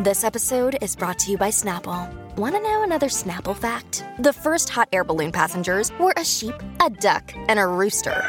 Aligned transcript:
This 0.00 0.22
episode 0.22 0.78
is 0.80 0.94
brought 0.94 1.18
to 1.20 1.32
you 1.32 1.36
by 1.36 1.48
Snapple. 1.50 2.08
Want 2.36 2.54
to 2.54 2.60
know 2.62 2.84
another 2.84 3.08
Snapple 3.08 3.56
fact? 3.56 4.04
The 4.20 4.32
first 4.32 4.68
hot 4.68 4.88
air 4.92 5.02
balloon 5.02 5.32
passengers 5.32 5.90
were 5.98 6.14
a 6.16 6.24
sheep, 6.24 6.54
a 6.80 6.88
duck, 6.88 7.32
and 7.48 7.58
a 7.58 7.66
rooster. 7.66 8.22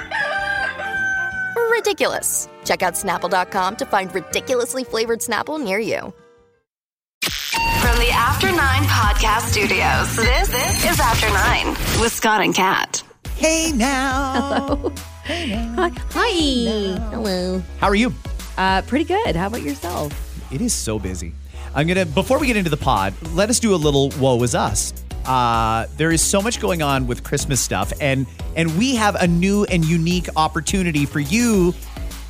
Ridiculous. 1.70 2.50
Check 2.66 2.82
out 2.82 2.96
snapple.com 2.96 3.76
to 3.76 3.86
find 3.86 4.14
ridiculously 4.16 4.84
flavored 4.84 5.20
Snapple 5.20 5.64
near 5.64 5.78
you. 5.78 6.12
From 7.22 7.98
the 8.00 8.10
After 8.14 8.48
Nine 8.48 8.84
Podcast 8.86 9.52
Studios, 9.52 10.16
this, 10.16 10.48
this 10.48 10.92
is 10.92 11.00
After 11.00 11.30
Nine 11.30 11.68
with 12.02 12.12
Scott 12.12 12.42
and 12.42 12.56
Kat. 12.56 13.04
Hey 13.36 13.72
now. 13.72 14.66
Hello. 14.76 14.94
Hey 15.24 15.52
Hi. 15.76 15.92
Hi. 16.14 17.00
Hello. 17.12 17.62
How 17.80 17.88
are 17.88 17.96
you? 17.96 18.12
Uh, 18.58 18.82
pretty 18.82 19.06
good. 19.06 19.36
How 19.36 19.46
about 19.46 19.62
yourself? 19.62 20.12
It 20.52 20.62
is 20.62 20.74
so 20.74 20.98
busy. 20.98 21.32
I'm 21.74 21.88
gonna 21.88 22.06
before 22.06 22.40
we 22.40 22.48
get 22.48 22.58
into 22.58 22.70
the 22.70 22.78
pod, 22.78 23.14
let 23.34 23.50
us 23.50 23.60
do 23.60 23.74
a 23.74 23.78
little 23.78 24.10
woe 24.20 24.42
is 24.44 24.56
us. 24.56 24.94
Uh, 25.26 25.86
there 25.98 26.12
is 26.12 26.22
so 26.22 26.42
much 26.42 26.60
going 26.60 26.82
on 26.82 27.06
with 27.06 27.24
Christmas 27.24 27.62
stuff, 27.62 27.94
and 28.02 28.26
and 28.56 28.78
we 28.78 28.96
have 28.96 29.16
a 29.16 29.28
new 29.28 29.66
and 29.66 29.86
unique 29.86 30.28
opportunity 30.36 31.06
for 31.06 31.20
you, 31.20 31.74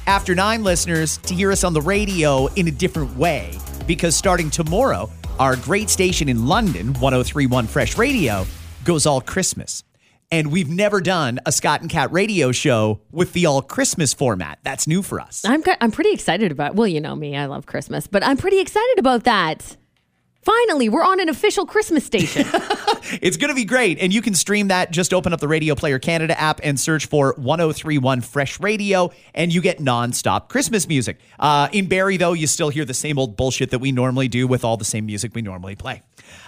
after 0.07 0.35
nine 0.35 0.63
listeners, 0.63 1.17
to 1.19 1.33
hear 1.33 1.51
us 1.51 1.63
on 1.63 1.73
the 1.73 1.81
radio 1.81 2.47
in 2.55 2.67
a 2.67 2.71
different 2.71 3.15
way. 3.15 3.57
Because 3.87 4.15
starting 4.15 4.49
tomorrow, 4.49 5.09
our 5.39 5.55
great 5.55 5.89
station 5.89 6.27
in 6.29 6.45
London, 6.45 6.87
1031 6.93 7.67
Fresh 7.67 7.97
Radio, 7.97 8.45
goes 8.83 9.05
all 9.05 9.21
Christmas. 9.21 9.83
And 10.31 10.51
we've 10.51 10.69
never 10.69 11.01
done 11.01 11.39
a 11.45 11.51
Scott 11.51 11.81
and 11.81 11.89
Kat 11.89 12.11
radio 12.11 12.51
show 12.51 13.01
with 13.11 13.33
the 13.33 13.47
all 13.47 13.61
Christmas 13.63 14.13
format. 14.13 14.59
That's 14.63 14.87
new 14.87 15.01
for 15.01 15.19
us. 15.19 15.43
I'm 15.45 15.63
I'm 15.81 15.91
pretty 15.91 16.11
excited 16.11 16.51
about. 16.51 16.75
Well, 16.75 16.87
you 16.87 17.01
know 17.01 17.15
me. 17.15 17.35
I 17.35 17.47
love 17.47 17.65
Christmas, 17.65 18.05
but 18.05 18.23
I'm 18.23 18.37
pretty 18.37 18.59
excited 18.59 18.99
about 18.99 19.23
that. 19.23 19.75
Finally, 20.41 20.87
we're 20.89 21.03
on 21.03 21.19
an 21.19 21.29
official 21.29 21.65
Christmas 21.65 22.05
station. 22.05 22.45
It's 23.21 23.37
going 23.37 23.49
to 23.49 23.55
be 23.55 23.65
great. 23.65 23.97
And 23.99 24.13
you 24.13 24.21
can 24.21 24.35
stream 24.35 24.67
that. 24.67 24.91
Just 24.91 25.13
open 25.15 25.33
up 25.33 25.39
the 25.39 25.47
Radio 25.47 25.73
Player 25.73 25.97
Canada 25.97 26.39
app 26.39 26.59
and 26.61 26.79
search 26.79 27.07
for 27.07 27.33
1031 27.37 28.21
Fresh 28.21 28.59
Radio, 28.59 29.11
and 29.33 29.51
you 29.51 29.61
get 29.61 29.79
nonstop 29.79 30.47
Christmas 30.47 30.87
music. 30.87 31.17
Uh, 31.39 31.69
in 31.71 31.87
Barrie, 31.87 32.17
though, 32.17 32.33
you 32.33 32.45
still 32.45 32.69
hear 32.69 32.85
the 32.85 32.93
same 32.93 33.17
old 33.17 33.35
bullshit 33.35 33.71
that 33.71 33.79
we 33.79 33.91
normally 33.91 34.27
do 34.27 34.45
with 34.47 34.63
all 34.63 34.77
the 34.77 34.85
same 34.85 35.07
music 35.07 35.33
we 35.33 35.41
normally 35.41 35.75
play. 35.75 36.03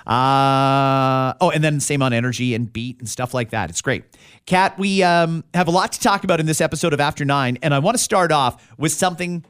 Uh, 0.05 1.33
oh, 1.41 1.51
and 1.51 1.63
then 1.63 1.79
same 1.79 2.03
on 2.03 2.13
energy 2.13 2.53
and 2.53 2.71
beat 2.71 2.99
and 2.99 3.09
stuff 3.09 3.33
like 3.33 3.49
that. 3.49 3.71
It's 3.71 3.81
great. 3.81 4.03
Kat, 4.45 4.77
we 4.77 5.01
um, 5.01 5.43
have 5.55 5.67
a 5.67 5.71
lot 5.71 5.93
to 5.93 5.99
talk 5.99 6.23
about 6.23 6.39
in 6.39 6.45
this 6.45 6.61
episode 6.61 6.93
of 6.93 6.99
After 6.99 7.25
Nine, 7.25 7.57
and 7.63 7.73
I 7.73 7.79
want 7.79 7.97
to 7.97 8.03
start 8.03 8.31
off 8.31 8.71
with 8.77 8.91
something, 8.91 9.45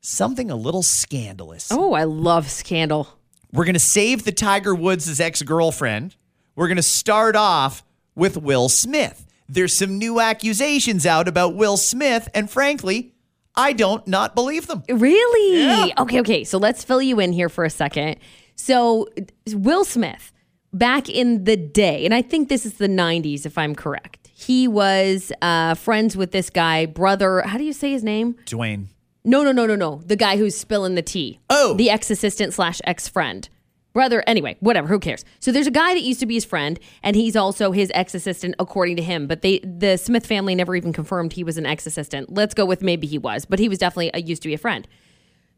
something 0.00 0.52
a 0.52 0.56
little 0.56 0.82
scandalous. 0.82 1.72
oh, 1.72 1.94
I 1.94 2.04
love 2.04 2.48
Scandal. 2.48 3.17
We're 3.52 3.64
going 3.64 3.74
to 3.74 3.80
save 3.80 4.24
the 4.24 4.32
Tiger 4.32 4.74
Woods' 4.74 5.20
ex 5.20 5.42
girlfriend. 5.42 6.16
We're 6.54 6.68
going 6.68 6.76
to 6.76 6.82
start 6.82 7.36
off 7.36 7.82
with 8.14 8.36
Will 8.36 8.68
Smith. 8.68 9.26
There's 9.48 9.74
some 9.74 9.96
new 9.96 10.20
accusations 10.20 11.06
out 11.06 11.28
about 11.28 11.54
Will 11.54 11.76
Smith, 11.76 12.28
and 12.34 12.50
frankly, 12.50 13.14
I 13.54 13.72
don't 13.72 14.06
not 14.06 14.34
believe 14.34 14.66
them. 14.66 14.82
Really? 14.88 15.62
Yeah. 15.62 15.94
Okay, 15.98 16.20
okay. 16.20 16.44
So 16.44 16.58
let's 16.58 16.84
fill 16.84 17.00
you 17.00 17.18
in 17.20 17.32
here 17.32 17.48
for 17.48 17.64
a 17.64 17.70
second. 17.70 18.16
So, 18.54 19.08
Will 19.52 19.84
Smith, 19.84 20.32
back 20.72 21.08
in 21.08 21.44
the 21.44 21.56
day, 21.56 22.04
and 22.04 22.12
I 22.12 22.22
think 22.22 22.48
this 22.48 22.66
is 22.66 22.74
the 22.74 22.88
90s, 22.88 23.46
if 23.46 23.56
I'm 23.56 23.74
correct, 23.74 24.28
he 24.34 24.68
was 24.68 25.32
uh, 25.40 25.74
friends 25.74 26.16
with 26.16 26.32
this 26.32 26.50
guy, 26.50 26.86
brother. 26.86 27.42
How 27.42 27.56
do 27.56 27.64
you 27.64 27.72
say 27.72 27.92
his 27.92 28.04
name? 28.04 28.36
Duane. 28.44 28.88
No, 29.28 29.42
no, 29.42 29.52
no, 29.52 29.66
no, 29.66 29.76
no. 29.76 30.00
The 30.06 30.16
guy 30.16 30.38
who's 30.38 30.56
spilling 30.56 30.94
the 30.94 31.02
tea. 31.02 31.38
Oh. 31.50 31.74
The 31.74 31.90
ex 31.90 32.10
assistant 32.10 32.54
slash 32.54 32.80
ex 32.84 33.08
friend. 33.08 33.46
Brother, 33.92 34.24
anyway, 34.26 34.56
whatever, 34.60 34.88
who 34.88 34.98
cares? 34.98 35.22
So 35.38 35.52
there's 35.52 35.66
a 35.66 35.70
guy 35.70 35.92
that 35.92 36.00
used 36.00 36.20
to 36.20 36.26
be 36.26 36.32
his 36.32 36.46
friend, 36.46 36.80
and 37.02 37.14
he's 37.14 37.36
also 37.36 37.70
his 37.70 37.92
ex 37.94 38.14
assistant, 38.14 38.54
according 38.58 38.96
to 38.96 39.02
him. 39.02 39.26
But 39.26 39.42
they, 39.42 39.58
the 39.58 39.98
Smith 39.98 40.24
family 40.24 40.54
never 40.54 40.74
even 40.74 40.94
confirmed 40.94 41.34
he 41.34 41.44
was 41.44 41.58
an 41.58 41.66
ex 41.66 41.86
assistant. 41.86 42.32
Let's 42.32 42.54
go 42.54 42.64
with 42.64 42.80
maybe 42.80 43.06
he 43.06 43.18
was, 43.18 43.44
but 43.44 43.58
he 43.58 43.68
was 43.68 43.76
definitely 43.76 44.12
a, 44.14 44.22
used 44.22 44.40
to 44.44 44.48
be 44.48 44.54
a 44.54 44.58
friend. 44.58 44.88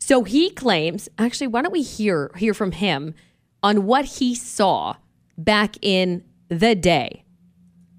So 0.01 0.25
he 0.25 0.51
claims, 0.51 1.09
actually, 1.17 1.47
why 1.47 1.63
don't 1.63 1.71
we 1.71 1.83
hear 1.83 2.33
hear 2.37 2.55
from 2.55 2.73
him 2.73 3.15
on 3.63 3.87
what 3.87 4.05
he 4.05 4.35
saw 4.35 4.97
back 5.39 5.77
in 5.81 6.25
the 6.49 6.75
day? 6.75 7.25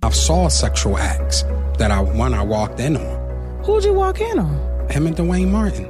I 0.03 0.09
saw 0.09 0.49
sexual 0.49 0.97
acts 0.97 1.43
that 1.77 1.91
I 1.91 2.01
when 2.01 2.33
I 2.33 2.43
walked 2.43 2.81
in 2.81 2.97
on 2.97 3.63
Who'd 3.63 3.85
you 3.85 3.93
walk 3.93 4.19
in 4.19 4.37
on? 4.37 4.70
Him 4.89 5.07
and 5.07 5.15
Duane 5.15 5.51
Martin. 5.51 5.87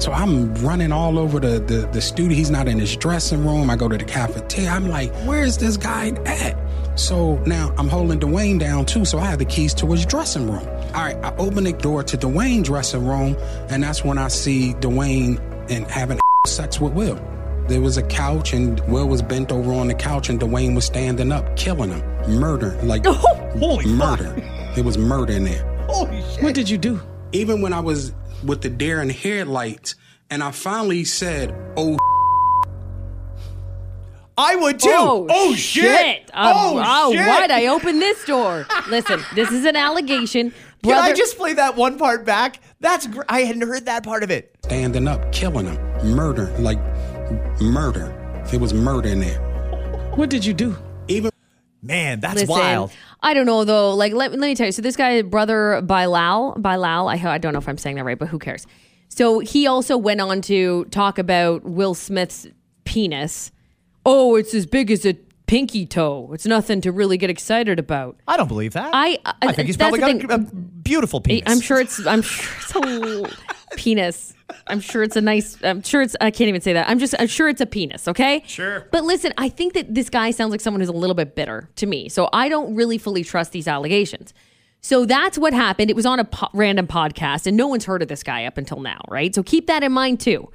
So 0.00 0.12
I'm 0.12 0.54
running 0.56 0.92
all 0.92 1.18
over 1.18 1.40
the, 1.40 1.58
the 1.58 1.88
the 1.92 2.00
studio. 2.00 2.36
He's 2.36 2.50
not 2.50 2.68
in 2.68 2.78
his 2.78 2.96
dressing 2.96 3.44
room. 3.44 3.68
I 3.68 3.76
go 3.76 3.88
to 3.88 3.96
the 3.96 4.04
cafeteria. 4.04 4.70
I'm 4.70 4.88
like, 4.88 5.12
where's 5.24 5.58
this 5.58 5.76
guy 5.76 6.10
at? 6.24 6.56
So 6.98 7.36
now 7.46 7.74
I'm 7.76 7.88
holding 7.88 8.18
Duane 8.18 8.58
down 8.58 8.86
too. 8.86 9.04
So 9.04 9.18
I 9.18 9.26
have 9.26 9.38
the 9.38 9.44
keys 9.44 9.74
to 9.74 9.86
his 9.90 10.06
dressing 10.06 10.50
room. 10.50 10.66
All 10.94 11.04
right, 11.04 11.16
I 11.24 11.34
open 11.36 11.64
the 11.64 11.72
door 11.72 12.02
to 12.04 12.16
Duane's 12.16 12.68
dressing 12.68 13.06
room, 13.06 13.36
and 13.70 13.82
that's 13.82 14.04
when 14.04 14.18
I 14.18 14.28
see 14.28 14.74
Duane 14.74 15.38
and 15.68 15.86
having 15.86 16.20
sex 16.46 16.80
with 16.80 16.92
Will. 16.92 17.18
There 17.66 17.80
was 17.80 17.98
a 17.98 18.02
couch, 18.02 18.52
and 18.52 18.80
Will 18.88 19.06
was 19.06 19.20
bent 19.20 19.52
over 19.52 19.72
on 19.72 19.88
the 19.88 19.94
couch, 19.94 20.28
and 20.30 20.40
Duane 20.40 20.74
was 20.74 20.86
standing 20.86 21.30
up, 21.32 21.56
killing 21.56 21.90
him, 21.90 22.38
murder, 22.38 22.78
like 22.82 23.04
Holy 23.58 23.84
murder. 23.86 24.34
It 24.76 24.84
was 24.84 24.96
murder 24.96 25.34
in 25.34 25.44
there. 25.44 25.64
Holy 25.88 26.22
shit. 26.22 26.42
What 26.42 26.54
did 26.54 26.70
you 26.70 26.78
do? 26.78 27.00
Even 27.32 27.60
when 27.60 27.72
I 27.72 27.80
was 27.80 28.12
with 28.44 28.62
the 28.62 28.70
deer 28.70 29.00
and 29.00 29.12
headlights, 29.12 29.94
and 30.30 30.42
I 30.42 30.50
finally 30.50 31.04
said, 31.04 31.54
"Oh, 31.76 31.98
I 34.36 34.56
would 34.56 34.78
too. 34.80 34.88
Oh, 34.90 35.26
oh 35.28 35.54
shit. 35.54 36.30
Um, 36.32 36.52
oh, 36.54 36.82
oh, 36.84 37.12
shit. 37.12 37.26
why'd 37.26 37.50
I 37.50 37.66
open 37.66 37.98
this 37.98 38.24
door? 38.24 38.66
Listen, 38.88 39.20
this 39.34 39.50
is 39.50 39.64
an 39.64 39.76
allegation. 39.76 40.52
Can 40.84 40.92
I 40.92 41.12
just 41.12 41.36
play 41.36 41.54
that 41.54 41.74
one 41.76 41.98
part 41.98 42.24
back? 42.24 42.60
That's 42.78 43.08
gr- 43.08 43.22
I 43.28 43.40
hadn't 43.40 43.62
heard 43.62 43.86
that 43.86 44.04
part 44.04 44.22
of 44.22 44.30
it. 44.30 44.56
standing 44.64 45.08
up, 45.08 45.32
killing 45.32 45.66
him, 45.66 46.14
murder, 46.14 46.54
like 46.60 46.78
murder. 47.60 48.14
It 48.52 48.60
was 48.60 48.72
murder 48.72 49.08
in 49.08 49.20
there." 49.20 49.40
What 50.14 50.30
did 50.30 50.44
you 50.44 50.54
do? 50.54 50.76
Even 51.08 51.30
Man, 51.82 52.20
that's 52.20 52.40
listen, 52.40 52.48
wild. 52.48 52.92
I 53.20 53.34
don't 53.34 53.46
know 53.46 53.64
though. 53.64 53.94
Like, 53.94 54.12
let, 54.12 54.30
let 54.30 54.40
me 54.40 54.54
tell 54.54 54.66
you. 54.66 54.72
So 54.72 54.82
this 54.82 54.96
guy, 54.96 55.22
brother 55.22 55.80
Bilal, 55.82 56.54
Bilal, 56.58 57.08
I, 57.08 57.14
I 57.14 57.38
don't 57.38 57.52
know 57.52 57.58
if 57.58 57.68
I'm 57.68 57.78
saying 57.78 57.96
that 57.96 58.04
right, 58.04 58.18
but 58.18 58.28
who 58.28 58.38
cares? 58.38 58.66
So 59.08 59.40
he 59.40 59.66
also 59.66 59.96
went 59.96 60.20
on 60.20 60.40
to 60.42 60.84
talk 60.86 61.18
about 61.18 61.64
Will 61.64 61.94
Smith's 61.94 62.46
penis. 62.84 63.50
Oh, 64.06 64.36
it's 64.36 64.54
as 64.54 64.66
big 64.66 64.90
as 64.90 65.04
a 65.04 65.14
pinky 65.46 65.86
toe. 65.86 66.30
It's 66.32 66.46
nothing 66.46 66.80
to 66.82 66.92
really 66.92 67.16
get 67.16 67.30
excited 67.30 67.78
about. 67.78 68.16
I 68.28 68.36
don't 68.36 68.48
believe 68.48 68.74
that. 68.74 68.90
I- 68.92 69.18
uh, 69.24 69.32
I 69.42 69.52
think 69.52 69.66
he's 69.66 69.76
probably 69.76 69.98
got 69.98 70.30
a, 70.30 70.34
a 70.34 70.38
beautiful 70.38 71.20
penis. 71.20 71.44
I'm 71.46 71.60
sure 71.60 71.80
it's. 71.80 72.06
I'm 72.06 72.22
sure 72.22 72.82
it's 72.84 73.32
a 73.32 73.36
penis. 73.76 74.34
I'm 74.66 74.80
sure 74.80 75.02
it's 75.02 75.16
a 75.16 75.20
nice. 75.20 75.56
I'm 75.62 75.82
sure 75.82 76.02
it's. 76.02 76.16
I 76.20 76.30
can't 76.30 76.48
even 76.48 76.60
say 76.60 76.72
that. 76.72 76.88
I'm 76.88 76.98
just. 76.98 77.14
I'm 77.18 77.26
sure 77.26 77.48
it's 77.48 77.60
a 77.60 77.66
penis. 77.66 78.08
Okay. 78.08 78.42
Sure. 78.46 78.86
But 78.90 79.04
listen, 79.04 79.32
I 79.36 79.48
think 79.48 79.74
that 79.74 79.94
this 79.94 80.08
guy 80.10 80.30
sounds 80.30 80.50
like 80.50 80.60
someone 80.60 80.80
who's 80.80 80.88
a 80.88 80.92
little 80.92 81.14
bit 81.14 81.34
bitter 81.34 81.68
to 81.76 81.86
me. 81.86 82.08
So 82.08 82.28
I 82.32 82.48
don't 82.48 82.74
really 82.74 82.98
fully 82.98 83.24
trust 83.24 83.52
these 83.52 83.68
allegations. 83.68 84.32
So 84.80 85.04
that's 85.04 85.36
what 85.36 85.52
happened. 85.52 85.90
It 85.90 85.96
was 85.96 86.06
on 86.06 86.20
a 86.20 86.24
po- 86.24 86.48
random 86.54 86.86
podcast, 86.86 87.46
and 87.46 87.56
no 87.56 87.66
one's 87.66 87.84
heard 87.84 88.00
of 88.00 88.08
this 88.08 88.22
guy 88.22 88.44
up 88.44 88.56
until 88.58 88.80
now, 88.80 89.00
right? 89.08 89.34
So 89.34 89.42
keep 89.42 89.66
that 89.66 89.82
in 89.82 89.92
mind 89.92 90.20
too. 90.20 90.50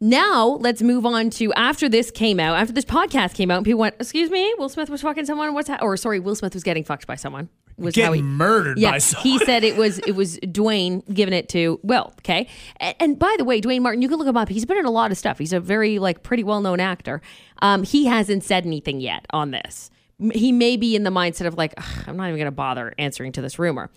Now 0.00 0.58
let's 0.60 0.82
move 0.82 1.06
on 1.06 1.30
to 1.30 1.52
after 1.54 1.88
this 1.88 2.10
came 2.10 2.40
out, 2.40 2.56
after 2.56 2.72
this 2.72 2.84
podcast 2.84 3.34
came 3.34 3.52
out, 3.52 3.58
and 3.58 3.64
people 3.64 3.78
went, 3.80 3.94
"Excuse 4.00 4.30
me, 4.30 4.52
Will 4.58 4.68
Smith 4.68 4.90
was 4.90 5.00
fucking 5.00 5.26
someone. 5.26 5.54
What's 5.54 5.68
that?" 5.68 5.80
Or 5.80 5.96
sorry, 5.96 6.18
Will 6.18 6.34
Smith 6.34 6.54
was 6.54 6.64
getting 6.64 6.82
fucked 6.82 7.06
by 7.06 7.14
someone. 7.14 7.48
Was 7.82 7.96
how 7.96 8.02
Getting 8.02 8.14
he 8.16 8.22
murdered 8.22 8.78
yeah, 8.78 8.92
by 8.92 8.98
someone. 8.98 9.22
he 9.24 9.38
said 9.44 9.64
it 9.64 9.76
was 9.76 9.98
it 10.00 10.12
was 10.12 10.38
Duane 10.38 11.02
giving 11.12 11.34
it 11.34 11.48
to 11.50 11.80
Will. 11.82 12.12
Okay, 12.20 12.48
and, 12.78 12.94
and 13.00 13.18
by 13.18 13.34
the 13.38 13.44
way, 13.44 13.60
Duane 13.60 13.82
Martin, 13.82 14.00
you 14.02 14.08
can 14.08 14.18
look 14.18 14.28
him 14.28 14.36
up. 14.36 14.48
He's 14.48 14.64
been 14.64 14.78
in 14.78 14.84
a 14.86 14.90
lot 14.90 15.10
of 15.10 15.18
stuff. 15.18 15.38
He's 15.38 15.52
a 15.52 15.60
very 15.60 15.98
like 15.98 16.22
pretty 16.22 16.44
well 16.44 16.60
known 16.60 16.80
actor. 16.80 17.20
Um, 17.60 17.82
he 17.82 18.06
hasn't 18.06 18.44
said 18.44 18.64
anything 18.66 19.00
yet 19.00 19.26
on 19.30 19.50
this. 19.50 19.90
He 20.32 20.52
may 20.52 20.76
be 20.76 20.94
in 20.94 21.02
the 21.02 21.10
mindset 21.10 21.46
of 21.46 21.54
like, 21.54 21.74
I'm 22.06 22.16
not 22.16 22.28
even 22.28 22.36
going 22.36 22.44
to 22.46 22.52
bother 22.52 22.94
answering 22.98 23.32
to 23.32 23.42
this 23.42 23.58
rumor. 23.58 23.90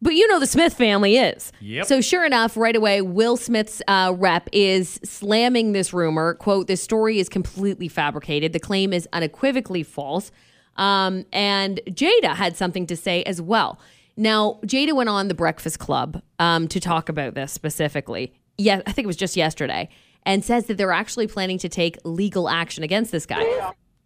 But 0.00 0.14
you 0.14 0.28
know 0.28 0.38
the 0.38 0.46
Smith 0.46 0.74
family 0.74 1.16
is. 1.16 1.50
Yep. 1.60 1.86
So 1.86 2.00
sure 2.00 2.24
enough, 2.24 2.56
right 2.56 2.76
away, 2.76 3.00
Will 3.02 3.36
Smith's 3.36 3.82
uh, 3.88 4.14
rep 4.16 4.48
is 4.52 5.00
slamming 5.02 5.72
this 5.72 5.92
rumor. 5.92 6.34
"Quote: 6.34 6.68
This 6.68 6.82
story 6.82 7.18
is 7.18 7.28
completely 7.28 7.88
fabricated. 7.88 8.52
The 8.52 8.60
claim 8.60 8.92
is 8.92 9.08
unequivocally 9.12 9.82
false." 9.82 10.30
Um, 10.78 11.26
and 11.32 11.80
Jada 11.88 12.34
had 12.34 12.56
something 12.56 12.86
to 12.86 12.96
say 12.96 13.22
as 13.24 13.42
well. 13.42 13.78
Now, 14.16 14.58
Jada 14.64 14.94
went 14.94 15.10
on 15.10 15.28
the 15.28 15.34
Breakfast 15.34 15.78
Club 15.78 16.22
um, 16.38 16.66
to 16.68 16.80
talk 16.80 17.08
about 17.08 17.34
this 17.34 17.52
specifically. 17.52 18.32
Yeah, 18.56 18.80
I 18.86 18.92
think 18.92 19.04
it 19.04 19.06
was 19.06 19.16
just 19.16 19.36
yesterday, 19.36 19.90
and 20.24 20.44
says 20.44 20.66
that 20.66 20.78
they're 20.78 20.90
actually 20.90 21.26
planning 21.26 21.58
to 21.58 21.68
take 21.68 21.98
legal 22.04 22.48
action 22.48 22.82
against 22.82 23.12
this 23.12 23.26
guy 23.26 23.44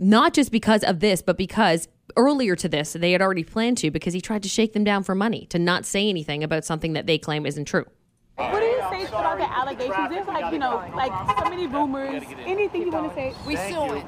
not 0.02 0.34
just 0.34 0.50
because 0.50 0.82
of 0.82 1.00
this, 1.00 1.22
but 1.22 1.38
because 1.38 1.88
earlier 2.16 2.56
to 2.56 2.68
this, 2.68 2.92
they 2.92 3.12
had 3.12 3.22
already 3.22 3.44
planned 3.44 3.78
to 3.78 3.90
because 3.90 4.12
he 4.12 4.20
tried 4.20 4.42
to 4.42 4.48
shake 4.48 4.72
them 4.72 4.84
down 4.84 5.04
for 5.04 5.14
money 5.14 5.46
to 5.46 5.58
not 5.58 5.86
say 5.86 6.08
anything 6.08 6.42
about 6.42 6.64
something 6.64 6.92
that 6.94 7.06
they 7.06 7.18
claim 7.18 7.46
isn't 7.46 7.66
true. 7.66 7.86
What 8.34 8.60
do 8.60 8.66
you 8.66 8.80
say 8.90 9.06
about 9.06 9.38
the 9.38 9.50
allegations? 9.50 10.10
There's 10.10 10.26
like, 10.26 10.52
you 10.52 10.58
know, 10.58 10.84
like 10.94 11.12
so 11.38 11.48
many 11.48 11.68
rumors. 11.68 12.24
Anything 12.44 12.82
you 12.82 12.90
want 12.90 13.10
to 13.10 13.14
say? 13.14 13.34
We 13.46 13.56
suing. 13.56 14.04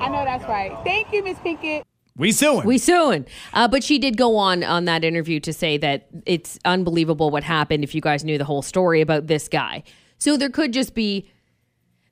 I 0.00 0.08
know 0.08 0.24
that's 0.24 0.44
right. 0.44 0.76
Thank 0.84 1.12
you, 1.12 1.22
Miss 1.22 1.38
Pinkett. 1.38 1.82
We 2.16 2.32
suing. 2.32 2.66
We 2.66 2.78
suing. 2.78 3.26
Uh, 3.52 3.68
but 3.68 3.84
she 3.84 3.98
did 3.98 4.16
go 4.16 4.36
on 4.36 4.64
on 4.64 4.86
that 4.86 5.04
interview 5.04 5.38
to 5.40 5.52
say 5.52 5.76
that 5.78 6.06
it's 6.24 6.58
unbelievable 6.64 7.30
what 7.30 7.44
happened 7.44 7.84
if 7.84 7.94
you 7.94 8.00
guys 8.00 8.24
knew 8.24 8.38
the 8.38 8.44
whole 8.44 8.62
story 8.62 9.00
about 9.00 9.26
this 9.26 9.48
guy. 9.48 9.82
So 10.18 10.36
there 10.36 10.48
could 10.48 10.72
just 10.72 10.94
be 10.94 11.28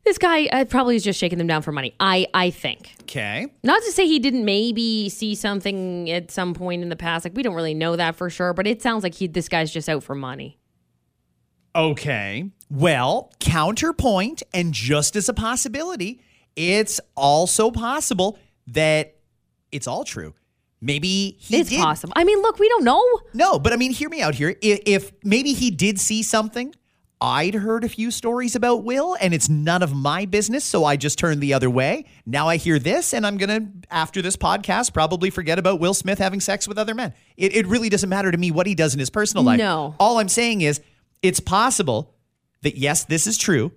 this 0.04 0.18
guy 0.18 0.46
uh, 0.46 0.66
probably 0.66 0.96
is 0.96 1.04
just 1.04 1.18
shaking 1.18 1.38
them 1.38 1.46
down 1.46 1.62
for 1.62 1.72
money. 1.72 1.94
I 1.98 2.26
I 2.34 2.50
think. 2.50 2.94
okay. 3.02 3.46
Not 3.62 3.82
to 3.82 3.92
say 3.92 4.06
he 4.06 4.18
didn't 4.18 4.44
maybe 4.44 5.08
see 5.08 5.34
something 5.34 6.10
at 6.10 6.30
some 6.30 6.52
point 6.52 6.82
in 6.82 6.90
the 6.90 6.96
past. 6.96 7.24
Like 7.24 7.34
we 7.34 7.42
don't 7.42 7.54
really 7.54 7.74
know 7.74 7.96
that 7.96 8.14
for 8.14 8.28
sure, 8.28 8.52
but 8.52 8.66
it 8.66 8.82
sounds 8.82 9.02
like 9.02 9.14
he 9.14 9.26
this 9.26 9.48
guy's 9.48 9.72
just 9.72 9.88
out 9.88 10.02
for 10.02 10.14
money. 10.14 10.58
Okay. 11.74 12.50
Well, 12.70 13.32
counterpoint, 13.40 14.42
and 14.52 14.72
just 14.72 15.16
as 15.16 15.28
a 15.28 15.34
possibility, 15.34 16.20
it's 16.56 17.00
also 17.16 17.70
possible 17.70 18.38
that 18.68 19.16
it's 19.72 19.86
all 19.86 20.04
true. 20.04 20.34
Maybe 20.80 21.36
he 21.40 21.60
it's 21.60 21.70
did. 21.70 21.80
possible. 21.80 22.12
I 22.14 22.24
mean, 22.24 22.40
look, 22.42 22.58
we 22.58 22.68
don't 22.68 22.84
know. 22.84 23.02
No, 23.32 23.58
but 23.58 23.72
I 23.72 23.76
mean, 23.76 23.90
hear 23.90 24.08
me 24.08 24.20
out 24.20 24.34
here. 24.34 24.54
If, 24.60 24.80
if 24.84 25.12
maybe 25.24 25.54
he 25.54 25.70
did 25.70 25.98
see 25.98 26.22
something, 26.22 26.74
I'd 27.20 27.54
heard 27.54 27.84
a 27.84 27.88
few 27.88 28.10
stories 28.10 28.54
about 28.54 28.84
Will, 28.84 29.16
and 29.18 29.32
it's 29.32 29.48
none 29.48 29.82
of 29.82 29.94
my 29.94 30.26
business, 30.26 30.62
so 30.62 30.84
I 30.84 30.96
just 30.96 31.18
turned 31.18 31.40
the 31.40 31.54
other 31.54 31.70
way. 31.70 32.04
Now 32.26 32.48
I 32.48 32.58
hear 32.58 32.78
this, 32.78 33.14
and 33.14 33.26
I'm 33.26 33.38
gonna, 33.38 33.70
after 33.90 34.20
this 34.20 34.36
podcast, 34.36 34.92
probably 34.92 35.30
forget 35.30 35.58
about 35.58 35.80
Will 35.80 35.94
Smith 35.94 36.18
having 36.18 36.40
sex 36.40 36.68
with 36.68 36.76
other 36.76 36.94
men. 36.94 37.14
It, 37.38 37.56
it 37.56 37.66
really 37.66 37.88
doesn't 37.88 38.10
matter 38.10 38.30
to 38.30 38.36
me 38.36 38.50
what 38.50 38.66
he 38.66 38.74
does 38.74 38.92
in 38.92 39.00
his 39.00 39.08
personal 39.08 39.42
life. 39.42 39.58
No. 39.58 39.94
All 39.98 40.18
I'm 40.18 40.28
saying 40.28 40.60
is, 40.60 40.82
it's 41.22 41.40
possible 41.40 42.14
that 42.60 42.76
yes, 42.76 43.04
this 43.04 43.26
is 43.26 43.38
true. 43.38 43.72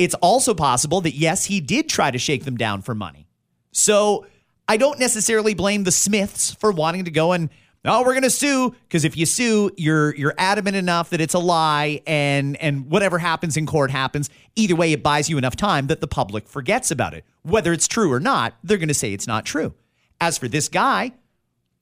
It's 0.00 0.14
also 0.14 0.54
possible 0.54 1.02
that 1.02 1.14
yes, 1.14 1.44
he 1.44 1.60
did 1.60 1.90
try 1.90 2.10
to 2.10 2.16
shake 2.16 2.46
them 2.46 2.56
down 2.56 2.80
for 2.80 2.94
money. 2.94 3.28
So 3.70 4.26
I 4.66 4.78
don't 4.78 4.98
necessarily 4.98 5.52
blame 5.52 5.84
the 5.84 5.92
Smiths 5.92 6.54
for 6.54 6.72
wanting 6.72 7.04
to 7.04 7.10
go 7.10 7.32
and 7.32 7.50
oh, 7.84 8.02
we're 8.02 8.14
gonna 8.14 8.30
sue 8.30 8.74
because 8.88 9.04
if 9.04 9.14
you 9.14 9.26
sue, 9.26 9.70
you're 9.76 10.14
you're 10.14 10.32
adamant 10.38 10.76
enough 10.76 11.10
that 11.10 11.20
it's 11.20 11.34
a 11.34 11.38
lie, 11.38 12.00
and 12.06 12.56
and 12.62 12.90
whatever 12.90 13.18
happens 13.18 13.58
in 13.58 13.66
court 13.66 13.90
happens. 13.90 14.30
Either 14.56 14.74
way, 14.74 14.94
it 14.94 15.02
buys 15.02 15.28
you 15.28 15.36
enough 15.36 15.54
time 15.54 15.88
that 15.88 16.00
the 16.00 16.08
public 16.08 16.48
forgets 16.48 16.90
about 16.90 17.12
it. 17.12 17.26
Whether 17.42 17.74
it's 17.74 17.86
true 17.86 18.10
or 18.10 18.20
not, 18.20 18.54
they're 18.64 18.78
gonna 18.78 18.94
say 18.94 19.12
it's 19.12 19.26
not 19.26 19.44
true. 19.44 19.74
As 20.18 20.38
for 20.38 20.48
this 20.48 20.70
guy, 20.70 21.12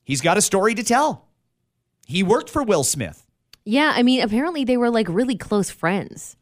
he's 0.03 0.21
got 0.21 0.37
a 0.37 0.43
story 0.43 0.75
to 0.75 0.83
tell. 0.83 1.29
He 2.09 2.25
worked 2.25 2.51
for 2.51 2.65
Will 2.65 2.83
Smith. 2.83 3.25
Yeah, 3.65 3.93
I 3.95 4.03
mean, 4.03 4.23
apparently 4.23 4.65
they 4.65 4.77
were 4.77 4.91
like 4.91 5.07
really 5.09 5.37
close 5.37 5.71
friends. 5.71 6.37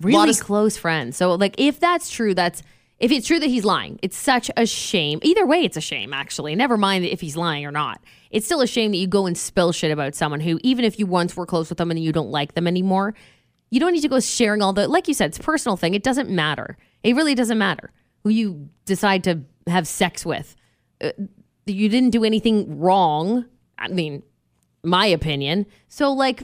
Really 0.00 0.30
of- 0.30 0.40
close 0.40 0.76
friends. 0.76 1.16
So, 1.16 1.34
like, 1.34 1.54
if 1.58 1.80
that's 1.80 2.10
true, 2.10 2.34
that's 2.34 2.62
if 2.98 3.12
it's 3.12 3.26
true 3.28 3.38
that 3.38 3.46
he's 3.48 3.64
lying, 3.64 3.98
it's 4.02 4.16
such 4.16 4.50
a 4.56 4.66
shame. 4.66 5.20
Either 5.22 5.46
way, 5.46 5.64
it's 5.64 5.76
a 5.76 5.80
shame, 5.80 6.12
actually. 6.12 6.54
Never 6.56 6.76
mind 6.76 7.04
if 7.04 7.20
he's 7.20 7.36
lying 7.36 7.64
or 7.64 7.70
not. 7.70 8.00
It's 8.30 8.44
still 8.44 8.60
a 8.60 8.66
shame 8.66 8.90
that 8.90 8.96
you 8.96 9.06
go 9.06 9.26
and 9.26 9.38
spill 9.38 9.70
shit 9.72 9.92
about 9.92 10.14
someone 10.14 10.40
who, 10.40 10.58
even 10.62 10.84
if 10.84 10.98
you 10.98 11.06
once 11.06 11.36
were 11.36 11.46
close 11.46 11.68
with 11.68 11.78
them 11.78 11.90
and 11.90 12.02
you 12.02 12.12
don't 12.12 12.30
like 12.30 12.54
them 12.54 12.66
anymore, 12.66 13.14
you 13.70 13.78
don't 13.78 13.92
need 13.92 14.00
to 14.00 14.08
go 14.08 14.18
sharing 14.18 14.62
all 14.62 14.72
the, 14.72 14.88
like 14.88 15.06
you 15.06 15.14
said, 15.14 15.26
it's 15.26 15.38
a 15.38 15.42
personal 15.42 15.76
thing. 15.76 15.94
It 15.94 16.02
doesn't 16.02 16.28
matter. 16.28 16.76
It 17.04 17.14
really 17.14 17.34
doesn't 17.34 17.58
matter 17.58 17.92
who 18.24 18.30
you 18.30 18.68
decide 18.84 19.22
to 19.24 19.42
have 19.68 19.86
sex 19.86 20.26
with. 20.26 20.56
Uh, 21.00 21.10
you 21.66 21.88
didn't 21.88 22.10
do 22.10 22.24
anything 22.24 22.80
wrong. 22.80 23.44
I 23.78 23.88
mean, 23.88 24.24
my 24.82 25.06
opinion. 25.06 25.66
So, 25.88 26.12
like, 26.12 26.42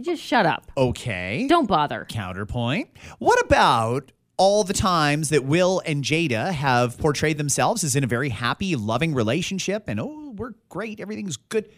just 0.00 0.22
shut 0.22 0.46
up. 0.46 0.70
Okay. 0.76 1.46
Don't 1.48 1.66
bother. 1.66 2.06
Counterpoint. 2.08 2.88
What 3.18 3.40
about 3.44 4.12
all 4.38 4.64
the 4.64 4.74
times 4.74 5.30
that 5.30 5.44
Will 5.44 5.80
and 5.86 6.04
Jada 6.04 6.52
have 6.52 6.98
portrayed 6.98 7.38
themselves 7.38 7.82
as 7.84 7.96
in 7.96 8.04
a 8.04 8.06
very 8.06 8.28
happy, 8.28 8.76
loving 8.76 9.14
relationship 9.14 9.84
and 9.88 9.98
oh, 9.98 10.34
we're 10.36 10.52
great, 10.68 11.00
everything's 11.00 11.36
good. 11.36 11.70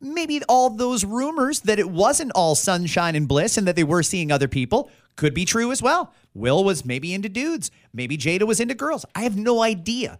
Maybe 0.00 0.40
all 0.48 0.70
those 0.70 1.04
rumors 1.04 1.60
that 1.60 1.78
it 1.78 1.90
wasn't 1.90 2.30
all 2.34 2.54
sunshine 2.54 3.16
and 3.16 3.26
bliss 3.26 3.56
and 3.56 3.66
that 3.66 3.74
they 3.76 3.82
were 3.84 4.02
seeing 4.02 4.30
other 4.30 4.46
people 4.46 4.90
could 5.16 5.34
be 5.34 5.44
true 5.44 5.72
as 5.72 5.82
well. 5.82 6.12
Will 6.34 6.62
was 6.62 6.84
maybe 6.84 7.14
into 7.14 7.28
dudes, 7.28 7.70
maybe 7.92 8.16
Jada 8.16 8.46
was 8.46 8.60
into 8.60 8.74
girls. 8.74 9.04
I 9.14 9.22
have 9.22 9.36
no 9.36 9.62
idea. 9.62 10.18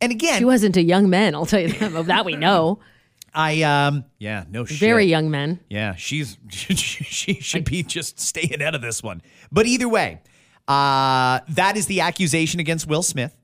And 0.00 0.10
again, 0.12 0.38
She 0.38 0.44
wasn't 0.44 0.76
a 0.76 0.82
young 0.82 1.08
man, 1.08 1.34
I'll 1.34 1.46
tell 1.46 1.60
you 1.60 1.68
that. 1.68 2.06
That 2.06 2.24
we 2.24 2.36
know. 2.36 2.80
I 3.34 3.62
um 3.62 4.04
yeah, 4.18 4.44
no 4.50 4.64
shit. 4.64 4.78
Very 4.78 5.06
young 5.06 5.30
men. 5.30 5.60
Yeah, 5.68 5.94
she's 5.94 6.38
she 6.50 7.34
should 7.34 7.64
be 7.64 7.82
just 7.82 8.20
staying 8.20 8.62
out 8.62 8.74
of 8.74 8.82
this 8.82 9.02
one. 9.02 9.22
But 9.50 9.66
either 9.66 9.88
way, 9.88 10.20
uh, 10.68 11.40
that 11.48 11.76
is 11.76 11.86
the 11.86 12.00
accusation 12.00 12.60
against 12.60 12.86
Will 12.86 13.02
Smith. 13.02 13.36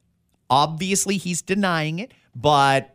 Obviously, 0.50 1.16
he's 1.16 1.42
denying 1.42 1.98
it, 1.98 2.12
but 2.34 2.94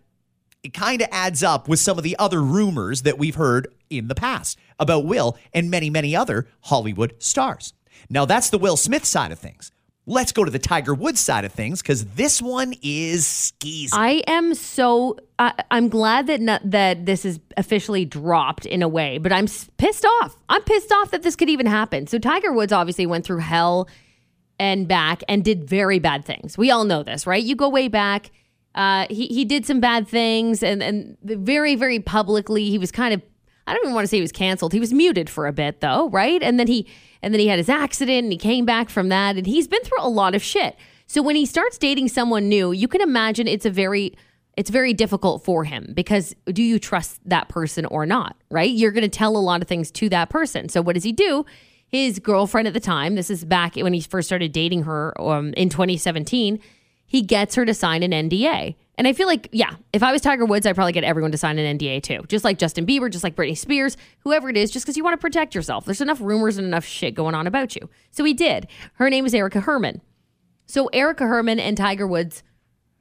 it 0.64 0.74
kind 0.74 1.02
of 1.02 1.08
adds 1.12 1.44
up 1.44 1.68
with 1.68 1.80
some 1.80 1.98
of 1.98 2.04
the 2.04 2.16
other 2.18 2.42
rumors 2.42 3.04
that 3.04 3.18
we've 3.18 3.36
heard 3.36 3.68
in 3.90 4.08
the 4.08 4.16
past 4.16 4.58
about 4.80 5.06
Will 5.06 5.38
and 5.54 5.70
many, 5.70 5.90
many 5.90 6.16
other 6.16 6.48
Hollywood 6.62 7.16
stars. 7.20 7.74
Now, 8.10 8.26
that's 8.26 8.50
the 8.50 8.58
Will 8.58 8.78
Smith 8.78 9.06
side 9.06 9.32
of 9.32 9.40
things. 9.40 9.72
Let's 10.06 10.34
go 10.34 10.44
to 10.44 10.52
the 10.52 10.60
Tiger 10.60 10.94
Woods 10.94 11.22
side 11.22 11.46
of 11.46 11.54
things 11.54 11.82
because 11.82 12.04
this 12.04 12.42
one 12.42 12.74
is 12.82 13.24
skeezy. 13.26 13.90
I 13.94 14.22
am 14.28 14.54
so. 14.54 15.18
I 15.40 15.54
I'm 15.72 15.88
glad 15.88 16.28
that 16.28 16.42
not, 16.42 16.70
that 16.70 17.06
this 17.06 17.24
is 17.24 17.40
officially 17.56 18.04
dropped 18.04 18.66
in 18.66 18.82
a 18.84 18.88
way, 18.90 19.18
but 19.18 19.32
I'm 19.32 19.48
pissed 19.78 20.06
off. 20.06 20.36
I'm 20.50 20.62
pissed 20.64 20.92
off 20.92 21.12
that 21.12 21.24
this 21.24 21.38
could 21.38 21.50
even 21.50 21.68
happen. 21.68 22.08
So 22.08 22.20
Tiger 22.20 22.52
Woods 22.52 22.74
obviously 22.74 23.06
went 23.06 23.26
through 23.26 23.40
hell 23.40 23.88
and 24.60 24.90
back 24.90 25.24
and 25.30 25.42
did 25.42 25.64
very 25.64 26.00
bad 26.00 26.26
things. 26.26 26.58
We 26.58 26.70
all 26.70 26.84
know 26.84 27.04
this, 27.04 27.26
right? 27.26 27.42
You 27.42 27.56
go 27.56 27.70
way 27.70 27.88
back. 27.88 28.32
Uh, 28.76 29.08
he 29.10 29.28
he 29.28 29.46
did 29.46 29.66
some 29.66 29.80
bad 29.80 30.06
things, 30.06 30.64
and 30.64 30.84
and 30.84 31.18
very 31.24 31.76
very 31.76 32.02
publicly 32.02 32.70
he 32.70 32.78
was 32.78 32.92
kind 32.92 33.14
of. 33.14 33.22
I 33.66 33.74
don't 33.74 33.84
even 33.86 33.96
want 33.96 34.04
to 34.04 34.10
say 34.10 34.18
he 34.18 34.22
was 34.22 34.34
canceled. 34.34 34.74
He 34.74 34.82
was 34.82 34.92
muted 34.92 35.30
for 35.30 35.48
a 35.48 35.54
bit 35.54 35.80
though, 35.80 36.10
right? 36.10 36.44
And 36.44 36.60
then 36.60 36.68
he 36.68 36.88
and 37.24 37.34
then 37.34 37.40
he 37.40 37.48
had 37.48 37.58
his 37.58 37.70
accident 37.70 38.26
and 38.26 38.32
he 38.32 38.38
came 38.38 38.66
back 38.66 38.90
from 38.90 39.10
that 39.10 39.38
and 39.38 39.48
he's 39.48 39.68
been 39.68 39.84
through 39.84 40.02
a 40.02 40.10
lot 40.10 40.36
of 40.36 40.44
shit. 40.44 40.76
So 41.08 41.22
when 41.22 41.36
he 41.36 41.46
starts 41.46 41.78
dating 41.78 42.10
someone 42.10 42.50
new, 42.50 42.72
you 42.72 42.88
can 42.88 43.02
imagine 43.02 43.48
it's 43.48 43.66
a 43.66 43.72
very 43.72 44.16
it's 44.56 44.70
very 44.70 44.94
difficult 44.94 45.44
for 45.44 45.64
him 45.64 45.94
because 45.96 46.36
do 46.46 46.62
you 46.62 46.78
trust 46.78 47.20
that 47.26 47.50
person 47.50 47.88
or 47.88 48.06
not, 48.06 48.36
right? 48.52 48.70
You're 48.70 48.92
going 48.92 49.02
to 49.02 49.10
tell 49.10 49.36
a 49.36 49.40
lot 49.40 49.64
of 49.64 49.68
things 49.68 49.90
to 49.92 50.10
that 50.10 50.30
person. 50.30 50.70
So 50.70 50.80
what 50.80 50.94
does 50.94 51.04
he 51.04 51.12
do? 51.12 51.44
His 51.88 52.20
girlfriend 52.20 52.68
at 52.68 52.76
the 52.76 52.80
time, 52.80 53.16
this 53.16 53.32
is 53.32 53.46
back 53.46 53.76
when 53.76 53.94
he 53.94 54.02
first 54.02 54.28
started 54.28 54.52
dating 54.52 54.84
her 54.84 55.20
um, 55.20 55.54
in 55.54 55.70
2017, 55.70 56.60
he 57.14 57.22
gets 57.22 57.54
her 57.54 57.64
to 57.64 57.76
sign 57.76 58.02
an 58.02 58.10
NDA. 58.10 58.76
And 58.98 59.08
I 59.08 59.14
feel 59.14 59.28
like, 59.28 59.48
yeah, 59.52 59.76
if 59.94 60.02
I 60.02 60.12
was 60.12 60.20
Tiger 60.20 60.46
Woods, 60.46 60.66
I'd 60.66 60.74
probably 60.74 60.94
get 60.94 61.04
everyone 61.04 61.32
to 61.32 61.38
sign 61.38 61.60
an 61.60 61.78
NDA 61.78 62.02
too. 62.02 62.24
Just 62.28 62.44
like 62.44 62.58
Justin 62.58 62.88
Bieber, 62.88 63.08
just 63.08 63.24
like 63.24 63.36
Britney 63.36 63.56
Spears, 63.56 63.98
whoever 64.22 64.50
it 64.50 64.58
is, 64.58 64.72
just 64.72 64.84
because 64.84 64.98
you 64.98 65.04
want 65.04 65.14
to 65.14 65.22
protect 65.22 65.54
yourself. 65.54 65.86
There's 65.86 66.02
enough 66.02 66.20
rumors 66.20 66.58
and 66.58 66.66
enough 66.66 66.86
shit 66.86 67.14
going 67.14 67.36
on 67.36 67.46
about 67.46 67.76
you. 67.76 67.88
So 68.10 68.24
he 68.24 68.34
did. 68.34 68.66
Her 68.96 69.12
name 69.12 69.28
is 69.28 69.36
Erica 69.36 69.60
Herman. 69.60 70.02
So 70.66 70.88
Erica 70.88 71.28
Herman 71.28 71.60
and 71.60 71.78
Tiger 71.78 72.08
Woods, 72.08 72.42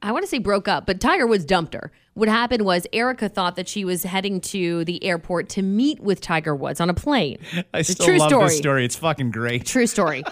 I 0.03 0.11
want 0.11 0.23
to 0.23 0.27
say 0.29 0.37
broke 0.37 0.67
up, 0.67 0.85
but 0.85 0.99
Tiger 0.99 1.25
Woods 1.25 1.45
dumped 1.45 1.73
her. 1.73 1.91
What 2.13 2.27
happened 2.29 2.63
was 2.63 2.85
Erica 2.93 3.29
thought 3.29 3.55
that 3.55 3.67
she 3.67 3.85
was 3.85 4.03
heading 4.03 4.41
to 4.41 4.83
the 4.85 5.03
airport 5.03 5.49
to 5.49 5.61
meet 5.63 5.99
with 5.99 6.21
Tiger 6.21 6.55
Woods 6.55 6.79
on 6.81 6.89
a 6.89 6.93
plane. 6.93 7.39
I 7.73 7.79
It's 7.79 7.89
still 7.89 8.05
true 8.05 8.17
love 8.17 8.29
story. 8.29 8.45
this 8.49 8.57
story. 8.57 8.85
It's 8.85 8.95
fucking 8.97 9.31
great. 9.31 9.65
True 9.65 9.87
story. 9.87 10.23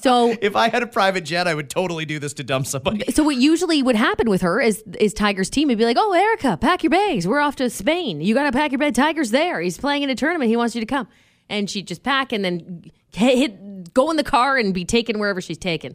So 0.00 0.34
If 0.42 0.56
I 0.56 0.70
had 0.70 0.82
a 0.82 0.86
private 0.86 1.20
jet, 1.24 1.46
I 1.46 1.54
would 1.54 1.70
totally 1.70 2.04
do 2.04 2.18
this 2.18 2.32
to 2.34 2.44
dump 2.44 2.66
somebody. 2.66 3.04
so 3.12 3.22
what 3.22 3.36
usually 3.36 3.82
would 3.82 3.94
happen 3.96 4.28
with 4.28 4.40
her 4.42 4.60
is 4.60 4.82
is 4.98 5.12
Tiger's 5.14 5.50
team 5.50 5.68
would 5.68 5.78
be 5.78 5.84
like, 5.84 5.96
"Oh, 6.00 6.12
Erica, 6.12 6.56
pack 6.56 6.82
your 6.82 6.90
bags. 6.90 7.28
We're 7.28 7.40
off 7.40 7.56
to 7.56 7.68
Spain. 7.70 8.20
You 8.22 8.34
got 8.34 8.44
to 8.44 8.52
pack 8.52 8.72
your 8.72 8.78
bag. 8.78 8.94
Tiger's 8.94 9.30
there. 9.30 9.60
He's 9.60 9.78
playing 9.78 10.02
in 10.02 10.10
a 10.10 10.14
tournament. 10.14 10.48
He 10.48 10.56
wants 10.56 10.74
you 10.74 10.80
to 10.80 10.86
come." 10.86 11.06
And 11.50 11.68
she'd 11.68 11.86
just 11.86 12.02
pack 12.02 12.32
and 12.32 12.42
then 12.44 12.90
hit, 13.12 13.36
hit 13.38 13.92
go 13.94 14.10
in 14.10 14.16
the 14.16 14.24
car 14.24 14.56
and 14.56 14.72
be 14.72 14.84
taken 14.86 15.18
wherever 15.18 15.40
she's 15.42 15.58
taken. 15.58 15.94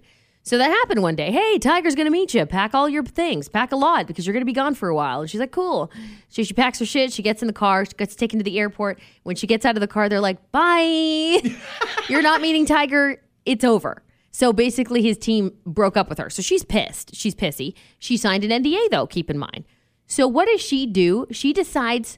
So 0.50 0.58
that 0.58 0.72
happened 0.72 1.03
one 1.03 1.15
day. 1.15 1.29
Hey, 1.29 1.60
Tiger's 1.60 1.94
going 1.94 2.08
to 2.08 2.12
meet 2.12 2.34
you. 2.34 2.44
Pack 2.44 2.74
all 2.74 2.89
your 2.89 3.03
things. 3.03 3.48
Pack 3.48 3.72
a 3.72 3.75
lot 3.75 4.08
because 4.08 4.25
you're 4.25 4.34
going 4.34 4.41
to 4.41 4.48
be 4.48 4.51
gone 4.51 4.74
for 4.74 4.89
a 4.89 4.96
while. 4.96 5.22
And 5.22 5.29
she's 5.29 5.39
like, 5.39 5.51
cool. 5.51 5.91
So 6.29 6.41
she 6.41 6.56
packs 6.56 6.79
her 6.79 6.88
shit. 6.88 7.13
She 7.13 7.22
gets 7.22 7.44
in 7.44 7.48
the 7.48 7.53
car. 7.53 7.86
She 7.86 7.91
gets 7.91 8.15
taken 8.15 8.39
to 8.39 8.44
the 8.44 8.58
airport. 8.58 9.00
When 9.22 9.36
she 9.36 9.46
gets 9.46 9.63
out 9.63 9.77
of 9.77 9.79
the 9.79 9.88
car, 9.88 10.10
they're 10.10 10.20
like, 10.20 10.51
bye. 10.51 11.39
you're 12.10 12.24
not 12.24 12.41
meeting 12.41 12.65
Tiger. 12.65 13.22
It's 13.46 13.63
over. 13.63 14.01
So 14.32 14.51
basically, 14.51 15.03
his 15.03 15.20
team 15.20 15.51
broke 15.68 15.96
up 15.96 16.10
with 16.10 16.18
her. 16.18 16.32
So 16.32 16.41
she's 16.41 16.63
pissed. 16.63 17.13
She's 17.13 17.36
pissy. 17.36 17.75
She 18.00 18.18
signed 18.18 18.44
an 18.44 18.63
NDA, 18.63 18.89
though, 18.89 19.06
keep 19.06 19.29
in 19.29 19.38
mind. 19.38 19.65
So 20.08 20.27
what 20.27 20.48
does 20.48 20.62
she 20.62 20.88
do? 20.88 21.27
She 21.29 21.53
decides 21.53 22.18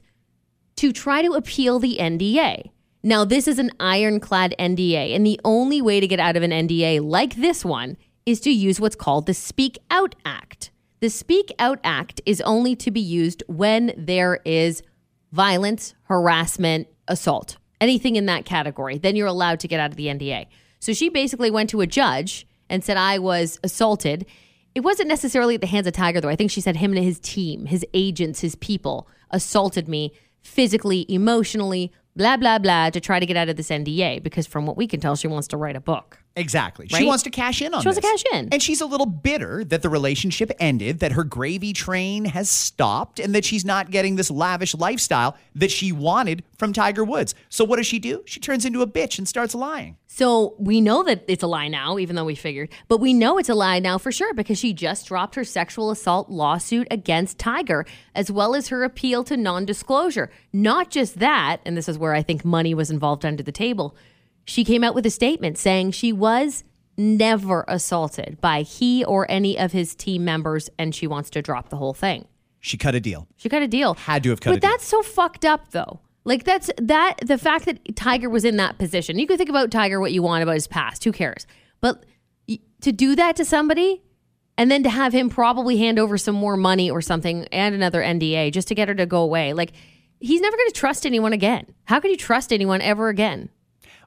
to 0.76 0.90
try 0.90 1.20
to 1.20 1.34
appeal 1.34 1.78
the 1.78 1.98
NDA. 2.00 2.70
Now, 3.02 3.26
this 3.26 3.46
is 3.46 3.58
an 3.58 3.72
ironclad 3.78 4.54
NDA, 4.58 5.14
and 5.14 5.26
the 5.26 5.38
only 5.44 5.82
way 5.82 6.00
to 6.00 6.06
get 6.06 6.18
out 6.18 6.38
of 6.38 6.42
an 6.42 6.50
NDA 6.50 7.06
like 7.06 7.34
this 7.34 7.62
one 7.62 7.98
is 8.26 8.40
to 8.40 8.50
use 8.50 8.80
what's 8.80 8.96
called 8.96 9.26
the 9.26 9.34
Speak 9.34 9.78
Out 9.90 10.14
Act. 10.24 10.70
The 11.00 11.10
Speak 11.10 11.52
Out 11.58 11.80
Act 11.82 12.20
is 12.24 12.40
only 12.42 12.76
to 12.76 12.90
be 12.90 13.00
used 13.00 13.42
when 13.48 13.92
there 13.96 14.40
is 14.44 14.82
violence, 15.32 15.94
harassment, 16.04 16.88
assault. 17.08 17.56
anything 17.80 18.14
in 18.14 18.26
that 18.26 18.44
category, 18.44 18.96
then 18.96 19.16
you're 19.16 19.26
allowed 19.26 19.58
to 19.58 19.66
get 19.66 19.80
out 19.80 19.90
of 19.90 19.96
the 19.96 20.06
NDA. 20.06 20.46
So 20.78 20.92
she 20.92 21.08
basically 21.08 21.50
went 21.50 21.68
to 21.70 21.80
a 21.80 21.86
judge 21.86 22.46
and 22.68 22.84
said, 22.84 22.96
I 22.96 23.18
was 23.18 23.58
assaulted. 23.64 24.24
It 24.74 24.80
wasn't 24.80 25.08
necessarily 25.08 25.56
at 25.56 25.60
the 25.60 25.66
hands 25.66 25.88
of 25.88 25.92
Tiger, 25.92 26.20
though. 26.20 26.28
I 26.28 26.36
think 26.36 26.52
she 26.52 26.60
said 26.60 26.76
him 26.76 26.92
and 26.92 27.04
his 27.04 27.18
team, 27.18 27.66
his 27.66 27.84
agents, 27.92 28.40
his 28.40 28.54
people 28.54 29.08
assaulted 29.32 29.88
me 29.88 30.12
physically, 30.42 31.06
emotionally, 31.08 31.92
blah, 32.14 32.36
blah, 32.36 32.58
blah, 32.58 32.90
to 32.90 33.00
try 33.00 33.18
to 33.18 33.26
get 33.26 33.36
out 33.36 33.48
of 33.48 33.56
this 33.56 33.68
NDA 33.68 34.22
because 34.22 34.46
from 34.46 34.64
what 34.64 34.76
we 34.76 34.86
can 34.86 35.00
tell, 35.00 35.16
she 35.16 35.26
wants 35.26 35.48
to 35.48 35.56
write 35.56 35.76
a 35.76 35.80
book. 35.80 36.21
Exactly. 36.34 36.88
She 36.88 37.04
wants 37.04 37.22
to 37.24 37.30
cash 37.30 37.60
in 37.60 37.74
on 37.74 37.82
She 37.82 37.88
wants 37.88 38.00
to 38.00 38.06
cash 38.06 38.24
in. 38.32 38.48
And 38.52 38.62
she's 38.62 38.80
a 38.80 38.86
little 38.86 39.06
bitter 39.06 39.64
that 39.64 39.82
the 39.82 39.90
relationship 39.90 40.50
ended, 40.58 41.00
that 41.00 41.12
her 41.12 41.24
gravy 41.24 41.72
train 41.72 42.24
has 42.24 42.48
stopped, 42.48 43.20
and 43.20 43.34
that 43.34 43.44
she's 43.44 43.64
not 43.64 43.90
getting 43.90 44.16
this 44.16 44.30
lavish 44.30 44.74
lifestyle 44.74 45.36
that 45.54 45.70
she 45.70 45.92
wanted 45.92 46.42
from 46.56 46.72
Tiger 46.72 47.04
Woods. 47.04 47.34
So 47.48 47.64
what 47.64 47.76
does 47.76 47.86
she 47.86 47.98
do? 47.98 48.22
She 48.24 48.40
turns 48.40 48.64
into 48.64 48.80
a 48.82 48.86
bitch 48.86 49.18
and 49.18 49.28
starts 49.28 49.54
lying. 49.54 49.96
So 50.06 50.54
we 50.58 50.82
know 50.82 51.02
that 51.04 51.24
it's 51.26 51.42
a 51.42 51.46
lie 51.46 51.68
now, 51.68 51.98
even 51.98 52.16
though 52.16 52.26
we 52.26 52.34
figured, 52.34 52.68
but 52.86 52.98
we 52.98 53.14
know 53.14 53.38
it's 53.38 53.48
a 53.48 53.54
lie 53.54 53.78
now 53.78 53.96
for 53.96 54.12
sure 54.12 54.34
because 54.34 54.58
she 54.58 54.74
just 54.74 55.06
dropped 55.06 55.34
her 55.36 55.44
sexual 55.44 55.90
assault 55.90 56.28
lawsuit 56.28 56.86
against 56.90 57.38
Tiger, 57.38 57.86
as 58.14 58.30
well 58.30 58.54
as 58.54 58.68
her 58.68 58.84
appeal 58.84 59.24
to 59.24 59.38
non 59.38 59.64
disclosure. 59.64 60.30
Not 60.52 60.90
just 60.90 61.18
that, 61.20 61.62
and 61.64 61.78
this 61.78 61.88
is 61.88 61.96
where 61.98 62.12
I 62.12 62.22
think 62.22 62.44
money 62.44 62.74
was 62.74 62.90
involved 62.90 63.24
under 63.24 63.42
the 63.42 63.52
table, 63.52 63.96
she 64.44 64.64
came 64.64 64.82
out 64.84 64.94
with 64.94 65.06
a 65.06 65.10
statement 65.10 65.58
saying 65.58 65.92
she 65.92 66.12
was 66.12 66.64
never 66.96 67.64
assaulted 67.68 68.40
by 68.40 68.62
he 68.62 69.04
or 69.04 69.30
any 69.30 69.58
of 69.58 69.72
his 69.72 69.94
team 69.94 70.24
members, 70.24 70.68
and 70.78 70.94
she 70.94 71.06
wants 71.06 71.30
to 71.30 71.42
drop 71.42 71.68
the 71.68 71.76
whole 71.76 71.94
thing. 71.94 72.26
She 72.60 72.76
cut 72.76 72.94
a 72.94 73.00
deal. 73.00 73.26
She 73.36 73.48
cut 73.48 73.62
a 73.62 73.68
deal. 73.68 73.94
Had 73.94 74.22
to 74.22 74.30
have 74.30 74.40
cut 74.40 74.50
but 74.50 74.58
a 74.58 74.60
deal. 74.60 74.70
that's 74.70 74.86
so 74.86 75.02
fucked 75.02 75.44
up 75.44 75.72
though. 75.72 76.00
Like 76.24 76.44
that's 76.44 76.70
that 76.80 77.16
the 77.24 77.38
fact 77.38 77.64
that 77.64 77.96
Tiger 77.96 78.30
was 78.30 78.44
in 78.44 78.56
that 78.58 78.78
position. 78.78 79.18
You 79.18 79.26
can 79.26 79.36
think 79.36 79.50
about 79.50 79.70
Tiger 79.70 80.00
what 80.00 80.12
you 80.12 80.22
want 80.22 80.42
about 80.44 80.54
his 80.54 80.68
past. 80.68 81.02
Who 81.02 81.10
cares? 81.12 81.46
But 81.80 82.04
to 82.82 82.92
do 82.92 83.16
that 83.16 83.36
to 83.36 83.44
somebody 83.44 84.02
and 84.56 84.70
then 84.70 84.84
to 84.84 84.90
have 84.90 85.12
him 85.12 85.28
probably 85.28 85.78
hand 85.78 85.98
over 85.98 86.16
some 86.18 86.34
more 86.34 86.56
money 86.56 86.90
or 86.90 87.00
something 87.00 87.46
and 87.46 87.74
another 87.74 88.00
NDA 88.00 88.52
just 88.52 88.68
to 88.68 88.74
get 88.74 88.88
her 88.88 88.94
to 88.94 89.06
go 89.06 89.22
away. 89.22 89.52
Like 89.52 89.72
he's 90.20 90.40
never 90.40 90.56
going 90.56 90.68
to 90.68 90.74
trust 90.74 91.04
anyone 91.04 91.32
again. 91.32 91.66
How 91.84 91.98
can 91.98 92.12
you 92.12 92.16
trust 92.16 92.52
anyone 92.52 92.80
ever 92.80 93.08
again? 93.08 93.48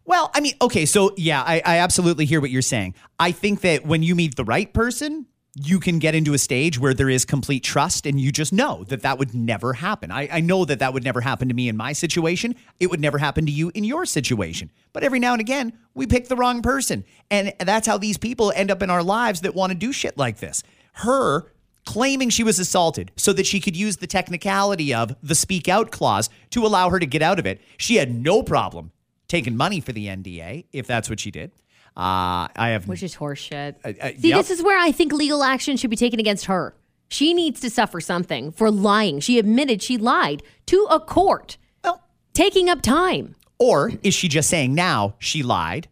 Well, 0.06 0.30
I 0.36 0.40
mean, 0.40 0.54
okay, 0.62 0.86
so 0.86 1.14
yeah, 1.18 1.42
I, 1.42 1.62
I 1.66 1.78
absolutely 1.80 2.26
hear 2.26 2.40
what 2.40 2.52
you're 2.52 2.62
saying. 2.62 2.94
I 3.20 3.32
think 3.32 3.62
that 3.62 3.86
when 3.86 4.04
you 4.04 4.14
meet 4.16 4.36
the 4.36 4.44
right 4.44 4.72
person, 4.72 5.26
you 5.56 5.80
can 5.80 6.00
get 6.00 6.14
into 6.14 6.34
a 6.34 6.38
stage 6.38 6.78
where 6.78 6.94
there 6.94 7.10
is 7.10 7.24
complete 7.24 7.64
trust 7.64 8.06
and 8.06 8.20
you 8.20 8.32
just 8.32 8.52
know 8.52 8.84
that 8.90 9.02
that 9.04 9.18
would 9.18 9.34
never 9.34 9.74
happen. 9.74 10.12
I, 10.12 10.28
I 10.32 10.40
know 10.42 10.66
that 10.66 10.80
that 10.80 10.94
would 10.94 11.04
never 11.04 11.22
happen 11.22 11.48
to 11.48 11.54
me 11.54 11.70
in 11.70 11.78
my 11.78 11.94
situation. 11.94 12.56
It 12.80 12.88
would 12.92 13.00
never 13.00 13.18
happen 13.18 13.46
to 13.46 13.52
you 13.52 13.72
in 13.74 13.86
your 13.86 14.06
situation. 14.06 14.70
But 14.92 15.04
every 15.04 15.20
now 15.20 15.32
and 15.32 15.40
again, 15.40 15.74
we 15.94 16.08
pick 16.08 16.28
the 16.28 16.36
wrong 16.36 16.62
person. 16.62 17.06
And 17.32 17.54
that's 17.60 17.88
how 17.88 17.98
these 17.98 18.18
people 18.18 18.52
end 18.54 18.70
up 18.70 18.84
in 18.84 18.90
our 18.90 19.02
lives 19.02 19.42
that 19.42 19.56
want 19.56 19.72
to 19.72 19.78
do 19.78 19.94
shit 19.94 20.18
like 20.18 20.40
this. 20.40 20.62
Her 20.94 21.52
claiming 21.86 22.30
she 22.30 22.44
was 22.44 22.60
assaulted 22.60 23.12
so 23.16 23.32
that 23.32 23.46
she 23.46 23.62
could 23.62 23.78
use 23.78 23.98
the 23.98 24.08
technicality 24.08 24.94
of 24.94 25.16
the 25.24 25.36
speak 25.36 25.70
out 25.70 25.90
clause 25.90 26.30
to 26.50 26.66
allow 26.66 26.90
her 26.90 27.00
to 27.00 27.06
get 27.06 27.22
out 27.22 27.40
of 27.40 27.46
it. 27.46 27.62
She 27.78 27.96
had 27.96 28.14
no 28.14 28.44
problem 28.44 28.92
taking 29.28 29.56
money 29.58 29.80
for 29.80 29.92
the 29.92 30.08
NDA 30.08 30.66
if 30.72 30.88
that's 30.88 31.10
what 31.10 31.20
she 31.20 31.32
did. 31.32 31.52
Uh, 31.98 32.48
I 32.56 32.70
have 32.70 32.88
Which 32.88 33.04
is 33.04 33.16
horseshit. 33.16 33.76
uh, 33.86 34.20
See, 34.20 34.30
yep. 34.30 34.38
this 34.40 34.52
is 34.52 34.62
where 34.62 34.78
I 34.78 34.92
think 34.92 35.14
legal 35.14 35.44
action 35.44 35.78
should 35.78 35.90
be 35.90 35.96
taken 35.96 36.20
against 36.20 36.46
her. 36.46 36.76
She 37.08 37.34
needs 37.34 37.60
to 37.62 37.70
suffer 37.70 38.02
something 38.02 38.52
for 38.52 38.70
lying. 38.70 39.20
She 39.22 39.40
admitted 39.40 39.82
she 39.82 39.98
lied 39.98 40.44
to 40.66 40.88
a 40.90 41.00
court, 41.00 41.58
well, 41.84 42.04
taking 42.34 42.68
up 42.70 42.82
time. 42.82 43.36
or 43.60 43.94
is 44.04 44.14
she 44.14 44.28
just 44.28 44.50
saying 44.50 44.74
now 44.76 45.16
she 45.20 45.42
lied 45.42 45.88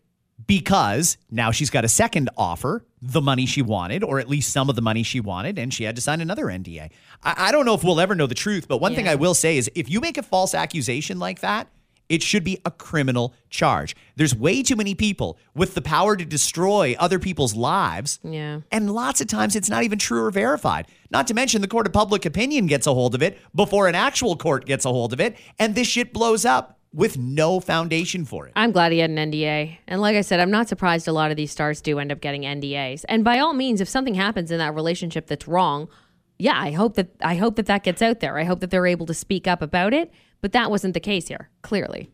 because 0.46 1.18
now 1.32 1.52
she's 1.52 1.70
got 1.70 1.86
a 1.86 1.88
second 1.88 2.30
offer, 2.36 2.84
the 3.02 3.22
money 3.22 3.46
she 3.46 3.62
wanted, 3.62 4.04
or 4.04 4.20
at 4.20 4.28
least 4.28 4.52
some 4.52 4.70
of 4.70 4.76
the 4.76 4.82
money 4.82 5.04
she 5.04 5.20
wanted, 5.22 5.58
and 5.58 5.74
she 5.74 5.86
had 5.86 5.96
to 5.96 6.02
sign 6.02 6.20
another 6.20 6.48
NDA. 6.48 6.90
I, 7.24 7.34
I 7.48 7.52
don't 7.54 7.66
know 7.66 7.76
if 7.76 7.84
we'll 7.84 8.02
ever 8.02 8.16
know 8.16 8.28
the 8.28 8.36
truth, 8.36 8.68
but 8.68 8.80
one 8.82 8.94
thing 8.94 9.08
I 9.08 9.16
will 9.16 9.34
say 9.34 9.58
is 9.58 9.72
if 9.76 9.90
you 9.90 10.02
make 10.02 10.18
a 10.18 10.24
false 10.24 10.54
accusation 10.54 11.18
like 11.20 11.40
that, 11.40 11.68
it 12.10 12.22
should 12.22 12.44
be 12.44 12.60
a 12.66 12.72
criminal 12.72 13.34
charge. 13.50 13.96
There's 14.16 14.36
way 14.36 14.62
too 14.62 14.76
many 14.76 14.96
people 14.96 15.38
with 15.56 15.74
the 15.74 15.82
power 15.82 16.16
to 16.16 16.26
destroy 16.26 16.96
other 17.00 17.20
people's 17.20 17.56
lives. 17.56 18.20
Yeah. 18.24 18.62
And 18.72 18.94
lots 18.94 19.22
of 19.22 19.28
times 19.28 19.56
it's 19.56 19.70
not 19.70 19.84
even 19.84 20.00
true 20.00 20.24
or 20.24 20.32
verified. 20.32 20.88
Not 21.10 21.28
to 21.28 21.34
mention 21.34 21.62
the 21.62 21.68
court 21.68 21.88
of 21.88 21.94
public 21.94 22.26
opinion 22.26 22.68
gets 22.68 22.88
a 22.88 22.94
hold 22.94 23.16
of 23.16 23.24
it 23.24 23.38
before 23.56 23.88
an 23.88 23.96
actual 23.96 24.36
court 24.36 24.66
gets 24.66 24.86
a 24.86 24.90
hold 24.90 25.14
of 25.14 25.20
it. 25.20 25.38
And 25.60 25.76
this 25.76 25.88
shit 25.88 26.14
blows 26.14 26.46
up 26.46 26.80
with 26.94 27.18
no 27.18 27.60
foundation 27.60 28.24
for 28.24 28.46
it. 28.48 28.54
I'm 28.56 28.72
glad 28.72 28.92
he 28.92 29.00
had 29.00 29.10
an 29.10 29.32
NDA. 29.32 29.78
And 29.88 30.00
like 30.00 30.16
I 30.16 30.22
said, 30.22 30.40
I'm 30.40 30.52
not 30.52 30.70
surprised 30.70 31.08
a 31.08 31.12
lot 31.12 31.32
of 31.32 31.38
these 31.38 31.52
stars 31.52 31.82
do 31.82 31.98
end 32.00 32.12
up 32.12 32.22
getting 32.22 32.44
NDAs. 32.44 33.04
And 33.10 33.24
by 33.24 33.40
all 33.40 33.54
means, 33.54 33.82
if 33.82 33.90
something 33.90 34.14
happens 34.14 34.52
in 34.52 34.60
that 34.60 34.76
relationship 34.76 35.28
that's 35.28 35.48
wrong, 35.48 35.90
yeah, 36.38 36.60
I 36.60 36.72
hope 36.72 36.96
that 36.96 37.10
I 37.22 37.36
hope 37.36 37.56
that 37.56 37.68
that 37.68 37.84
gets 37.84 38.02
out 38.02 38.20
there. 38.20 38.38
I 38.38 38.44
hope 38.44 38.60
that 38.60 38.70
they're 38.70 38.88
able 38.88 39.06
to 39.08 39.14
speak 39.14 39.48
up 39.48 39.62
about 39.62 39.94
it. 39.94 40.12
But 40.44 40.52
that 40.52 40.70
wasn't 40.70 40.94
the 40.94 41.00
case 41.00 41.30
here, 41.30 41.50
clearly. 41.62 42.10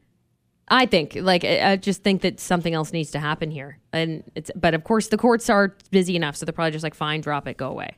I 0.68 0.86
think, 0.86 1.16
like, 1.16 1.44
I 1.44 1.78
just 1.78 2.04
think 2.04 2.22
that 2.22 2.40
something 2.40 2.76
else 2.76 2.94
needs 2.94 3.10
to 3.12 3.20
happen 3.20 3.50
here. 3.50 3.80
And 3.92 4.24
it's, 4.36 4.52
but 4.56 4.76
of 4.76 4.84
course, 4.84 5.08
the 5.08 5.18
courts 5.18 5.50
are 5.50 5.76
busy 5.90 6.16
enough, 6.16 6.36
so 6.36 6.46
they're 6.46 6.54
probably 6.54 6.70
just 6.70 6.84
like, 6.84 6.94
fine, 6.94 7.22
drop 7.22 7.48
it, 7.48 7.58
go 7.58 7.70
away. 7.70 7.98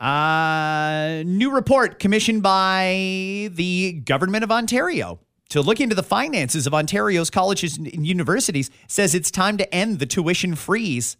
Uh, 0.00 1.22
new 1.26 1.54
report 1.54 1.98
commissioned 1.98 2.42
by 2.42 3.50
the 3.52 3.92
government 4.06 4.42
of 4.42 4.50
Ontario 4.50 5.20
to 5.50 5.60
look 5.60 5.82
into 5.82 5.94
the 5.94 6.02
finances 6.02 6.66
of 6.66 6.72
Ontario's 6.72 7.28
colleges 7.28 7.76
and 7.76 8.06
universities 8.06 8.70
says 8.88 9.14
it's 9.14 9.30
time 9.30 9.58
to 9.58 9.74
end 9.74 9.98
the 9.98 10.06
tuition 10.06 10.54
freeze 10.54 11.18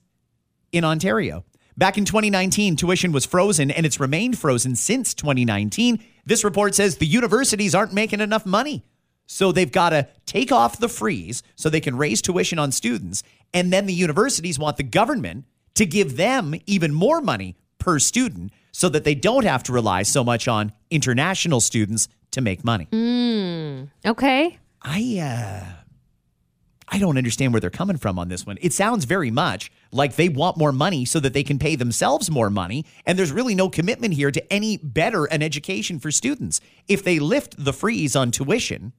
in 0.72 0.84
Ontario. 0.84 1.44
Back 1.76 1.98
in 1.98 2.06
2019, 2.06 2.76
tuition 2.76 3.12
was 3.12 3.26
frozen 3.26 3.70
and 3.70 3.84
it's 3.84 4.00
remained 4.00 4.38
frozen 4.38 4.74
since 4.74 5.12
2019. 5.12 6.02
This 6.26 6.44
report 6.44 6.74
says 6.74 6.96
the 6.96 7.06
universities 7.06 7.74
aren't 7.74 7.92
making 7.92 8.20
enough 8.20 8.46
money. 8.46 8.84
So 9.26 9.52
they've 9.52 9.70
got 9.70 9.90
to 9.90 10.08
take 10.26 10.52
off 10.52 10.78
the 10.78 10.88
freeze 10.88 11.42
so 11.56 11.68
they 11.70 11.80
can 11.80 11.96
raise 11.96 12.20
tuition 12.20 12.58
on 12.58 12.72
students. 12.72 13.22
And 13.52 13.72
then 13.72 13.86
the 13.86 13.94
universities 13.94 14.58
want 14.58 14.76
the 14.76 14.82
government 14.82 15.46
to 15.74 15.86
give 15.86 16.16
them 16.16 16.54
even 16.66 16.92
more 16.92 17.20
money 17.20 17.56
per 17.78 17.98
student 17.98 18.52
so 18.72 18.88
that 18.88 19.04
they 19.04 19.14
don't 19.14 19.44
have 19.44 19.62
to 19.64 19.72
rely 19.72 20.02
so 20.02 20.22
much 20.24 20.46
on 20.48 20.72
international 20.90 21.60
students 21.60 22.08
to 22.32 22.40
make 22.40 22.64
money. 22.64 22.86
Mm, 22.92 23.88
Okay. 24.04 24.58
I 24.82 25.18
uh 25.18 25.83
I 26.94 26.98
don't 26.98 27.18
understand 27.18 27.52
where 27.52 27.58
they're 27.58 27.70
coming 27.70 27.96
from 27.96 28.20
on 28.20 28.28
this 28.28 28.46
one. 28.46 28.56
It 28.60 28.72
sounds 28.72 29.04
very 29.04 29.32
much 29.32 29.72
like 29.90 30.14
they 30.14 30.28
want 30.28 30.56
more 30.56 30.70
money 30.70 31.04
so 31.04 31.18
that 31.18 31.32
they 31.32 31.42
can 31.42 31.58
pay 31.58 31.74
themselves 31.74 32.30
more 32.30 32.50
money 32.50 32.84
and 33.04 33.18
there's 33.18 33.32
really 33.32 33.56
no 33.56 33.68
commitment 33.68 34.14
here 34.14 34.30
to 34.30 34.52
any 34.52 34.76
better 34.76 35.24
an 35.24 35.42
education 35.42 35.98
for 35.98 36.12
students. 36.12 36.60
If 36.86 37.02
they 37.02 37.18
lift 37.18 37.56
the 37.58 37.72
freeze 37.72 38.14
on 38.14 38.30
tuition, 38.30 38.92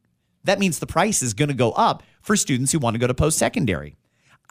that 0.44 0.60
means 0.60 0.80
the 0.80 0.86
price 0.86 1.24
is 1.24 1.34
going 1.34 1.48
to 1.48 1.56
go 1.56 1.72
up 1.72 2.04
for 2.22 2.36
students 2.36 2.74
who 2.74 2.80
want 2.80 2.96
to 2.96 3.00
go 3.00 3.08
to 3.08 3.14
post-secondary. 3.14 3.96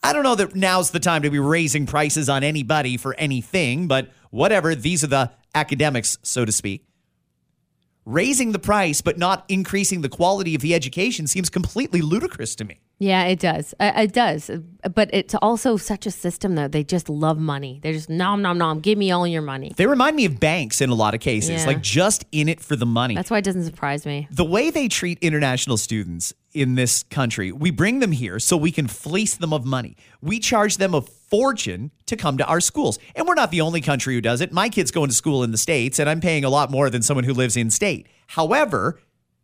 I 0.03 0.15
don't 0.15 0.23
know 0.23 0.37
that 0.37 0.55
now's 0.55 0.93
the 0.93 0.99
time 0.99 1.21
to 1.21 1.29
be 1.29 1.39
raising 1.39 1.85
prices 1.85 2.31
on 2.31 2.45
anybody 2.45 2.97
for 2.97 3.15
anything, 3.17 3.89
but 3.89 4.09
whatever, 4.31 4.75
these 4.75 5.05
are 5.05 5.09
the 5.09 5.33
academics, 5.55 6.17
so 6.23 6.47
to 6.47 6.53
speak 6.53 6.87
raising 8.05 8.53
the 8.53 8.59
price 8.59 9.01
but 9.01 9.19
not 9.19 9.45
increasing 9.49 10.03
the 10.03 10.09
quality 10.09 10.55
of 10.55 10.61
the 10.61 10.75
education 10.75 11.27
seems 11.27 11.49
completely 11.51 12.01
ludicrous 12.03 12.55
to 12.57 12.65
me. 12.65 12.81
Yeah, 12.99 13.25
it 13.25 13.41
does. 13.41 13.75
Uh, 13.81 13.93
It 13.97 14.13
does. 14.13 14.51
But 14.95 15.11
it's 15.13 15.35
also 15.43 15.77
such 15.77 16.07
a 16.07 16.11
system, 16.13 16.55
though. 16.55 16.69
They 16.69 16.85
just 16.85 17.09
love 17.09 17.39
money. 17.39 17.81
They're 17.83 17.93
just 17.93 18.09
nom, 18.09 18.41
nom, 18.41 18.57
nom. 18.57 18.79
Give 18.81 18.97
me 18.97 19.11
all 19.11 19.27
your 19.27 19.43
money. 19.43 19.73
They 19.77 19.87
remind 19.87 20.15
me 20.15 20.27
of 20.27 20.39
banks 20.39 20.81
in 20.81 20.91
a 20.91 20.95
lot 20.95 21.13
of 21.13 21.21
cases, 21.21 21.63
Yeah. 21.63 21.67
like 21.67 21.83
just 21.83 22.25
in 22.31 22.49
it 22.49 22.61
for 22.61 22.77
the 22.77 22.87
money. 22.87 23.15
That's 23.17 23.31
why 23.31 23.39
it 23.39 23.45
doesn't 23.45 23.65
surprise 23.65 24.07
me. 24.07 24.29
the 24.31 24.45
way 24.45 24.71
they 24.71 24.87
treat 24.89 25.19
international 25.21 25.77
students 25.77 26.33
in 26.53 26.77
this 26.77 27.03
country, 27.05 27.51
we 27.51 27.71
bring 27.73 27.99
them 27.99 28.13
here 28.13 28.39
so 28.39 28.57
we 28.57 28.71
can 28.71 28.87
fleece 28.87 29.35
them 29.35 29.53
of 29.53 29.65
money. 29.65 29.97
We 30.23 30.39
charge 30.39 30.77
them 30.77 30.95
a 30.95 31.03
fortune 31.35 31.91
to 32.07 32.17
come 32.17 32.39
to 32.39 32.47
our 32.47 32.61
schools. 32.61 32.97
And 33.17 33.27
we're 33.27 33.35
not 33.35 33.51
the 33.51 33.61
only 33.61 33.81
country 33.81 34.15
who 34.15 34.21
does 34.21 34.41
it. 34.41 34.53
My 34.53 34.69
kid's 34.69 34.93
going 34.93 35.09
to 35.09 35.15
school 35.15 35.43
in 35.43 35.51
the 35.51 35.59
States, 35.59 35.99
and 35.99 36.09
I'm 36.09 36.21
paying 36.21 36.45
a 36.45 36.49
lot 36.49 36.71
more 36.71 36.91
than 36.91 37.03
someone 37.03 37.25
who 37.25 37.35
lives 37.35 37.57
in 37.57 37.71
state. 37.71 38.07
However, 38.29 39.01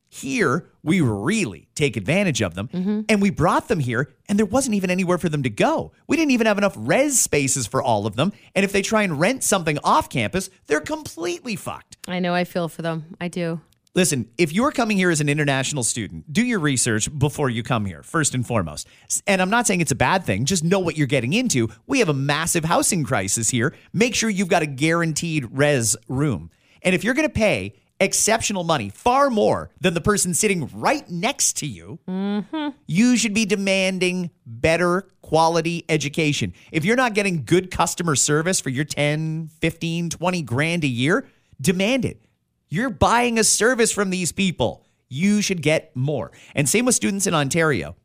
here 0.09 0.71
we 0.85 1.01
really 1.01 1.69
take 1.75 1.97
advantage 1.97 2.43
of 2.43 2.55
them. 2.55 2.69
Mm-hmm. 2.69 3.01
And 3.09 3.21
we 3.21 3.31
brought 3.31 3.67
them 3.67 3.81
here, 3.81 4.13
and 4.29 4.39
there 4.39 4.47
wasn't 4.47 4.77
even 4.77 4.89
anywhere 4.89 5.19
for 5.19 5.29
them 5.29 5.43
to 5.43 5.51
go. 5.51 5.91
We 6.07 6.17
didn't 6.17 6.31
even 6.31 6.47
have 6.47 6.59
enough 6.59 6.75
res 6.77 7.19
spaces 7.19 7.67
for 7.67 7.83
all 7.83 8.07
of 8.07 8.15
them. 8.15 8.33
And 8.55 8.65
if 8.65 8.71
they 8.71 8.83
try 8.83 9.03
and 9.03 9.19
rent 9.19 9.43
something 9.43 9.77
off 9.83 10.09
campus, 10.09 10.49
they're 10.69 10.81
completely 10.81 11.57
fucked. 11.57 11.97
I 12.07 12.21
know. 12.21 12.35
I 12.35 12.45
feel 12.45 12.69
for 12.69 12.83
them. 12.83 13.17
I 13.21 13.27
do. 13.27 13.61
Listen, 13.93 14.31
if 14.39 14.53
you're 14.53 14.71
coming 14.71 14.97
here 14.97 15.11
as 15.11 15.21
an 15.21 15.29
international 15.29 15.83
student, 15.83 16.33
do 16.33 16.45
your 16.45 16.61
research 16.61 17.09
before 17.19 17.51
you 17.51 17.65
come 17.65 17.85
here, 17.87 18.05
first 18.05 18.37
and 18.37 18.47
foremost. 18.47 18.87
And 19.27 19.43
I'm 19.43 19.51
not 19.51 19.67
saying 19.67 19.81
it's 19.81 19.91
a 19.91 19.97
bad 19.97 20.23
thing, 20.23 20.45
just 20.45 20.63
know 20.63 20.79
what 20.79 20.97
you're 20.97 21.09
getting 21.09 21.33
into. 21.33 21.69
We 21.89 21.99
have 21.99 22.09
a 22.09 22.15
massive 22.15 22.65
housing 22.65 23.03
crisis 23.03 23.51
here. 23.51 23.75
Make 23.93 24.15
sure 24.15 24.31
you've 24.31 24.49
got 24.49 24.63
a 24.63 24.67
guaranteed 24.67 25.47
res 25.51 25.97
room. 26.07 26.53
And 26.83 26.95
if 26.95 27.03
you're 27.03 27.15
going 27.15 27.27
to 27.27 27.35
pay 27.35 27.75
exceptional 27.99 28.63
money, 28.63 28.91
far 28.91 29.29
more 29.29 29.71
than 29.81 29.95
the 29.95 30.01
person 30.01 30.35
sitting 30.35 30.71
right 30.73 31.09
next 31.11 31.57
to 31.57 31.67
you, 31.67 31.99
mm-hmm. 32.09 32.69
you 32.87 33.17
should 33.17 33.35
be 33.35 33.45
demanding 33.45 34.31
better 34.47 35.09
quality 35.21 35.85
education. 35.89 36.55
If 36.71 36.85
you're 36.85 36.95
not 36.95 37.15
getting 37.15 37.45
good 37.45 37.73
customer 37.73 38.15
service 38.15 38.61
for 38.61 38.71
your 38.71 38.85
10, 38.85 39.49
15, 39.61 40.11
20 40.11 40.43
grand 40.43 40.85
a 40.85 40.89
year, 40.89 41.27
demand 41.61 42.05
it. 42.05 42.25
You're 42.71 42.91
buying 42.91 43.39
a 43.39 43.45
service 43.45 43.91
from 43.93 44.11
these 44.11 44.31
people. 44.33 44.85
You 45.09 45.43
should 45.43 45.61
get 45.61 45.95
more. 45.97 46.31
And 46.55 46.69
same 46.69 46.85
with 46.85 46.95
students 46.95 47.27
in 47.27 47.35
Ontario. 47.35 47.97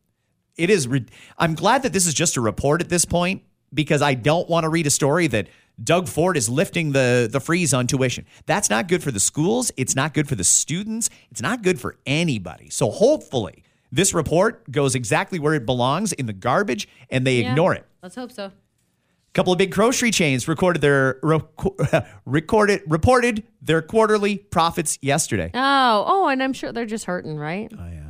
It 0.57 0.69
is 0.72 0.88
re- 0.88 1.05
I'm 1.38 1.53
glad 1.53 1.84
that 1.84 1.93
this 1.93 2.07
is 2.07 2.13
just 2.15 2.36
a 2.36 2.41
report 2.41 2.81
at 2.81 2.89
this 2.89 3.05
point 3.05 3.43
because 3.74 4.01
I 4.01 4.15
don't 4.15 4.50
want 4.50 4.63
to 4.63 4.69
read 4.69 4.88
a 4.88 4.89
story 4.89 5.27
that 5.27 5.48
Doug 5.84 6.07
Ford 6.07 6.36
is 6.38 6.50
lifting 6.50 6.93
the 6.93 7.27
the 7.31 7.39
freeze 7.41 7.74
on 7.74 7.86
tuition. 7.86 8.25
That's 8.45 8.69
not 8.69 8.88
good 8.88 9.03
for 9.03 9.12
the 9.12 9.19
schools, 9.19 9.72
it's 9.77 9.95
not 9.95 10.13
good 10.13 10.27
for 10.27 10.36
the 10.36 10.43
students, 10.45 11.10
it's 11.29 11.41
not 11.41 11.62
good 11.62 11.79
for 11.79 11.98
anybody. 12.05 12.69
So 12.69 12.89
hopefully 12.89 13.63
this 13.91 14.13
report 14.13 14.72
goes 14.72 14.95
exactly 14.95 15.38
where 15.38 15.53
it 15.53 15.65
belongs 15.65 16.13
in 16.13 16.25
the 16.25 16.34
garbage 16.34 16.88
and 17.10 17.27
they 17.27 17.41
Yeah. 17.41 17.50
ignore 17.50 17.74
it. 17.75 17.86
Let's 18.01 18.15
hope 18.15 18.31
so. 18.31 18.51
Couple 19.36 19.54
of 19.54 19.60
big 19.60 19.72
grocery 19.72 20.10
chains 20.10 20.48
recorded 20.48 20.82
their 20.82 21.20
reco- 21.22 22.08
recorded 22.25 22.82
reported 22.88 23.44
their 23.62 23.84
quarterly 23.84 24.38
profits 24.38 24.98
yesterday. 25.01 25.51
Oh, 25.54 26.04
oh, 26.08 26.27
and 26.30 26.42
I'm 26.42 26.54
sure 26.54 26.72
they're 26.72 26.86
just 26.88 27.06
hurting, 27.06 27.38
right? 27.38 27.72
Oh 27.72 27.86
yeah. 27.88 28.01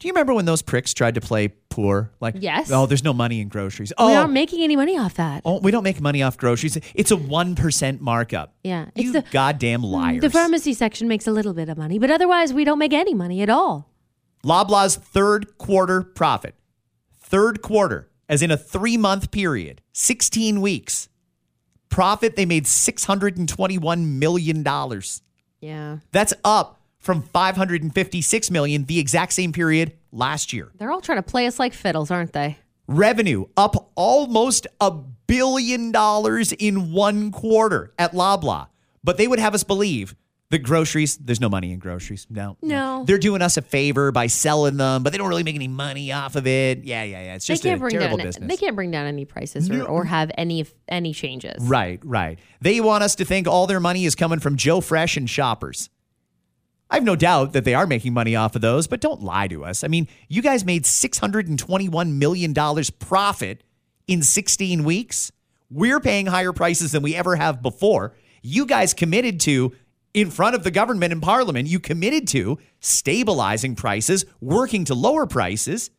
Do 0.00 0.06
you 0.06 0.12
remember 0.12 0.34
when 0.34 0.44
those 0.44 0.60
pricks 0.60 0.92
tried 0.92 1.14
to 1.14 1.20
play 1.22 1.48
poor? 1.70 2.12
Like, 2.20 2.34
Yes. 2.38 2.70
oh, 2.70 2.84
there's 2.84 3.02
no 3.02 3.14
money 3.14 3.40
in 3.40 3.48
groceries. 3.48 3.90
Oh, 3.96 4.08
we 4.08 4.14
aren't 4.14 4.32
making 4.34 4.62
any 4.62 4.76
money 4.76 4.98
off 4.98 5.14
that. 5.14 5.40
oh, 5.46 5.60
we 5.60 5.70
don't 5.70 5.82
make 5.82 5.98
money 6.00 6.22
off 6.22 6.36
groceries. 6.36 6.76
It's 6.94 7.10
a 7.10 7.16
one 7.16 7.54
percent 7.54 8.00
markup. 8.00 8.54
Yeah, 8.62 8.86
you 8.94 9.10
it's 9.10 9.12
the- 9.12 9.24
goddamn 9.32 9.80
mm, 9.82 9.90
liars. 9.90 10.20
The 10.20 10.30
pharmacy 10.30 10.74
section 10.74 11.08
makes 11.08 11.26
a 11.26 11.32
little 11.32 11.54
bit 11.54 11.68
of 11.68 11.76
money, 11.78 11.98
but 11.98 12.10
otherwise 12.10 12.52
we 12.52 12.64
don't 12.64 12.78
make 12.78 12.92
any 12.92 13.14
money 13.14 13.40
at 13.42 13.48
all. 13.50 13.90
Loblaws 14.44 14.96
third 14.98 15.56
quarter 15.58 16.02
profit, 16.02 16.54
third 17.18 17.62
quarter, 17.62 18.07
as 18.28 18.42
in 18.42 18.50
a 18.50 18.56
three 18.56 18.96
month 18.96 19.30
period, 19.30 19.80
16 19.92 20.60
weeks. 20.60 21.08
Profit, 21.88 22.36
they 22.36 22.44
made 22.44 22.64
$621 22.64 24.04
million. 24.04 25.00
Yeah. 25.60 25.98
That's 26.12 26.34
up 26.44 26.80
from 26.98 27.22
556 27.22 28.50
million 28.50 28.84
the 28.84 28.98
exact 28.98 29.32
same 29.32 29.52
period 29.52 29.92
last 30.12 30.52
year. 30.52 30.70
They're 30.76 30.90
all 30.90 31.00
trying 31.00 31.18
to 31.18 31.22
play 31.22 31.46
us 31.46 31.58
like 31.58 31.72
fiddles, 31.72 32.10
aren't 32.10 32.32
they? 32.32 32.58
Revenue 32.86 33.46
up 33.56 33.90
almost 33.94 34.66
a 34.80 34.90
billion 34.90 35.92
dollars 35.92 36.52
in 36.52 36.92
one 36.92 37.30
quarter 37.30 37.92
at 37.98 38.12
Loblaw. 38.12 38.68
But 39.04 39.16
they 39.16 39.28
would 39.28 39.38
have 39.38 39.54
us 39.54 39.64
believe 39.64 40.14
that 40.50 40.60
groceries, 40.60 41.18
there's 41.18 41.40
no 41.40 41.48
money 41.48 41.72
in 41.72 41.78
groceries. 41.78 42.26
No. 42.30 42.56
No. 42.62 43.04
They're 43.06 43.18
doing 43.18 43.42
us 43.42 43.56
a 43.56 43.62
favor 43.62 44.10
by 44.12 44.28
selling 44.28 44.78
them, 44.78 45.02
but 45.02 45.10
they 45.12 45.18
don't 45.18 45.28
really 45.28 45.42
make 45.42 45.54
any 45.56 45.68
money 45.68 46.10
off 46.10 46.36
of 46.36 46.46
it. 46.46 46.84
Yeah, 46.84 47.02
yeah, 47.02 47.22
yeah. 47.22 47.34
It's 47.34 47.44
just 47.46 47.62
they 47.62 47.68
a 47.68 47.72
can't 47.72 47.80
bring 47.80 47.92
terrible 47.98 48.16
down 48.16 48.26
business. 48.26 48.48
they 48.48 48.56
can't 48.56 48.74
bring 48.74 48.90
down 48.90 49.06
any 49.06 49.24
prices 49.26 49.70
or, 49.70 49.84
or 49.84 50.04
have 50.04 50.30
any 50.38 50.66
any 50.88 51.12
changes. 51.12 51.62
Right, 51.62 52.00
right. 52.02 52.38
They 52.60 52.80
want 52.80 53.04
us 53.04 53.14
to 53.16 53.24
think 53.24 53.46
all 53.46 53.66
their 53.66 53.80
money 53.80 54.06
is 54.06 54.14
coming 54.14 54.40
from 54.40 54.56
Joe 54.56 54.80
Fresh 54.80 55.16
and 55.16 55.28
shoppers. 55.28 55.90
I 56.90 56.94
have 56.94 57.04
no 57.04 57.16
doubt 57.16 57.52
that 57.52 57.64
they 57.64 57.74
are 57.74 57.86
making 57.86 58.14
money 58.14 58.34
off 58.34 58.54
of 58.56 58.62
those, 58.62 58.86
but 58.86 59.00
don't 59.00 59.22
lie 59.22 59.48
to 59.48 59.64
us. 59.64 59.84
I 59.84 59.88
mean, 59.88 60.08
you 60.28 60.40
guys 60.40 60.64
made 60.64 60.84
$621 60.84 62.12
million 62.14 62.54
profit 62.98 63.62
in 64.06 64.22
16 64.22 64.84
weeks. 64.84 65.30
We're 65.70 66.00
paying 66.00 66.24
higher 66.26 66.54
prices 66.54 66.92
than 66.92 67.02
we 67.02 67.14
ever 67.14 67.36
have 67.36 67.60
before. 67.60 68.14
You 68.42 68.64
guys 68.64 68.94
committed 68.94 69.40
to, 69.40 69.72
in 70.14 70.30
front 70.30 70.54
of 70.54 70.64
the 70.64 70.70
government 70.70 71.12
and 71.12 71.22
parliament, 71.22 71.68
you 71.68 71.80
committed 71.80 72.26
to 72.28 72.58
stabilizing 72.80 73.74
prices, 73.74 74.24
working 74.40 74.84
to 74.86 74.94
lower 74.94 75.26
prices. 75.26 75.90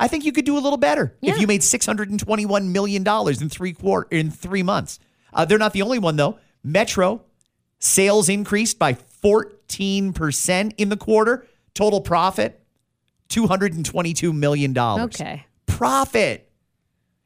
I 0.00 0.08
think 0.08 0.24
you 0.24 0.32
could 0.32 0.44
do 0.44 0.56
a 0.56 0.60
little 0.60 0.76
better 0.76 1.16
if 1.22 1.40
you 1.40 1.46
made 1.46 1.62
$621 1.62 2.68
million 2.68 3.06
in 3.06 3.48
three 3.48 3.72
quarter 3.72 4.06
in 4.10 4.30
three 4.30 4.62
months. 4.62 4.98
Uh, 5.32 5.44
they're 5.44 5.58
not 5.58 5.72
the 5.72 5.82
only 5.82 5.98
one 5.98 6.16
though. 6.16 6.38
Metro 6.62 7.22
sales 7.78 8.28
increased 8.28 8.78
by 8.78 8.92
14% 8.92 10.72
in 10.76 10.88
the 10.88 10.96
quarter. 10.96 11.46
Total 11.74 12.00
profit 12.00 12.64
$222 13.28 14.34
million. 14.34 14.76
Okay. 14.78 15.44
Profit. 15.66 16.50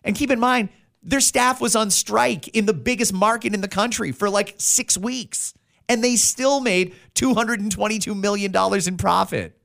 And 0.05 0.17
keep 0.17 0.31
in 0.31 0.41
mind, 0.41 0.69
their 1.03 1.21
staff 1.21 1.61
was 1.61 1.75
on 1.75 1.91
strike 1.91 2.49
in 2.49 2.67
the 2.67 2.73
biggest 2.75 3.13
market 3.13 3.55
in 3.55 3.61
the 3.61 3.69
country 3.69 4.13
for 4.13 4.31
like 4.31 4.55
six 4.59 4.97
weeks. 4.97 5.55
And 5.89 6.03
they 6.03 6.17
still 6.17 6.61
made 6.61 6.95
$222 7.17 8.19
million 8.19 8.53
in 8.87 8.97
profit. 8.97 9.59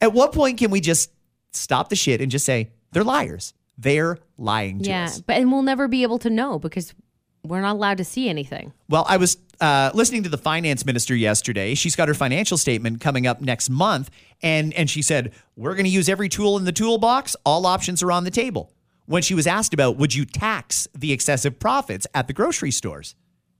At 0.00 0.12
what 0.12 0.32
point 0.32 0.58
can 0.58 0.70
we 0.70 0.80
just 0.80 1.10
stop 1.52 1.88
the 1.88 1.96
shit 1.96 2.20
and 2.20 2.30
just 2.30 2.44
say, 2.44 2.70
they're 2.92 3.02
liars? 3.04 3.54
They're 3.78 4.18
lying 4.38 4.80
to 4.80 4.88
Yeah, 4.88 5.04
us. 5.04 5.20
but 5.20 5.36
and 5.36 5.50
we'll 5.50 5.62
never 5.62 5.88
be 5.88 6.02
able 6.02 6.18
to 6.20 6.30
know 6.30 6.58
because 6.58 6.94
we're 7.42 7.60
not 7.60 7.72
allowed 7.76 7.98
to 7.98 8.04
see 8.04 8.28
anything. 8.28 8.72
Well, 8.88 9.06
I 9.08 9.16
was 9.16 9.38
uh, 9.60 9.90
listening 9.94 10.22
to 10.24 10.28
the 10.28 10.38
finance 10.38 10.84
minister 10.84 11.14
yesterday. 11.14 11.74
She's 11.74 11.96
got 11.96 12.08
her 12.08 12.14
financial 12.14 12.58
statement 12.58 13.00
coming 13.00 13.26
up 13.26 13.40
next 13.40 13.70
month, 13.70 14.10
and 14.42 14.72
and 14.74 14.88
she 14.90 15.00
said 15.02 15.32
we're 15.56 15.74
going 15.74 15.84
to 15.84 15.90
use 15.90 16.08
every 16.08 16.28
tool 16.28 16.56
in 16.58 16.64
the 16.64 16.72
toolbox. 16.72 17.36
All 17.44 17.64
options 17.66 18.02
are 18.02 18.10
on 18.12 18.24
the 18.24 18.30
table. 18.30 18.72
When 19.06 19.22
she 19.22 19.34
was 19.34 19.46
asked 19.46 19.72
about 19.72 19.96
would 19.96 20.14
you 20.14 20.24
tax 20.24 20.88
the 20.94 21.12
excessive 21.12 21.58
profits 21.58 22.06
at 22.14 22.26
the 22.26 22.32
grocery 22.32 22.70
stores, 22.70 23.14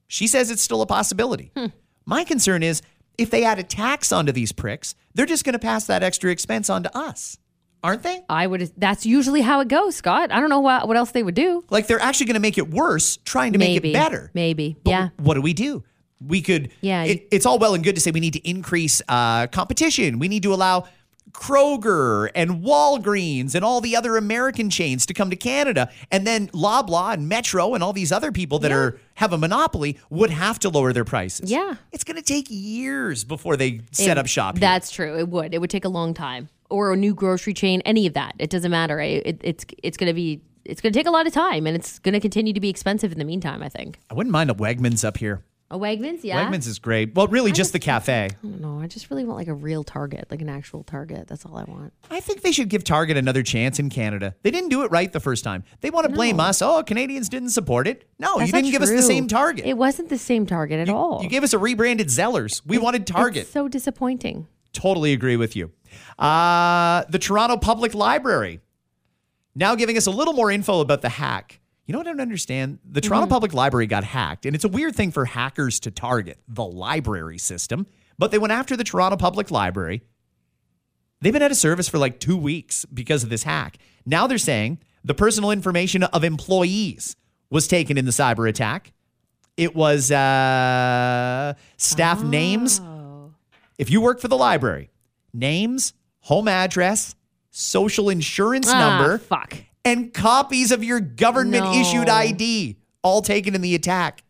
she 0.09 0.26
says 0.26 0.50
it's 0.50 0.62
still 0.62 0.82
a 0.82 0.87
possibility. 0.87 1.52
My 2.04 2.24
concern 2.24 2.62
is 2.62 2.82
if 3.18 3.30
they 3.30 3.44
add 3.44 3.59
a 3.59 3.62
tax 3.62 4.12
onto 4.12 4.32
these 4.32 4.52
pricks, 4.52 4.94
they're 5.14 5.26
just 5.26 5.44
going 5.44 5.54
to 5.54 5.59
pass 5.59 5.87
that 5.87 6.02
extra 6.02 6.30
expense 6.30 6.68
on 6.68 6.82
to 6.82 6.96
us, 6.96 7.38
aren't 7.82 8.02
they? 8.02 8.22
I 8.28 8.46
would. 8.46 8.72
That's 8.76 9.06
usually 9.06 9.40
how 9.40 9.61
it 9.61 9.68
goes, 9.68 9.96
Scott. 9.96 10.30
I 10.32 10.40
don't 10.40 10.50
know 10.50 10.61
what 10.61 10.87
what 10.87 10.96
else 10.96 11.12
they 11.12 11.22
would 11.22 11.35
do. 11.35 11.64
Like 11.70 11.87
they're 11.87 12.00
actually 12.00 12.26
going 12.26 12.35
to 12.35 12.40
make 12.40 12.59
it 12.59 12.68
worse, 12.70 13.16
trying 13.18 13.52
to 13.54 13.59
make 13.59 13.82
it 13.82 13.92
better. 13.92 14.30
Maybe. 14.35 14.76
But 14.82 14.90
yeah. 14.90 15.09
What 15.18 15.35
do 15.35 15.40
we 15.40 15.54
do? 15.54 15.82
We 16.24 16.40
could. 16.40 16.70
Yeah, 16.80 17.04
It, 17.04 17.28
it's 17.30 17.44
all 17.46 17.59
well 17.59 17.74
and 17.74 17.85
good 17.85 17.94
to 17.94 18.00
say 18.00 18.11
we 18.11 18.20
need 18.20 18.32
to 18.35 18.48
increase 18.48 19.02
uh, 19.09 19.46
competition. 19.48 20.18
We 20.18 20.28
need 20.28 20.42
to 20.44 20.54
allow 20.54 20.87
Kroger 21.33 22.31
and 22.35 22.62
Walgreens 22.62 23.55
and 23.55 23.65
all 23.65 23.81
the 23.81 23.95
other 23.97 24.17
American 24.17 24.71
chains 24.71 25.07
to 25.07 25.15
come 25.15 25.31
to 25.31 25.37
Canada, 25.37 25.91
and 26.11 26.27
then 26.27 26.49
Loblaw 26.49 27.15
and 27.15 27.29
Metro 27.29 27.75
and 27.75 27.83
all 27.83 27.93
these 27.93 28.11
other 28.12 28.33
people 28.33 28.59
that 28.61 28.73
are 28.73 28.99
have 29.15 29.33
a 29.33 29.39
monopoly 29.39 29.99
would 30.11 30.31
have 30.31 30.59
to 30.61 30.69
lower 30.69 30.93
their 30.93 31.05
prices. 31.05 31.51
Yeah. 31.51 31.75
it's 31.93 32.05
going 32.05 32.17
to 32.17 32.23
take 32.23 32.47
years 32.51 33.25
before 33.25 33.57
they 33.57 33.81
set 33.93 34.17
It- 34.17 34.19
up 34.19 34.27
shop. 34.27 34.57
here. 34.57 34.61
That's 34.61 34.91
true. 34.91 35.19
It 35.19 35.29
would. 35.29 35.55
It 35.55 35.61
would 35.61 35.71
take 35.71 35.85
a 35.85 35.89
long 35.91 36.15
time. 36.15 36.49
Or 36.69 36.93
a 36.93 36.97
new 36.97 37.15
grocery 37.15 37.55
chain. 37.55 37.81
Any 37.85 38.07
of 38.09 38.15
that. 38.15 38.35
It 38.39 38.51
doesn't 38.51 38.71
matter. 38.73 39.01
It, 39.01 39.25
it, 39.27 39.41
it's 39.45 39.65
it's 39.83 39.97
going 39.97 40.09
to 40.09 40.15
be. 40.15 40.41
It's 40.65 40.81
going 40.81 40.93
to 40.93 40.99
take 40.99 41.07
a 41.07 41.12
lot 41.12 41.29
of 41.29 41.33
time, 41.33 41.65
and 41.65 41.77
it's 41.77 42.01
going 42.01 42.15
to 42.15 42.19
continue 42.19 42.53
to 42.53 42.59
be 42.59 42.69
expensive 42.69 43.12
in 43.12 43.19
the 43.21 43.25
meantime. 43.25 43.62
I 43.62 43.69
think. 43.69 44.01
I 44.11 44.15
wouldn't 44.15 44.33
mind 44.33 44.51
a 44.51 44.55
Wegmans 44.55 45.05
up 45.05 45.17
here. 45.19 45.45
A 45.68 45.76
Wegmans, 45.76 46.20
yeah. 46.22 46.48
Wegmans 46.48 46.68
is 46.68 46.79
great. 46.79 47.16
Well, 47.16 47.26
really, 47.26 47.50
just 47.50 47.72
the 47.72 47.81
cafe. 47.81 48.26
I 48.31 48.46
don't 48.46 48.61
know. 48.61 48.81
I 48.81 48.87
just 48.87 49.11
really 49.11 49.24
want 49.24 49.38
like 49.38 49.48
a 49.48 49.55
real 49.55 49.83
Target, 49.83 50.29
like 50.31 50.40
an 50.40 50.48
actual 50.48 50.85
Target. 50.85 51.26
That's 51.26 51.44
all 51.44 51.57
I 51.57 51.64
want. 51.64 51.92
I 52.09 52.20
think 52.20 52.42
they 52.42 52.52
should 52.52 52.68
give 52.68 52.85
Target 52.85 53.16
another 53.16 53.42
chance 53.42 53.81
in 53.81 53.90
Canada. 53.90 54.37
They 54.42 54.52
didn't 54.52 54.68
do 54.68 54.85
it 54.85 54.92
right 54.92 55.12
the 55.12 55.18
first 55.18 55.42
time. 55.42 55.64
They 55.81 55.90
want 55.90 56.07
to 56.07 56.12
blame 56.12 56.38
us. 56.38 56.62
Oh, 56.62 56.85
Canadians 56.85 57.29
didn't 57.29 57.50
support 57.50 57.88
it. 57.88 58.09
No, 58.20 58.38
That's 58.38 58.48
you 58.48 58.52
not 58.52 58.59
didn't 58.59 58.72
give 58.72 58.83
us 58.83 58.90
the 58.90 58.96
true. 58.96 59.02
same 59.02 59.26
Target. 59.26 59.66
It 59.66 59.76
wasn't 59.76 60.09
the 60.09 60.18
same 60.18 60.46
Target 60.46 60.79
at 60.79 60.88
all. 60.88 61.20
You 61.22 61.29
gave 61.29 61.42
us 61.42 61.52
a 61.52 61.59
rebranded 61.59 62.09
Zellers. 62.09 62.62
We 62.64 62.79
wanted 62.79 63.05
Target. 63.05 63.42
It's 63.42 63.50
so 63.50 63.66
disappointing. 63.66 64.46
Totally 64.72 65.12
agree 65.12 65.37
with 65.37 65.57
you. 65.57 65.72
Uh, 66.16 67.02
the 67.09 67.18
Toronto 67.18 67.57
Public 67.57 67.92
Library 67.92 68.61
now 69.57 69.74
giving 69.74 69.96
us 69.96 70.07
a 70.07 70.11
little 70.12 70.35
more 70.35 70.50
info 70.50 70.81
about 70.81 71.02
the 71.02 71.09
hack. 71.09 71.59
You 71.87 71.92
know 71.92 71.99
what 71.99 72.09
I 72.09 72.11
don't 72.11 72.20
understand? 72.20 72.81
The 72.85 73.01
Toronto 73.01 73.29
Public 73.29 73.55
Library 73.55 73.87
got 73.87 74.03
hacked, 74.05 74.44
and 74.44 74.55
it's 74.57 74.64
a 74.64 74.68
weird 74.68 74.96
thing 74.96 75.12
for 75.12 75.25
hackers 75.25 75.79
to 75.81 75.90
target 75.92 76.38
the 76.49 76.64
library 76.64 77.38
system, 77.38 77.87
but 78.18 78.33
they 78.33 78.38
went 78.38 78.53
after 78.53 78.77
the 78.77 78.83
Toronto 78.85 79.16
Public 79.16 79.51
Library. 79.53 80.03
They've 81.20 81.33
been 81.33 81.42
out 81.42 81.51
of 81.53 81.57
service 81.57 81.88
for 81.88 81.99
like 81.99 82.18
two 82.18 82.37
weeks 82.37 82.85
because 82.87 83.22
of 83.22 83.31
this 83.31 83.44
hack. 83.44 83.79
Now 84.05 84.27
they're 84.27 84.37
saying 84.38 84.79
the 85.05 85.14
personal 85.14 85.51
information 85.53 86.03
of 86.03 86.25
employees 86.25 87.14
was 87.51 87.68
taken 87.68 87.96
in 87.96 88.05
the 88.05 88.11
cyber 88.11 88.49
attack. 88.49 88.92
It 89.57 89.75
was 89.75 90.11
uh, 90.11 91.55
staff 91.77 92.22
names. 92.22 92.81
If 93.79 93.90
you 93.90 94.01
work 94.01 94.20
for 94.20 94.29
the 94.29 94.37
library, 94.37 94.90
names, 95.33 95.94
home 96.20 96.49
address, 96.49 97.14
social 97.51 98.11
insurance 98.11 98.68
Ah, 98.68 98.79
number, 98.99 99.18
fuck. 99.18 99.55
And 99.87 100.12
copies 100.12 100.72
of 100.72 100.85
your 100.85 101.01
government 101.01 101.64
issued 101.77 102.09
ID, 102.09 102.77
all 103.03 103.22
taken 103.22 103.55
in 103.55 103.62
the 103.62 103.75
attack. 103.75 104.22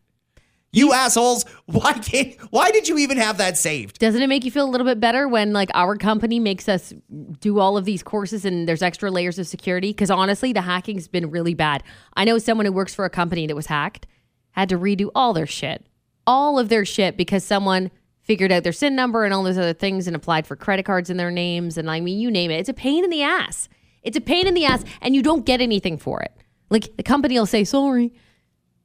You 0.71 0.93
assholes, 0.93 1.45
why 1.65 1.93
can't 1.93 2.35
why 2.51 2.71
did 2.71 2.87
you 2.87 2.97
even 2.99 3.17
have 3.17 3.37
that 3.39 3.57
saved? 3.57 3.99
Doesn't 3.99 4.21
it 4.21 4.27
make 4.27 4.45
you 4.45 4.51
feel 4.51 4.65
a 4.65 4.69
little 4.69 4.85
bit 4.85 4.99
better 4.99 5.27
when 5.27 5.51
like 5.53 5.71
our 5.73 5.95
company 5.95 6.39
makes 6.39 6.69
us 6.69 6.93
do 7.39 7.59
all 7.59 7.77
of 7.77 7.85
these 7.85 8.03
courses 8.03 8.45
and 8.45 8.67
there's 8.67 8.81
extra 8.83 9.09
layers 9.09 9.39
of 9.39 9.47
security? 9.47 9.89
Because 9.89 10.11
honestly, 10.11 10.53
the 10.53 10.61
hacking's 10.61 11.07
been 11.07 11.31
really 11.31 11.53
bad. 11.55 11.83
I 12.15 12.25
know 12.25 12.37
someone 12.37 12.65
who 12.65 12.71
works 12.71 12.93
for 12.93 13.05
a 13.05 13.09
company 13.09 13.47
that 13.47 13.55
was 13.55 13.65
hacked 13.67 14.05
had 14.51 14.69
to 14.69 14.77
redo 14.77 15.09
all 15.15 15.33
their 15.33 15.47
shit. 15.47 15.87
all 16.27 16.59
of 16.59 16.67
their 16.69 16.85
shit 16.85 17.15
because 17.17 17.43
someone 17.43 17.89
figured 18.21 18.51
out 18.51 18.63
their 18.63 18.73
SIN 18.73 18.95
number 18.95 19.23
and 19.23 19.33
all 19.33 19.43
those 19.43 19.57
other 19.57 19.73
things 19.73 20.05
and 20.05 20.15
applied 20.15 20.45
for 20.45 20.57
credit 20.57 20.83
cards 20.83 21.09
in 21.09 21.15
their 21.15 21.31
names. 21.31 21.77
And 21.77 21.89
I 21.89 22.01
mean, 22.01 22.19
you 22.19 22.29
name 22.29 22.51
it. 22.51 22.59
It's 22.59 22.69
a 22.69 22.73
pain 22.73 23.05
in 23.05 23.09
the 23.09 23.23
ass. 23.23 23.69
It's 24.07 24.17
a 24.17 24.21
pain 24.21 24.47
in 24.47 24.53
the 24.53 24.65
ass, 24.65 24.83
and 25.01 25.13
you 25.15 25.21
don't 25.21 25.45
get 25.45 25.59
anything 25.59 25.97
for 25.97 26.21
it. 26.21 26.31
Like 26.69 26.95
the 26.95 27.03
company 27.03 27.37
will 27.37 27.45
say, 27.45 27.63
sorry, 27.63 28.13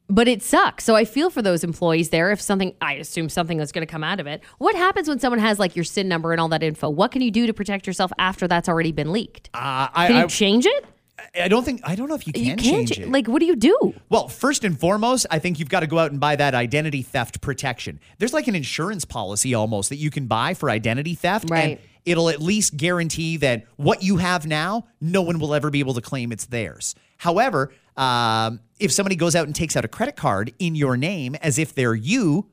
but 0.09 0.29
it 0.29 0.43
sucks. 0.43 0.85
So 0.85 0.97
I 0.97 1.05
feel 1.05 1.31
for 1.31 1.43
those 1.43 1.65
employees 1.65 2.11
there 2.11 2.33
if 2.33 2.41
something, 2.41 2.75
I 2.81 2.95
assume 2.95 3.29
something 3.29 3.61
is 3.61 3.73
going 3.73 3.87
to 3.87 3.91
come 3.91 4.05
out 4.05 4.21
of 4.21 4.27
it. 4.27 4.43
What 4.59 4.75
happens 4.75 5.09
when 5.09 5.21
someone 5.21 5.39
has 5.39 5.59
like 5.59 5.77
your 5.77 5.85
SIN 5.85 6.09
number 6.09 6.33
and 6.33 6.41
all 6.41 6.49
that 6.49 6.63
info? 6.63 6.91
What 6.91 7.13
can 7.13 7.23
you 7.23 7.31
do 7.31 7.47
to 7.47 7.55
protect 7.55 7.87
yourself 7.87 8.13
after 8.19 8.47
that's 8.49 8.69
already 8.69 8.93
been 8.93 9.13
leaked? 9.13 9.49
Uh, 9.55 9.89
I, 9.95 10.07
Can 10.09 10.17
you 10.17 10.23
I, 10.25 10.27
change 10.27 10.67
it? 10.67 10.85
I 11.35 11.49
don't 11.49 11.65
think 11.65 11.81
I 11.85 11.95
don't 11.95 12.09
know 12.09 12.15
if 12.15 12.27
you 12.27 12.33
can 12.33 12.45
you 12.45 12.57
change 12.57 12.99
it. 12.99 13.09
Like, 13.09 13.27
what 13.27 13.41
do 13.41 13.47
you 13.47 13.57
do? 13.57 13.95
Well, 14.11 14.29
first 14.29 14.65
and 14.65 14.79
foremost, 14.79 15.27
I 15.31 15.39
think 15.39 15.59
you've 15.59 15.71
got 15.71 15.81
to 15.81 15.87
go 15.87 15.99
out 15.99 16.11
and 16.11 16.21
buy 16.21 16.37
that 16.37 16.55
identity 16.55 17.01
theft 17.03 17.41
protection. 17.41 18.01
There's 18.19 18.35
like 18.35 18.49
an 18.49 18.55
insurance 18.55 19.05
policy 19.07 19.55
almost 19.55 19.89
that 19.89 19.97
you 19.97 20.11
can 20.11 20.27
buy 20.27 20.53
for 20.55 20.69
identity 20.69 21.15
theft. 21.15 21.49
Right. 21.51 21.79
And 21.79 21.79
it'll 22.05 22.29
at 22.29 22.43
least 22.43 22.77
guarantee 22.77 23.39
that 23.39 23.65
what 23.77 24.03
you 24.03 24.19
have 24.19 24.47
now, 24.47 24.87
no 25.01 25.23
one 25.23 25.39
will 25.39 25.55
ever 25.55 25.71
be 25.71 25.81
able 25.81 25.95
to 25.95 26.03
claim 26.03 26.33
it's 26.33 26.47
theirs. 26.47 26.95
However, 27.17 27.73
um, 27.97 28.61
if 28.79 28.93
somebody 28.93 29.17
goes 29.17 29.35
out 29.35 29.47
and 29.47 29.55
takes 29.55 29.77
out 29.77 29.85
a 29.85 29.89
credit 29.89 30.17
card 30.17 30.53
in 30.59 30.75
your 30.75 30.97
name 30.97 31.35
as 31.37 31.59
if 31.59 31.75
they're 31.75 31.95
you, 31.95 32.51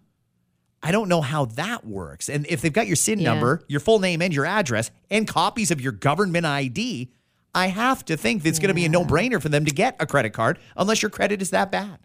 I 0.81 0.91
don't 0.93 1.09
know 1.09 1.21
how 1.21 1.45
that 1.45 1.85
works. 1.85 2.29
And 2.29 2.45
if 2.47 2.61
they've 2.61 2.71
got 2.71 2.87
your 2.87 2.95
SIN 2.95 3.19
Yeah. 3.19 3.31
number, 3.33 3.61
your 3.67 3.81
full 3.81 3.99
name 3.99 4.21
and 4.21 4.33
your 4.33 4.45
address, 4.45 4.91
and 5.09 5.27
copies 5.27 5.71
of 5.71 5.81
your 5.81 5.91
government 5.91 6.45
ID, 6.45 7.11
I 7.53 7.67
have 7.67 8.05
to 8.05 8.17
think 8.17 8.43
that 8.43 8.49
it's 8.49 8.59
going 8.59 8.69
to 8.69 8.73
be 8.73 8.85
a 8.85 8.89
no 8.89 9.03
brainer 9.03 9.41
for 9.41 9.49
them 9.49 9.65
to 9.65 9.71
get 9.71 9.95
a 9.99 10.05
credit 10.05 10.31
card 10.31 10.59
unless 10.77 11.01
your 11.01 11.09
credit 11.09 11.41
is 11.41 11.49
that 11.49 11.71
bad. 11.71 11.99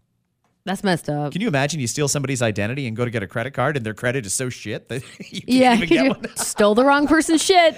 That's 0.64 0.82
messed 0.82 1.10
up. 1.10 1.32
Can 1.32 1.42
you 1.42 1.48
imagine 1.48 1.78
you 1.78 1.86
steal 1.86 2.08
somebody's 2.08 2.40
identity 2.40 2.86
and 2.86 2.96
go 2.96 3.04
to 3.04 3.10
get 3.10 3.22
a 3.22 3.26
credit 3.26 3.52
card 3.52 3.76
and 3.76 3.84
their 3.84 3.92
credit 3.92 4.24
is 4.24 4.32
so 4.32 4.48
shit 4.48 4.88
that 4.88 5.02
you 5.30 5.42
can't 5.42 5.48
yeah, 5.48 5.74
even 5.74 5.88
get 5.88 6.04
you 6.04 6.10
one? 6.10 6.28
stole 6.36 6.74
the 6.74 6.84
wrong 6.84 7.06
person's 7.06 7.42
shit. 7.42 7.76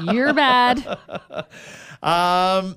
You're 0.00 0.32
bad. 0.32 0.98
Um, 2.00 2.76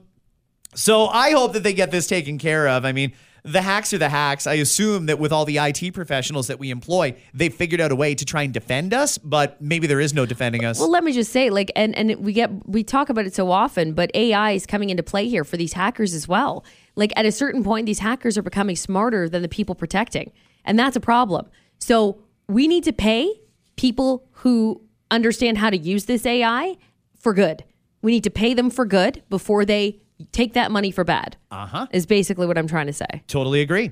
so 0.74 1.06
I 1.06 1.30
hope 1.30 1.54
that 1.54 1.62
they 1.62 1.74
get 1.74 1.92
this 1.92 2.08
taken 2.08 2.40
care 2.40 2.68
of. 2.68 2.86
I 2.86 2.92
mean, 2.92 3.14
the 3.44 3.62
hacks 3.62 3.94
are 3.94 3.98
the 3.98 4.10
hacks. 4.10 4.46
I 4.46 4.56
assume 4.56 5.08
that 5.08 5.20
with 5.20 5.32
all 5.32 5.46
the 5.46 5.58
IT 5.58 5.94
professionals 5.94 6.48
that 6.48 6.60
we 6.60 6.70
employ, 6.70 7.16
they 7.34 7.50
figured 7.50 7.82
out 7.82 7.92
a 7.92 7.96
way 7.96 8.14
to 8.14 8.26
try 8.26 8.44
and 8.44 8.54
defend 8.54 8.94
us, 8.94 9.18
but 9.18 9.62
maybe 9.62 9.88
there 9.88 10.00
is 10.00 10.14
no 10.14 10.26
defending 10.26 10.64
us. 10.64 10.80
Well, 10.80 10.92
let 10.92 11.04
me 11.04 11.12
just 11.12 11.32
say, 11.32 11.50
like, 11.50 11.72
and 11.76 11.96
and 11.96 12.16
we 12.18 12.34
get 12.34 12.68
we 12.68 12.84
talk 12.84 13.10
about 13.10 13.26
it 13.26 13.34
so 13.34 13.52
often, 13.52 13.94
but 13.94 14.12
AI 14.14 14.52
is 14.52 14.66
coming 14.66 14.90
into 14.90 15.04
play 15.04 15.28
here 15.28 15.44
for 15.44 15.58
these 15.58 15.74
hackers 15.74 16.14
as 16.14 16.28
well. 16.28 16.64
Like, 16.96 17.14
at 17.16 17.26
a 17.26 17.32
certain 17.32 17.64
point, 17.64 17.86
these 17.86 18.00
hackers 18.00 18.38
are 18.38 18.42
becoming 18.44 18.76
smarter 18.76 19.28
than 19.28 19.42
the 19.42 19.50
people 19.50 19.76
protecting, 19.76 20.32
and 20.66 20.78
that's 20.78 20.96
a 20.96 21.02
problem. 21.02 21.48
So 21.80 22.20
we 22.48 22.68
need 22.68 22.84
to 22.84 22.94
pay 22.94 23.42
people 23.76 24.28
who 24.32 24.82
understand 25.10 25.58
how 25.58 25.70
to 25.70 25.78
use 25.78 26.06
this 26.06 26.26
AI 26.26 26.78
for 27.18 27.34
good. 27.34 27.64
We 28.02 28.12
need 28.12 28.24
to 28.24 28.30
pay 28.30 28.54
them 28.54 28.70
for 28.70 28.86
good 28.86 29.24
before 29.30 29.66
they 29.66 30.02
take 30.32 30.54
that 30.54 30.72
money 30.72 30.92
for 30.92 31.04
bad. 31.04 31.38
Uh 31.52 31.66
huh. 31.66 31.88
Is 31.92 32.06
basically 32.06 32.48
what 32.48 32.58
I'm 32.58 32.68
trying 32.68 32.88
to 32.88 32.94
say. 32.94 33.24
totally 33.28 33.62
agree. 33.62 33.92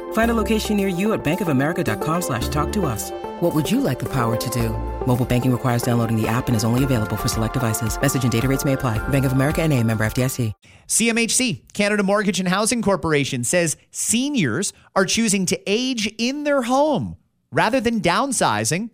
Find 0.13 0.31
a 0.31 0.33
location 0.33 0.77
near 0.77 0.87
you 0.87 1.11
at 1.11 1.21
bankofamerica.com 1.23 2.21
slash 2.21 2.47
talk 2.47 2.71
to 2.73 2.85
us. 2.85 3.11
What 3.41 3.55
would 3.55 3.69
you 3.69 3.81
like 3.81 3.99
the 3.99 4.09
power 4.09 4.37
to 4.37 4.49
do? 4.51 4.69
Mobile 5.07 5.25
banking 5.25 5.51
requires 5.51 5.81
downloading 5.81 6.15
the 6.15 6.27
app 6.27 6.47
and 6.47 6.55
is 6.55 6.63
only 6.63 6.83
available 6.83 7.17
for 7.17 7.27
select 7.27 7.55
devices. 7.55 7.99
Message 7.99 8.23
and 8.23 8.31
data 8.31 8.47
rates 8.47 8.63
may 8.63 8.73
apply. 8.73 8.99
Bank 9.09 9.25
of 9.25 9.31
America 9.31 9.61
and 9.61 9.73
a 9.73 9.83
member 9.83 10.05
FDIC. 10.05 10.53
CMHC, 10.87 11.73
Canada 11.73 12.03
Mortgage 12.03 12.39
and 12.39 12.47
Housing 12.47 12.81
Corporation, 12.81 13.43
says 13.43 13.77
seniors 13.89 14.73
are 14.95 15.05
choosing 15.05 15.45
to 15.47 15.59
age 15.65 16.13
in 16.17 16.43
their 16.43 16.61
home 16.61 17.17
rather 17.51 17.79
than 17.81 17.99
downsizing 17.99 18.91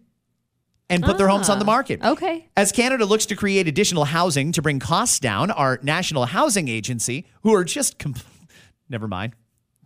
and 0.90 1.04
put 1.04 1.18
their 1.18 1.28
homes 1.28 1.50
on 1.50 1.60
the 1.60 1.66
ah, 1.66 1.68
market. 1.68 2.02
Okay. 2.02 2.48
As 2.56 2.72
Canada 2.72 3.06
looks 3.06 3.26
to 3.26 3.36
create 3.36 3.68
additional 3.68 4.06
housing 4.06 4.54
to 4.54 4.62
bring 4.62 4.80
costs 4.80 5.20
down, 5.20 5.52
our 5.52 5.80
National 5.84 6.26
Housing 6.26 6.70
Agency, 6.70 7.26
who 7.44 7.54
are 7.54 7.66
just, 7.66 8.00
com- 8.00 8.16
never 8.90 9.08
mind. 9.08 9.34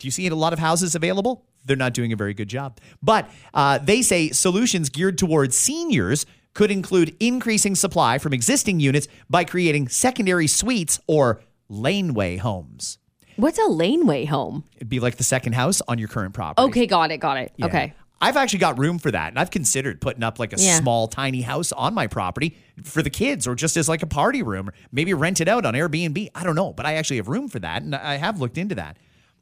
Do 0.02 0.08
you 0.08 0.12
see 0.12 0.26
a 0.26 0.34
lot 0.34 0.52
of 0.52 0.58
houses 0.58 0.96
available? 0.96 1.46
They're 1.64 1.78
not 1.78 1.94
doing 1.94 2.12
a 2.12 2.16
very 2.16 2.34
good 2.34 2.48
job. 2.48 2.80
But 3.04 3.30
uh, 3.54 3.78
they 3.78 4.02
say 4.02 4.30
solutions 4.32 4.90
geared 4.90 5.20
towards 5.20 5.56
seniors 5.56 6.26
could 6.56 6.72
include 6.72 7.16
increasing 7.20 7.76
supply 7.76 8.18
from 8.18 8.34
existing 8.34 8.80
units 8.80 9.08
by 9.30 9.44
creating 9.44 9.90
secondary 9.90 10.48
suites 10.48 11.00
or 11.06 11.40
laneway 11.70 12.38
homes. 12.38 12.98
What's 13.36 13.60
a 13.60 13.66
laneway 13.66 14.26
home? 14.26 14.64
It'd 14.78 14.90
be 14.90 15.00
like 15.00 15.18
the 15.18 15.24
second 15.24 15.54
house 15.54 15.84
on 15.88 16.00
your 16.00 16.08
current 16.08 16.34
property. 16.34 16.68
Okay, 16.68 16.88
got 16.88 17.12
it, 17.12 17.20
got 17.20 17.38
it. 17.38 17.52
Yeah. 17.58 17.68
Okay. 17.68 17.94
I've 18.20 18.38
actually 18.38 18.60
got 18.60 18.80
room 18.80 18.98
for 18.98 19.12
that. 19.12 19.30
And 19.30 19.38
I've 19.38 19.52
considered 19.52 20.02
putting 20.02 20.24
up 20.24 20.40
like 20.40 20.52
a 20.54 20.56
Yeah. 20.60 20.80
small, 20.80 21.08
tiny 21.08 21.42
house 21.42 21.72
on 21.72 21.94
my 21.94 22.08
property 22.08 22.58
for 22.84 23.04
the 23.04 23.10
kids 23.12 23.48
or 23.48 23.54
just 23.54 23.78
as 23.78 23.88
like 23.88 24.02
a 24.02 24.08
party 24.08 24.42
room 24.42 24.70
or 24.70 24.74
maybe 24.92 25.14
rent 25.14 25.42
it 25.42 25.48
out 25.48 25.64
on 25.64 25.76
Airbnb. 25.76 26.30
I 26.34 26.44
don't 26.44 26.56
know, 26.56 26.74
but 26.74 26.88
I 26.88 26.96
actually 26.96 27.18
have 27.18 27.28
room 27.28 27.48
for 27.48 27.60
that. 27.60 27.84
And 27.84 27.94
I 27.96 28.16
have 28.16 28.40
looked 28.42 28.58
into 28.58 28.74
that. 28.76 28.98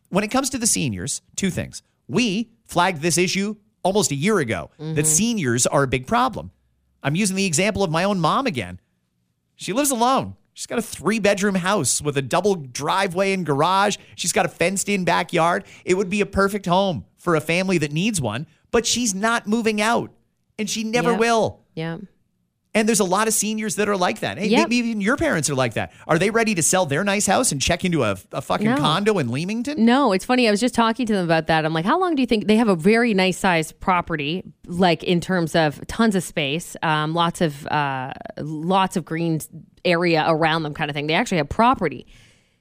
When 0.09 0.23
it 0.23 0.29
comes 0.29 0.49
to 0.51 0.57
the 0.57 0.67
seniors, 0.67 1.21
two 1.35 1.49
things. 1.49 1.81
We 2.07 2.49
flagged 2.65 3.01
this 3.01 3.17
issue 3.17 3.55
almost 3.83 4.11
a 4.11 4.15
year 4.15 4.39
ago 4.39 4.71
that 4.77 4.83
mm-hmm. 4.83 5.03
seniors 5.03 5.67
are 5.67 5.83
a 5.83 5.87
big 5.87 6.07
problem. 6.07 6.51
I'm 7.03 7.15
using 7.15 7.35
the 7.35 7.45
example 7.45 7.83
of 7.83 7.91
my 7.91 8.03
own 8.03 8.19
mom 8.19 8.45
again. 8.45 8.79
She 9.55 9.73
lives 9.73 9.91
alone. 9.91 10.35
She's 10.53 10.65
got 10.65 10.79
a 10.79 10.81
three 10.81 11.19
bedroom 11.19 11.55
house 11.55 12.01
with 12.01 12.17
a 12.17 12.21
double 12.21 12.55
driveway 12.55 13.31
and 13.31 13.45
garage. 13.45 13.95
She's 14.15 14.33
got 14.33 14.45
a 14.45 14.49
fenced 14.49 14.89
in 14.89 15.05
backyard. 15.05 15.63
It 15.85 15.93
would 15.93 16.09
be 16.09 16.21
a 16.21 16.25
perfect 16.25 16.65
home 16.65 17.05
for 17.17 17.35
a 17.35 17.41
family 17.41 17.77
that 17.77 17.93
needs 17.93 18.19
one, 18.19 18.47
but 18.71 18.85
she's 18.85 19.15
not 19.15 19.47
moving 19.47 19.79
out 19.79 20.11
and 20.57 20.69
she 20.69 20.83
never 20.83 21.11
Yeah. 21.11 21.17
will. 21.17 21.59
Yeah. 21.75 21.97
And 22.75 22.87
there's 22.87 22.99
a 22.99 23.03
lot 23.05 23.27
of 23.27 23.33
seniors 23.33 23.77
that 23.77 23.89
are 23.89 23.97
like 23.97 24.19
that. 24.19 24.37
Hey, 24.37 24.47
Yep. 24.47 24.69
maybe 24.69 24.75
even 24.75 25.01
your 25.01 25.17
parents 25.17 25.49
are 25.49 25.55
like 25.55 25.73
that. 25.73 25.91
Are 26.07 26.19
they 26.19 26.29
ready 26.29 26.53
to 26.53 26.61
sell 26.61 26.85
their 26.85 27.03
nice 27.03 27.25
house 27.25 27.51
and 27.51 27.59
check 27.59 27.83
into 27.83 28.03
a, 28.03 28.15
a 28.31 28.41
fucking 28.43 28.67
No. 28.67 28.77
condo 28.77 29.17
in 29.17 29.29
Leamington? 29.29 29.83
No, 29.83 30.11
it's 30.11 30.23
funny. 30.23 30.47
I 30.47 30.51
was 30.51 30.59
just 30.59 30.75
talking 30.75 31.07
to 31.07 31.13
them 31.13 31.25
about 31.25 31.47
that. 31.47 31.65
I'm 31.65 31.73
like, 31.73 31.85
how 31.85 31.99
long 31.99 32.13
do 32.15 32.21
you 32.21 32.27
think 32.27 32.45
they 32.45 32.57
have 32.57 32.67
a 32.67 32.75
very 32.75 33.15
nice 33.15 33.39
sized 33.39 33.79
property, 33.79 34.43
like 34.67 35.03
in 35.03 35.19
terms 35.19 35.55
of 35.55 35.85
tons 35.87 36.13
of 36.15 36.21
space, 36.23 36.75
um, 36.83 37.15
lots 37.15 37.41
of 37.41 37.65
uh, 37.67 38.13
lots 38.37 38.95
of 38.95 39.03
green 39.03 39.39
area 39.83 40.23
around 40.27 40.61
them, 40.61 40.75
kind 40.75 40.91
of 40.91 40.95
thing. 40.95 41.07
They 41.07 41.15
actually 41.15 41.37
have 41.37 41.49
property, 41.49 42.05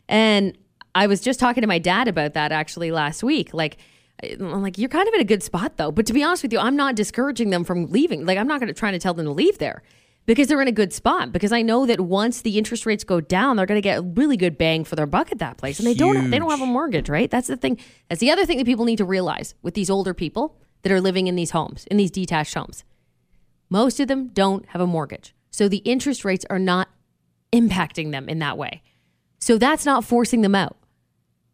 and 0.09 0.57
I 0.95 1.07
was 1.07 1.21
just 1.21 1.39
talking 1.39 1.61
to 1.61 1.67
my 1.69 1.79
dad 1.79 2.09
about 2.09 2.33
that 2.33 2.51
actually 2.51 2.91
last 2.93 3.23
week. 3.23 3.53
Like, 3.53 3.77
I'm 4.23 4.63
like, 4.63 4.79
you're 4.79 4.89
kind 4.89 5.07
of 5.07 5.15
in 5.15 5.21
a 5.21 5.25
good 5.25 5.43
spot 5.43 5.77
though. 5.77 5.93
But 5.93 6.07
to 6.07 6.13
be 6.13 6.23
honest 6.23 6.43
with 6.43 6.53
you, 6.53 6.59
I'm 6.59 6.77
not 6.77 6.95
discouraging 6.95 7.51
them 7.51 7.65
from 7.65 7.87
leaving. 7.87 8.27
Like, 8.27 8.39
I'm 8.39 8.49
not 8.49 8.61
going 8.61 8.69
to 8.69 8.75
try 8.75 8.91
to 8.91 8.99
tell 8.99 9.15
them 9.15 9.27
to 9.27 9.33
leave 9.33 9.59
there 9.59 9.83
because 10.27 10.49
they're 10.49 10.61
in 10.61 10.69
a 10.69 10.73
good 10.73 10.93
spot. 10.93 11.33
Because 11.33 11.53
I 11.53 11.63
know 11.63 11.87
that 11.87 12.01
once 12.01 12.43
the 12.43 12.59
interest 12.59 12.85
rates 12.85 13.05
go 13.05 13.21
down, 13.21 13.57
they're 13.57 13.67
going 13.67 13.79
to 13.79 13.83
get 13.83 13.99
a 13.99 14.03
really 14.03 14.37
good 14.37 14.59
bang 14.59 14.85
for 14.85 14.97
their 14.97 15.07
buck 15.07 15.31
at 15.31 15.39
that 15.39 15.57
place. 15.57 15.79
And 15.79 15.87
they 15.87 15.95
don't 15.95 16.31
they 16.31 16.39
don't 16.39 16.51
have 16.51 16.61
a 16.61 16.67
mortgage, 16.67 17.09
right? 17.09 17.31
That's 17.31 17.49
the 17.49 17.57
thing. 17.57 17.79
That's 18.09 18.21
the 18.21 18.31
other 18.31 18.45
thing 18.47 18.59
that 18.59 18.67
people 18.67 18.85
need 18.85 18.99
to 18.99 19.05
realize 19.05 19.55
with 19.63 19.75
these 19.75 19.91
older 19.91 20.15
people 20.15 20.57
that 20.83 20.93
are 20.93 21.01
living 21.01 21.27
in 21.27 21.37
these 21.37 21.51
homes, 21.51 21.87
in 21.91 21.97
these 21.97 22.11
detached 22.11 22.55
homes. 22.55 22.85
Most 23.71 24.01
of 24.01 24.09
them 24.09 24.29
don't 24.29 24.67
have 24.71 24.81
a 24.81 24.87
mortgage. 24.87 25.35
So 25.51 25.69
the 25.69 25.79
interest 25.79 26.25
rates 26.25 26.47
are 26.49 26.59
not 26.59 26.89
impacting 27.53 28.11
them 28.13 28.29
in 28.29 28.39
that 28.39 28.57
way. 28.57 28.83
So 29.39 29.59
that's 29.59 29.85
not 29.87 30.05
forcing 30.05 30.43
them 30.43 30.55
out. 30.55 30.77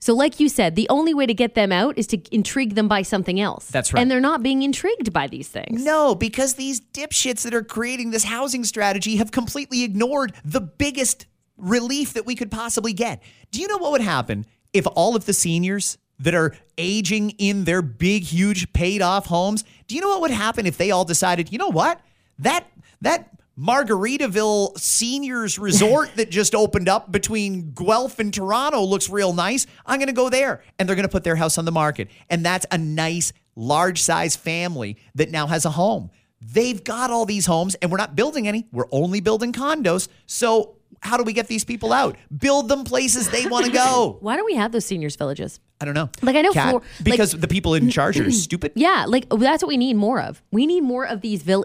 So, 0.05 0.12
like 0.12 0.38
you 0.38 0.51
said, 0.51 0.77
the 0.77 0.87
only 0.90 1.14
way 1.14 1.25
to 1.25 1.33
get 1.33 1.55
them 1.55 1.73
out 1.73 1.97
is 1.97 2.07
to 2.09 2.21
intrigue 2.31 2.75
them 2.75 2.88
by 2.88 3.01
something 3.01 3.40
else. 3.40 3.69
That's 3.69 3.90
right. 3.90 4.03
And 4.03 4.11
they're 4.11 4.21
not 4.21 4.43
being 4.43 4.62
intrigued 4.62 5.14
by 5.14 5.29
these 5.29 5.49
things. 5.49 5.83
No, 5.83 6.14
because 6.14 6.57
these 6.57 6.79
dipshits 6.79 7.43
that 7.45 7.55
are 7.55 7.62
creating 7.62 8.11
this 8.11 8.25
housing 8.25 8.64
strategy 8.64 9.17
have 9.17 9.31
completely 9.31 9.83
ignored 9.83 10.35
the 10.45 10.61
biggest 10.61 11.25
relief 11.57 12.12
that 12.12 12.27
we 12.27 12.35
could 12.35 12.51
possibly 12.51 12.93
get. 12.93 13.23
Do 13.51 13.62
you 13.62 13.67
know 13.67 13.79
what 13.79 13.93
would 13.93 14.03
happen 14.03 14.45
if 14.75 14.87
all 14.95 15.17
of 15.17 15.25
the 15.25 15.33
seniors 15.33 15.97
that 16.19 16.35
are 16.35 16.55
aging 16.77 17.31
in 17.38 17.64
their 17.64 17.81
big, 17.81 18.25
huge 18.25 18.75
paid 18.75 19.01
off 19.01 19.25
homes, 19.25 19.64
do 19.88 19.95
you 19.95 20.03
know 20.03 20.11
what 20.11 20.21
would 20.21 20.31
happen 20.33 20.67
if 20.67 20.77
they 20.77 20.90
all 20.90 21.07
decided, 21.07 21.51
you 21.51 21.57
know 21.57 21.71
what? 21.71 21.99
That, 22.40 22.67
that, 23.01 23.31
Margaritaville 23.59 24.79
Seniors 24.79 25.59
Resort 25.59 26.11
that 26.17 26.31
just 26.31 26.55
opened 26.55 26.88
up 26.88 27.12
between 27.12 27.73
Guelph 27.73 28.19
and 28.19 28.33
Toronto 28.33 28.83
looks 28.83 29.09
real 29.09 29.33
nice. 29.33 29.67
I'm 29.87 29.99
going 29.99 30.09
to 30.09 30.12
go 30.12 30.29
there. 30.29 30.62
And 30.79 30.88
they're 30.88 30.97
going 30.97 31.07
to 31.07 31.12
put 31.12 31.25
their 31.25 31.37
house 31.37 31.59
on 31.59 31.64
the 31.64 31.73
market. 31.73 32.09
And 32.31 32.45
that's 32.45 32.67
a 32.71 32.79
nice, 32.79 33.33
large 33.57 34.03
size 34.03 34.35
family 34.37 34.97
that 35.14 35.31
now 35.31 35.47
has 35.47 35.64
a 35.64 35.71
home. 35.71 36.11
They've 36.40 36.83
got 36.83 37.11
all 37.11 37.25
these 37.25 37.47
homes, 37.47 37.75
and 37.77 37.90
we're 37.90 37.97
not 37.97 38.14
building 38.14 38.47
any. 38.47 38.67
We're 38.71 38.88
only 38.90 39.21
building 39.21 39.53
condos. 39.53 40.09
So, 40.27 40.77
how 41.01 41.17
do 41.17 41.23
we 41.25 41.33
get 41.33 41.49
these 41.49 41.64
people 41.64 41.90
out? 41.93 42.17
Build 42.37 42.69
them 42.69 42.85
places 42.85 43.31
they 43.31 43.47
want 43.47 43.64
to 43.67 43.73
go. 43.73 44.19
Why 44.21 44.37
don't 44.37 44.45
we 44.45 44.55
have 44.55 44.71
those 44.73 44.85
seniors 44.85 45.17
villages? 45.17 45.59
I 45.81 45.87
don't 45.87 45.95
know. 45.95 46.11
Like, 46.23 46.37
I 46.37 46.43
know 46.43 46.53
Kat, 46.53 46.71
for- 46.73 46.81
like- 46.81 47.05
because 47.05 47.33
the 47.33 47.49
people 47.49 47.75
in 47.75 47.88
charge 47.88 48.19
are 48.21 48.31
stupid. 48.33 48.73
Yeah, 48.75 49.07
like 49.09 49.27
that's 49.31 49.62
what 49.62 49.69
we 49.69 49.77
need 49.79 49.95
more 49.97 50.21
of. 50.21 50.43
We 50.51 50.67
need 50.67 50.83
more 50.83 51.07
of 51.07 51.23
these 51.23 51.43
vill. 51.43 51.64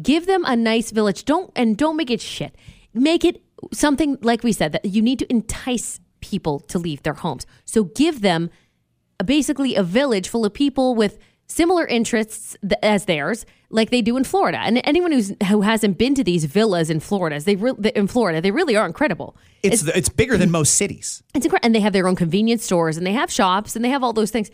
Give 0.00 0.26
them 0.26 0.44
a 0.44 0.56
nice 0.56 0.90
village. 0.90 1.24
Don't 1.24 1.50
and 1.56 1.76
don't 1.76 1.96
make 1.96 2.10
it 2.10 2.20
shit. 2.20 2.54
Make 2.94 3.24
it 3.24 3.42
something 3.72 4.16
like 4.22 4.42
we 4.42 4.52
said 4.52 4.72
that 4.72 4.84
you 4.84 5.02
need 5.02 5.18
to 5.18 5.30
entice 5.30 6.00
people 6.20 6.60
to 6.60 6.78
leave 6.78 7.02
their 7.02 7.14
homes. 7.14 7.46
So 7.64 7.84
give 7.84 8.20
them 8.20 8.50
a, 9.18 9.24
basically 9.24 9.74
a 9.74 9.82
village 9.82 10.28
full 10.28 10.44
of 10.44 10.54
people 10.54 10.94
with 10.94 11.18
similar 11.46 11.86
interests 11.86 12.56
th- 12.62 12.78
as 12.82 13.06
theirs, 13.06 13.44
like 13.70 13.90
they 13.90 14.02
do 14.02 14.16
in 14.16 14.24
Florida. 14.24 14.58
And 14.58 14.80
anyone 14.84 15.12
who's 15.12 15.32
who 15.48 15.62
hasn't 15.62 15.98
been 15.98 16.14
to 16.14 16.24
these 16.24 16.44
villas 16.44 16.90
in 16.90 17.00
Florida, 17.00 17.40
they 17.40 17.56
re- 17.56 17.92
in 17.94 18.06
Florida, 18.06 18.40
they 18.40 18.50
really 18.50 18.76
are 18.76 18.86
incredible. 18.86 19.36
It's 19.62 19.86
it's, 19.86 20.08
bigger 20.08 20.36
than 20.36 20.50
most 20.50 20.74
cities. 20.74 21.22
It's 21.34 21.44
incredible. 21.44 21.66
And 21.66 21.74
they 21.74 21.80
have 21.80 21.92
their 21.92 22.08
own 22.08 22.16
convenience 22.16 22.64
stores 22.64 22.96
and 22.96 23.06
they 23.06 23.12
have 23.12 23.30
shops 23.30 23.76
and 23.76 23.84
they 23.84 23.90
have 23.90 24.02
all 24.02 24.12
those 24.12 24.30
things. 24.30 24.50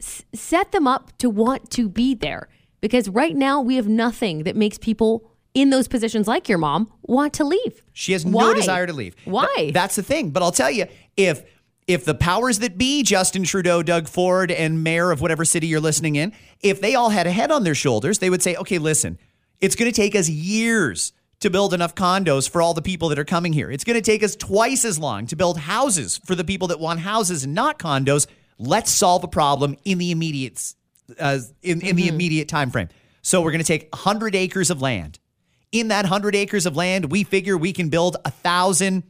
S- 0.00 0.24
set 0.34 0.72
them 0.72 0.86
up 0.86 1.16
to 1.18 1.30
want 1.30 1.70
to 1.72 1.88
be 1.88 2.14
there 2.14 2.48
because 2.82 3.08
right 3.08 3.34
now 3.34 3.62
we 3.62 3.76
have 3.76 3.88
nothing 3.88 4.42
that 4.42 4.56
makes 4.56 4.76
people 4.76 5.30
in 5.54 5.70
those 5.70 5.88
positions 5.88 6.28
like 6.28 6.48
your 6.48 6.58
mom 6.58 6.92
want 7.02 7.32
to 7.34 7.44
leave. 7.44 7.82
She 7.92 8.12
has 8.12 8.26
Why? 8.26 8.42
no 8.42 8.54
desire 8.54 8.86
to 8.86 8.92
leave. 8.92 9.14
Why? 9.24 9.50
Th- 9.56 9.72
that's 9.72 9.96
the 9.96 10.02
thing. 10.02 10.30
But 10.30 10.42
I'll 10.42 10.52
tell 10.52 10.70
you, 10.70 10.86
if 11.16 11.42
if 11.86 12.04
the 12.04 12.14
powers 12.14 12.60
that 12.60 12.78
be, 12.78 13.02
Justin 13.02 13.42
Trudeau, 13.42 13.82
Doug 13.82 14.08
Ford, 14.08 14.50
and 14.50 14.84
mayor 14.84 15.10
of 15.10 15.20
whatever 15.20 15.44
city 15.44 15.66
you're 15.66 15.80
listening 15.80 16.16
in, 16.16 16.32
if 16.60 16.80
they 16.80 16.94
all 16.94 17.10
had 17.10 17.26
a 17.26 17.32
head 17.32 17.50
on 17.50 17.64
their 17.64 17.74
shoulders, 17.74 18.20
they 18.20 18.30
would 18.30 18.42
say, 18.42 18.54
okay, 18.54 18.78
listen, 18.78 19.18
it's 19.60 19.74
going 19.74 19.90
to 19.90 19.94
take 19.94 20.14
us 20.14 20.28
years 20.28 21.12
to 21.40 21.50
build 21.50 21.74
enough 21.74 21.96
condos 21.96 22.48
for 22.48 22.62
all 22.62 22.72
the 22.72 22.82
people 22.82 23.08
that 23.08 23.18
are 23.18 23.24
coming 23.24 23.52
here. 23.52 23.68
It's 23.68 23.82
going 23.82 24.00
to 24.00 24.10
take 24.10 24.22
us 24.22 24.36
twice 24.36 24.84
as 24.84 24.96
long 24.96 25.26
to 25.26 25.36
build 25.36 25.58
houses 25.58 26.18
for 26.24 26.36
the 26.36 26.44
people 26.44 26.68
that 26.68 26.78
want 26.78 27.00
houses 27.00 27.42
and 27.42 27.52
not 27.52 27.80
condos. 27.80 28.28
Let's 28.58 28.92
solve 28.92 29.24
a 29.24 29.28
problem 29.28 29.76
in 29.84 29.98
the 29.98 30.12
immediate 30.12 30.72
uh, 31.18 31.38
in, 31.62 31.80
in 31.80 31.96
the 31.96 32.08
immediate 32.08 32.48
time 32.48 32.70
frame. 32.70 32.88
So 33.22 33.40
we're 33.40 33.52
going 33.52 33.62
to 33.62 33.66
take 33.66 33.88
100 33.92 34.34
acres 34.34 34.70
of 34.70 34.82
land. 34.82 35.18
In 35.70 35.88
that 35.88 36.04
100 36.04 36.34
acres 36.34 36.66
of 36.66 36.76
land, 36.76 37.10
we 37.10 37.24
figure 37.24 37.56
we 37.56 37.72
can 37.72 37.88
build 37.88 38.16
a 38.24 38.30
thousand 38.30 39.04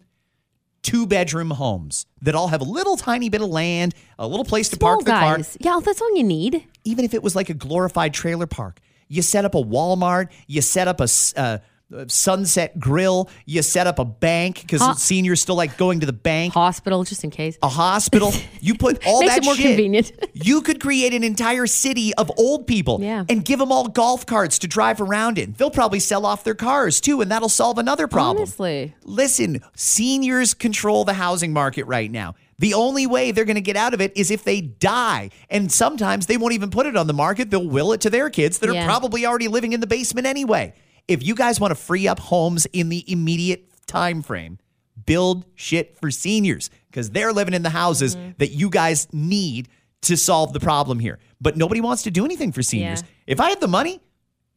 two 0.83 1.07
bedroom 1.07 1.51
homes 1.51 2.07
that 2.21 2.35
all 2.35 2.49
have 2.49 2.61
a 2.61 2.65
little 2.65 2.97
tiny 2.97 3.29
bit 3.29 3.41
of 3.41 3.49
land, 3.49 3.95
a 4.19 4.27
little 4.27 4.45
place 4.45 4.69
to 4.69 4.77
Small 4.77 4.97
park 4.97 5.05
the 5.05 5.11
car. 5.12 5.37
guys. 5.37 5.57
Yeah, 5.61 5.81
that's 5.83 6.01
all 6.01 6.17
you 6.17 6.25
need. 6.25 6.67
Even 6.85 7.05
if 7.05 7.15
it 7.15 7.23
was 7.23 7.35
like 7.37 7.51
a 7.51 7.55
glorified 7.55 8.12
trailer 8.12 8.47
park, 8.47 8.81
you 9.09 9.23
set 9.23 9.45
up 9.45 9.55
a 9.55 9.62
Walmart, 9.62 10.29
you 10.47 10.61
set 10.61 10.88
up 10.88 11.01
a 11.01 11.05
uh, 11.37 11.59
a 11.59 11.61
Sunset 12.09 12.79
Grill, 12.79 13.29
you 13.47 13.63
set 13.63 13.87
up 13.87 13.99
a 13.99 14.05
bank 14.05 14.61
because 14.63 15.03
seniors 15.03 15.41
still 15.41 15.55
like 15.57 15.77
going 15.77 16.01
to 16.01 16.07
the 16.07 16.13
bank. 16.13 16.55
Hospital, 16.55 17.05
just 17.05 17.25
in 17.25 17.31
case. 17.31 17.59
A 17.63 17.69
hospital, 17.69 18.33
you 18.61 18.75
put 18.75 19.07
all 19.07 19.21
Makes 19.21 19.33
that 19.35 19.43
it 19.43 19.45
more 19.45 19.55
shit. 19.55 19.67
convenient. 19.67 20.13
you 20.33 20.63
could 20.63 20.81
create 20.81 21.15
an 21.15 21.25
entire 21.25 21.67
city 21.67 22.15
of 22.15 22.31
old 22.39 22.67
people 22.67 22.99
Yeah. 23.01 23.25
and 23.29 23.45
give 23.45 23.59
them 23.59 23.73
all 23.73 23.89
golf 23.89 24.27
carts 24.27 24.59
to 24.61 24.67
drive 24.69 25.01
around 25.01 25.39
in. 25.39 25.53
They'll 25.57 25.71
probably 25.71 26.01
sell 26.01 26.27
off 26.27 26.45
their 26.45 26.55
cars 26.55 27.01
too, 27.01 27.21
and 27.21 27.31
that'll 27.31 27.49
solve 27.49 27.79
another 27.79 28.09
problem. 28.09 28.43
Honestly. 28.43 28.95
Listen, 29.05 29.61
seniors 29.75 30.55
control 30.55 31.05
the 31.05 31.15
housing 31.15 31.53
market 31.53 31.85
right 31.87 32.11
now. 32.11 32.35
The 32.59 32.75
only 32.75 33.07
way 33.09 33.33
they're 33.33 33.45
going 33.45 33.57
to 33.57 33.61
get 33.61 33.77
out 33.77 33.93
of 33.93 34.01
it 34.01 34.13
is 34.17 34.31
if 34.31 34.45
they 34.45 34.61
die. 34.61 35.31
And 35.51 35.73
sometimes 35.73 36.27
they 36.27 36.37
won't 36.37 36.55
even 36.55 36.71
put 36.71 36.87
it 36.87 36.97
on 36.97 37.09
the 37.09 37.13
market. 37.13 37.51
They'll 37.51 37.67
will 37.67 37.93
it 37.93 38.01
to 38.03 38.11
their 38.11 38.31
kids 38.31 38.59
that 38.61 38.73
Yeah. 38.73 38.83
are 38.83 38.87
probably 38.87 39.27
already 39.27 39.49
living 39.49 39.73
in 39.73 39.81
the 39.81 39.87
basement 39.89 40.29
anyway. 40.29 40.73
If 41.09 41.23
you 41.25 41.35
guys 41.35 41.59
want 41.61 41.71
to 41.73 41.75
free 41.75 42.09
up 42.09 42.19
homes 42.21 42.67
in 42.67 42.88
the 42.88 43.05
immediate 43.11 43.69
time 43.87 44.23
frame, 44.23 44.59
build 45.07 45.45
shit 45.55 45.97
for 45.99 46.11
seniors 46.11 46.71
because 46.91 47.11
they're 47.11 47.33
living 47.33 47.55
in 47.55 47.62
the 47.62 47.71
houses 47.71 48.15
Mm-hmm. 48.17 48.31
that 48.38 48.53
you 48.53 48.71
guys 48.71 49.09
need 49.12 49.69
to 50.03 50.17
solve 50.17 50.53
the 50.53 50.61
problem 50.61 50.99
here. 50.99 51.19
But 51.41 51.57
nobody 51.57 51.81
wants 51.81 52.03
to 52.05 52.11
do 52.11 52.25
anything 52.25 52.53
for 52.53 52.62
seniors. 52.62 53.03
Yeah. 53.03 53.09
If 53.27 53.41
I 53.41 53.49
had 53.51 53.61
the 53.61 53.69
money, 53.69 54.01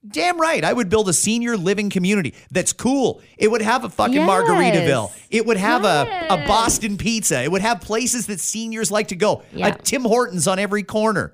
Damn 0.07 0.39
right. 0.39 0.63
I 0.63 0.71
would 0.71 0.87
build 0.87 1.09
a 1.09 1.13
senior 1.13 1.57
living 1.57 1.89
community 1.89 2.35
that's 2.51 2.73
cool. 2.73 3.23
It 3.39 3.49
would 3.49 3.63
have 3.63 3.85
a 3.85 3.89
fucking 3.89 4.13
Yes. 4.13 4.29
Margaritaville. 4.29 5.11
It 5.31 5.47
would 5.47 5.57
have 5.57 5.83
a, 5.83 6.27
a 6.29 6.45
Boston 6.45 6.97
pizza. 6.97 7.41
It 7.41 7.51
would 7.51 7.63
have 7.63 7.81
places 7.81 8.27
that 8.27 8.39
seniors 8.39 8.91
like 8.91 9.07
to 9.07 9.15
go. 9.15 9.41
Yeah. 9.51 9.69
A 9.69 9.75
Tim 9.75 10.03
Hortons 10.03 10.47
on 10.47 10.59
every 10.59 10.83
corner. 10.83 11.33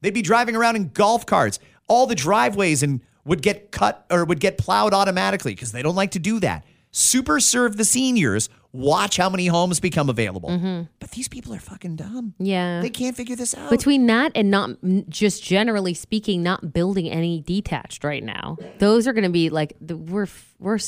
They'd 0.00 0.12
be 0.14 0.20
driving 0.22 0.56
around 0.56 0.74
in 0.74 0.88
golf 0.88 1.26
carts. 1.26 1.60
All 1.86 2.08
the 2.08 2.16
driveways 2.16 2.82
and 2.82 3.02
would 3.24 3.42
get 3.42 3.70
cut 3.70 4.04
or 4.10 4.24
would 4.24 4.40
get 4.40 4.58
plowed 4.58 4.94
automatically 4.94 5.54
because 5.54 5.72
they 5.72 5.82
don't 5.82 5.94
like 5.94 6.12
to 6.12 6.18
do 6.18 6.40
that. 6.40 6.64
Super 6.90 7.40
serve 7.40 7.76
the 7.76 7.84
seniors. 7.84 8.48
Watch 8.72 9.16
how 9.16 9.28
many 9.30 9.46
homes 9.46 9.80
become 9.80 10.08
available. 10.10 10.86
But 10.98 11.10
these 11.12 11.28
people 11.28 11.54
are 11.54 11.58
fucking 11.58 11.96
dumb. 11.96 12.34
Mm-hmm. 12.34 12.44
Yeah. 12.44 12.80
They 12.80 12.90
can't 12.90 13.16
figure 13.16 13.36
this 13.36 13.54
out. 13.54 13.70
Between 13.70 14.06
that 14.06 14.32
and 14.34 14.50
not 14.50 14.70
just 15.08 15.42
generally 15.42 15.94
speaking, 15.94 16.42
not 16.42 16.72
building 16.72 17.08
any 17.08 17.40
detached 17.42 18.04
right 18.04 18.22
now, 18.22 18.56
those 18.78 19.06
are 19.06 19.12
going 19.12 19.24
to 19.24 19.30
be 19.30 19.50
like 19.50 19.74
the 19.80 19.96
we're 19.96 20.26
we're. 20.58 20.78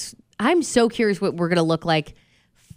I'm 0.40 0.62
so 0.62 0.88
curious 0.88 1.20
what 1.20 1.35
we're 1.35 1.49
going 1.49 1.57
to 1.57 1.62
look 1.62 1.85
like 1.85 2.14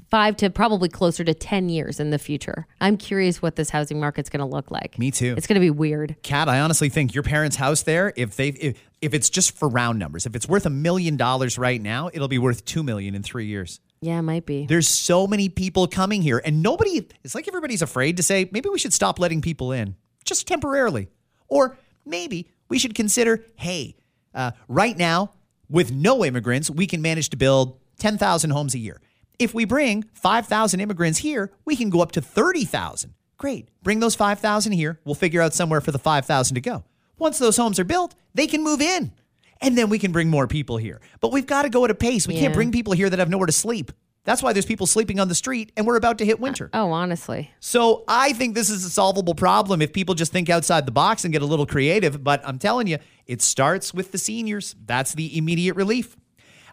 five 0.09 0.37
to 0.37 0.49
probably 0.49 0.89
closer 0.89 1.23
to 1.23 1.33
ten 1.33 1.69
years 1.69 1.99
in 1.99 2.09
the 2.09 2.19
future. 2.19 2.67
I'm 2.81 2.97
curious 2.97 3.41
what 3.41 3.55
this 3.55 3.69
housing 3.69 3.99
market's 3.99 4.29
going 4.29 4.39
to 4.39 4.45
look 4.45 4.71
like. 4.71 4.97
Me 4.97 5.11
too. 5.11 5.33
It's 5.37 5.47
going 5.47 5.55
to 5.55 5.65
be 5.65 5.69
weird. 5.69 6.15
Kat, 6.23 6.49
I 6.49 6.59
honestly 6.59 6.89
think 6.89 7.13
your 7.13 7.23
parents' 7.23 7.55
house 7.55 7.83
there, 7.83 8.13
if 8.15 8.35
they 8.35 8.49
if, 8.49 8.81
if 9.01 9.13
it's 9.13 9.29
just 9.29 9.57
for 9.57 9.67
round 9.67 9.99
numbers, 9.99 10.25
if 10.25 10.35
it's 10.35 10.47
worth 10.47 10.65
a 10.65 10.69
million 10.69 11.17
dollars 11.17 11.57
right 11.57 11.81
now, 11.81 12.09
it'll 12.13 12.27
be 12.27 12.39
worth 12.39 12.65
two 12.65 12.83
million 12.83 13.15
in 13.15 13.23
three 13.23 13.45
years. 13.45 13.79
Yeah, 14.01 14.19
it 14.19 14.23
might 14.23 14.45
be. 14.45 14.65
There's 14.67 14.87
so 14.87 15.25
many 15.25 15.49
people 15.49 15.87
coming 15.87 16.21
here, 16.21 16.41
and 16.45 16.61
nobody. 16.61 17.07
It's 17.23 17.35
like 17.35 17.47
everybody's 17.47 17.81
afraid 17.81 18.17
to 18.17 18.23
say 18.23 18.49
maybe 18.51 18.69
we 18.69 18.79
should 18.79 18.93
stop 18.93 19.19
letting 19.19 19.41
people 19.41 19.71
in 19.71 19.95
just 20.23 20.47
temporarily, 20.47 21.09
or 21.47 21.77
maybe 22.05 22.49
we 22.69 22.77
should 22.77 22.93
consider, 22.93 23.43
hey, 23.55 23.95
uh, 24.35 24.51
right 24.67 24.97
now 24.97 25.33
with 25.69 25.91
no 25.91 26.23
immigrants, 26.23 26.69
we 26.69 26.85
can 26.85 27.01
manage 27.01 27.29
to 27.29 27.37
build 27.37 27.79
ten 27.97 28.17
thousand 28.17 28.51
homes 28.51 28.75
a 28.75 28.79
year. 28.79 29.01
If 29.39 29.53
we 29.53 29.65
bring 29.65 30.03
five 30.13 30.47
thousand 30.47 30.79
immigrants 30.79 31.19
here, 31.19 31.51
we 31.65 31.75
can 31.75 31.89
go 31.89 32.01
up 32.01 32.11
to 32.13 32.21
thirty 32.21 32.65
thousand. 32.65 33.13
Great, 33.37 33.69
bring 33.83 33.99
those 33.99 34.15
five 34.15 34.39
thousand 34.39 34.71
here. 34.73 34.99
We'll 35.05 35.15
figure 35.15 35.41
out 35.41 35.53
somewhere 35.53 35.81
for 35.81 35.91
the 35.91 35.99
five 35.99 36.25
thousand 36.25 36.55
to 36.55 36.61
go. 36.61 36.83
Once 37.19 37.37
those 37.39 37.57
homes 37.57 37.79
are 37.79 37.83
built, 37.83 38.15
they 38.33 38.47
can 38.47 38.63
move 38.63 38.81
in. 38.81 39.11
And 39.59 39.75
then 39.75 39.89
we 39.89 39.97
can 39.97 40.11
bring 40.11 40.29
more 40.29 40.47
people 40.47 40.77
here. 40.77 41.01
But 41.19 41.31
we've 41.31 41.47
got 41.47 41.63
to 41.63 41.69
go 41.69 41.83
at 41.83 41.89
a 41.91 41.95
pace. 41.95 42.27
We 42.27 42.35
Yeah. 42.35 42.41
can't 42.41 42.53
bring 42.53 42.71
people 42.71 42.93
here 42.93 43.09
that 43.09 43.17
have 43.17 43.29
nowhere 43.29 43.47
to 43.47 43.51
sleep. 43.51 43.91
That's 44.23 44.43
why 44.43 44.53
there's 44.53 44.65
people 44.67 44.85
sleeping 44.85 45.19
on 45.19 45.29
the 45.29 45.35
street 45.35 45.71
and 45.75 45.87
we're 45.87 45.95
about 45.95 46.17
to 46.19 46.25
hit 46.25 46.39
winter. 46.39 46.69
Oh, 46.73 46.91
honestly. 46.91 47.49
So 47.59 48.03
I 48.07 48.33
think 48.33 48.53
this 48.55 48.69
is 48.69 48.85
a 48.85 48.89
solvable 48.89 49.33
problem 49.33 49.81
if 49.81 49.93
people 49.93 50.13
just 50.13 50.31
think 50.31 50.49
outside 50.49 50.85
the 50.85 50.91
box 50.91 51.23
and 51.23 51.31
get 51.31 51.41
a 51.41 51.45
little 51.45 51.65
creative. 51.65 52.23
But 52.23 52.41
I'm 52.45 52.59
telling 52.59 52.85
you, 52.87 52.97
it 53.25 53.41
starts 53.41 53.93
with 53.95 54.11
the 54.11 54.17
seniors. 54.19 54.75
That's 54.85 55.13
the 55.15 55.35
immediate 55.37 55.75
relief. 55.75 56.15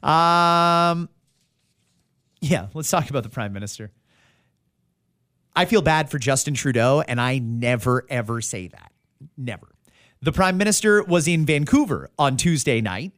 Um, 0.02 1.08
yeah, 2.44 2.68
let's 2.74 2.90
talk 2.90 3.08
about 3.10 3.22
the 3.22 3.30
prime 3.30 3.52
minister. 3.52 3.90
I 5.56 5.64
feel 5.64 5.82
bad 5.82 6.10
for 6.10 6.18
Justin 6.18 6.54
Trudeau, 6.54 7.02
and 7.06 7.20
I 7.20 7.38
never, 7.38 8.04
ever 8.10 8.40
say 8.40 8.68
that. 8.68 8.92
Never. 9.36 9.68
The 10.20 10.32
prime 10.32 10.56
minister 10.58 11.02
was 11.02 11.26
in 11.26 11.46
Vancouver 11.46 12.10
on 12.18 12.36
Tuesday 12.36 12.80
night, 12.80 13.12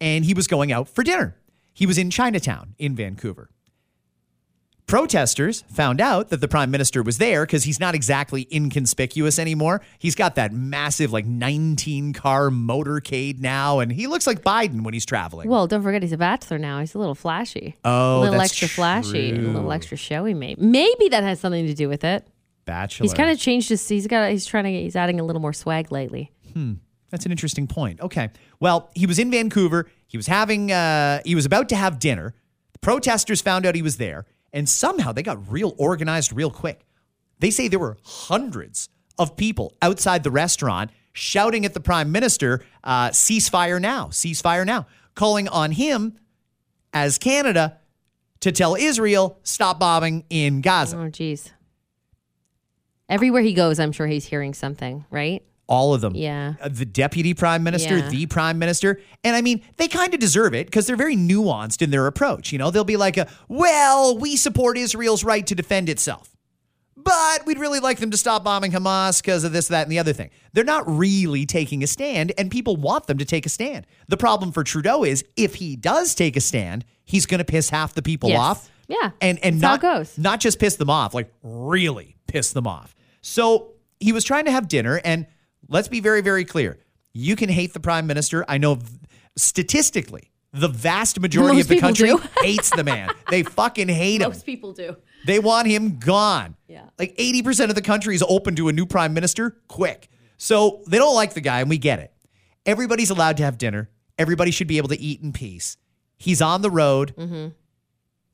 and 0.00 0.24
he 0.24 0.34
was 0.34 0.46
going 0.46 0.70
out 0.70 0.88
for 0.88 1.02
dinner. 1.02 1.36
He 1.72 1.86
was 1.86 1.98
in 1.98 2.10
Chinatown 2.10 2.74
in 2.78 2.94
Vancouver. 2.94 3.50
Protesters 4.88 5.64
found 5.70 6.00
out 6.00 6.30
that 6.30 6.40
the 6.40 6.48
prime 6.48 6.70
minister 6.70 7.02
was 7.02 7.18
there 7.18 7.44
because 7.44 7.64
he's 7.64 7.78
not 7.78 7.94
exactly 7.94 8.48
inconspicuous 8.50 9.38
anymore. 9.38 9.82
He's 9.98 10.14
got 10.14 10.34
that 10.36 10.50
massive, 10.50 11.12
like 11.12 11.26
19 11.26 12.14
car 12.14 12.48
motorcade 12.48 13.38
now, 13.38 13.80
and 13.80 13.92
he 13.92 14.06
looks 14.06 14.26
like 14.26 14.42
Biden 14.42 14.84
when 14.84 14.94
he's 14.94 15.04
traveling. 15.04 15.46
Well, 15.50 15.66
don't 15.66 15.82
forget 15.82 16.02
he's 16.02 16.12
a 16.12 16.16
bachelor 16.16 16.58
now. 16.58 16.80
He's 16.80 16.94
a 16.94 16.98
little 16.98 17.14
flashy. 17.14 17.76
Oh, 17.84 18.20
a 18.20 18.22
little 18.22 18.40
extra 18.40 18.66
flashy, 18.66 19.28
and 19.28 19.46
a 19.46 19.50
little 19.50 19.72
extra 19.72 19.98
showy. 19.98 20.32
Maybe, 20.32 20.60
maybe 20.60 21.10
that 21.10 21.22
has 21.22 21.38
something 21.38 21.66
to 21.66 21.74
do 21.74 21.86
with 21.86 22.02
it. 22.02 22.26
Bachelor. 22.64 23.04
He's 23.04 23.14
kind 23.14 23.28
of 23.30 23.38
changed 23.38 23.68
his. 23.68 23.86
He's 23.86 24.06
got. 24.06 24.30
He's 24.30 24.46
trying 24.46 24.64
to. 24.64 24.70
He's 24.70 24.96
adding 24.96 25.20
a 25.20 25.22
little 25.22 25.42
more 25.42 25.52
swag 25.52 25.92
lately. 25.92 26.32
Hmm. 26.54 26.74
That's 27.10 27.26
an 27.26 27.30
interesting 27.30 27.66
point. 27.66 28.00
Okay. 28.00 28.30
Well, 28.60 28.90
he 28.94 29.06
was 29.06 29.18
in 29.18 29.30
Vancouver. 29.30 29.90
He 30.06 30.16
was 30.16 30.26
having, 30.26 30.72
uh, 30.72 31.20
he 31.24 31.34
was 31.34 31.46
about 31.46 31.68
to 31.70 31.76
have 31.76 31.98
dinner. 31.98 32.34
The 32.72 32.78
protesters 32.80 33.40
found 33.40 33.64
out 33.64 33.74
he 33.74 33.82
was 33.82 33.96
there, 33.96 34.26
and 34.52 34.68
somehow 34.68 35.12
they 35.12 35.22
got 35.22 35.50
real 35.50 35.74
organized 35.78 36.32
real 36.32 36.50
quick. 36.50 36.86
They 37.38 37.50
say 37.50 37.68
there 37.68 37.78
were 37.78 37.98
hundreds 38.02 38.88
of 39.18 39.36
people 39.36 39.74
outside 39.82 40.22
the 40.22 40.30
restaurant 40.30 40.90
shouting 41.12 41.64
at 41.64 41.74
the 41.74 41.80
prime 41.80 42.12
minister, 42.12 42.64
uh, 42.84 43.08
ceasefire 43.10 43.80
now, 43.80 44.06
ceasefire 44.06 44.64
now, 44.64 44.86
calling 45.14 45.48
on 45.48 45.72
him 45.72 46.18
as 46.92 47.18
Canada 47.18 47.78
to 48.40 48.52
tell 48.52 48.76
Israel, 48.76 49.38
stop 49.42 49.80
bombing 49.80 50.24
in 50.30 50.60
Gaza. 50.60 50.96
Oh, 50.96 51.08
geez. 51.08 51.52
Everywhere 53.08 53.42
he 53.42 53.52
goes, 53.52 53.80
I'm 53.80 53.92
sure 53.92 54.06
he's 54.06 54.26
hearing 54.26 54.54
something, 54.54 55.04
right? 55.10 55.42
All 55.68 55.92
of 55.94 56.00
them. 56.00 56.14
Yeah. 56.14 56.54
Uh, 56.62 56.68
The 56.70 56.86
deputy 56.86 57.34
prime 57.34 57.62
minister, 57.62 57.98
Yeah. 57.98 58.08
the 58.08 58.24
prime 58.26 58.58
minister. 58.58 59.00
And 59.22 59.36
I 59.36 59.42
mean, 59.42 59.62
they 59.76 59.86
kind 59.86 60.14
of 60.14 60.18
deserve 60.20 60.54
it 60.54 60.66
because 60.66 60.86
they're 60.86 60.96
very 60.96 61.16
nuanced 61.16 61.82
in 61.82 61.90
their 61.90 62.06
approach. 62.06 62.52
You 62.52 62.58
know, 62.58 62.70
they'll 62.70 62.84
be 62.84 62.96
like, 62.96 63.16
a, 63.18 63.28
well, 63.48 64.16
we 64.18 64.36
support 64.36 64.78
Israel's 64.78 65.24
right 65.24 65.46
to 65.46 65.54
defend 65.54 65.88
itself. 65.90 66.34
But 66.96 67.46
we'd 67.46 67.58
really 67.58 67.80
like 67.80 67.98
them 68.00 68.10
to 68.10 68.16
stop 68.16 68.42
bombing 68.44 68.72
Hamas 68.72 69.22
because 69.22 69.44
of 69.44 69.52
this, 69.52 69.68
that, 69.68 69.82
and 69.82 69.92
the 69.92 69.98
other 69.98 70.12
thing. 70.12 70.30
They're 70.52 70.64
not 70.64 70.84
really 70.86 71.46
taking 71.46 71.82
a 71.82 71.86
stand, 71.86 72.32
and 72.36 72.50
people 72.50 72.76
want 72.76 73.06
them 73.06 73.18
to 73.18 73.24
take 73.24 73.46
a 73.46 73.48
stand. 73.48 73.86
The 74.08 74.16
problem 74.16 74.50
for 74.52 74.64
Trudeau 74.64 75.04
is 75.04 75.24
if 75.36 75.54
he 75.56 75.76
does 75.76 76.14
take 76.14 76.36
a 76.36 76.40
stand, 76.40 76.84
he's 77.04 77.24
going 77.24 77.38
to 77.38 77.44
piss 77.44 77.70
half 77.70 77.94
the 77.94 78.02
people 78.02 78.30
Yes. 78.30 78.38
off. 78.40 78.70
Yeah. 78.88 79.10
And 79.20 79.38
and 79.44 79.60
That's 79.60 79.82
not 80.18 80.18
not 80.18 80.40
just 80.40 80.58
piss 80.58 80.76
them 80.76 80.90
off, 80.90 81.14
like 81.14 81.30
really 81.42 82.16
piss 82.26 82.52
them 82.52 82.66
off. 82.66 82.94
So 83.20 83.74
he 84.00 84.12
was 84.12 84.24
trying 84.24 84.46
to 84.46 84.50
have 84.50 84.66
dinner, 84.66 85.00
and 85.04 85.26
let's 85.68 85.88
be 85.88 86.00
very, 86.00 86.20
very 86.20 86.44
clear. 86.44 86.78
You 87.12 87.36
can 87.36 87.48
hate 87.48 87.72
the 87.72 87.80
prime 87.80 88.06
minister. 88.06 88.44
I 88.48 88.58
know 88.58 88.78
statistically, 89.36 90.30
the 90.52 90.68
vast 90.68 91.20
majority 91.20 91.56
Most 91.56 91.64
of 91.64 91.68
the 91.68 91.80
country 91.80 92.12
hates 92.42 92.70
the 92.70 92.84
man. 92.84 93.10
They 93.30 93.42
fucking 93.42 93.88
hate 93.88 94.20
him. 94.22 94.28
Most 94.28 94.46
people 94.46 94.72
do. 94.72 94.96
They 95.26 95.38
want 95.38 95.66
him 95.66 95.98
gone. 95.98 96.56
Yeah. 96.68 96.84
Like 96.98 97.16
80% 97.16 97.68
of 97.68 97.74
the 97.74 97.82
country 97.82 98.14
is 98.14 98.24
open 98.26 98.56
to 98.56 98.68
a 98.68 98.72
new 98.72 98.86
prime 98.86 99.14
minister 99.14 99.58
quick. 99.68 100.08
So 100.36 100.82
they 100.86 100.98
don't 100.98 101.14
like 101.14 101.34
the 101.34 101.40
guy, 101.40 101.60
and 101.60 101.68
we 101.68 101.78
get 101.78 101.98
it. 101.98 102.12
Everybody's 102.64 103.10
allowed 103.10 103.36
to 103.38 103.42
have 103.42 103.58
dinner. 103.58 103.90
Everybody 104.16 104.50
should 104.50 104.68
be 104.68 104.78
able 104.78 104.88
to 104.88 105.00
eat 105.00 105.20
in 105.20 105.32
peace. 105.32 105.76
He's 106.16 106.40
on 106.40 106.62
the 106.62 106.70
road. 106.70 107.14
Mm-hmm. 107.16 107.48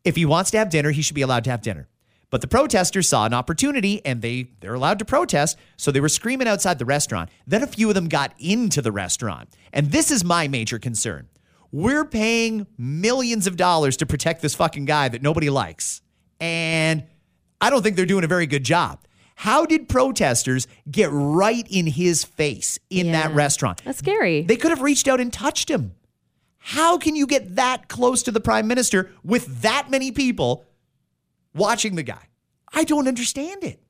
If 0.04 0.16
he 0.16 0.26
wants 0.26 0.50
to 0.50 0.58
have 0.58 0.70
dinner, 0.70 0.90
he 0.90 1.02
should 1.02 1.14
be 1.14 1.22
allowed 1.22 1.44
to 1.44 1.50
have 1.50 1.62
dinner. 1.62 1.88
But 2.34 2.40
the 2.40 2.48
protesters 2.48 3.08
saw 3.08 3.26
an 3.26 3.32
opportunity 3.32 4.04
and 4.04 4.20
they 4.20 4.48
they're 4.58 4.74
allowed 4.74 4.98
to 4.98 5.04
protest, 5.04 5.56
so 5.76 5.92
they 5.92 6.00
were 6.00 6.08
screaming 6.08 6.48
outside 6.48 6.80
the 6.80 6.84
restaurant. 6.84 7.30
Then 7.46 7.62
a 7.62 7.66
few 7.68 7.88
of 7.88 7.94
them 7.94 8.08
got 8.08 8.34
into 8.40 8.82
the 8.82 8.90
restaurant. 8.90 9.50
And 9.72 9.92
this 9.92 10.10
is 10.10 10.24
my 10.24 10.48
major 10.48 10.80
concern. 10.80 11.28
We're 11.70 12.04
paying 12.04 12.66
millions 12.76 13.46
of 13.46 13.56
dollars 13.56 13.96
to 13.98 14.06
protect 14.06 14.42
this 14.42 14.56
fucking 14.56 14.84
guy 14.84 15.08
that 15.10 15.22
nobody 15.22 15.48
likes. 15.48 16.02
And 16.40 17.04
I 17.60 17.70
don't 17.70 17.84
think 17.84 17.94
they're 17.94 18.04
doing 18.04 18.24
a 18.24 18.26
very 18.26 18.48
good 18.48 18.64
job. 18.64 19.06
How 19.36 19.64
did 19.64 19.88
protesters 19.88 20.66
get 20.90 21.10
right 21.12 21.64
in 21.70 21.86
his 21.86 22.24
face 22.24 22.80
in 22.90 23.12
that 23.12 23.32
restaurant? 23.32 23.80
That's 23.84 23.98
scary. 23.98 24.42
They 24.42 24.56
could 24.56 24.70
have 24.70 24.82
reached 24.82 25.06
out 25.06 25.20
and 25.20 25.32
touched 25.32 25.70
him. 25.70 25.94
How 26.58 26.98
can 26.98 27.14
you 27.14 27.28
get 27.28 27.54
that 27.54 27.88
close 27.88 28.24
to 28.24 28.32
the 28.32 28.40
prime 28.40 28.66
minister 28.66 29.12
with 29.22 29.62
that 29.62 29.88
many 29.88 30.10
people 30.10 30.64
watching 31.54 31.94
the 31.96 32.02
guy? 32.02 32.28
I 32.72 32.84
don't 32.84 33.06
understand 33.08 33.64
it. 33.64 33.80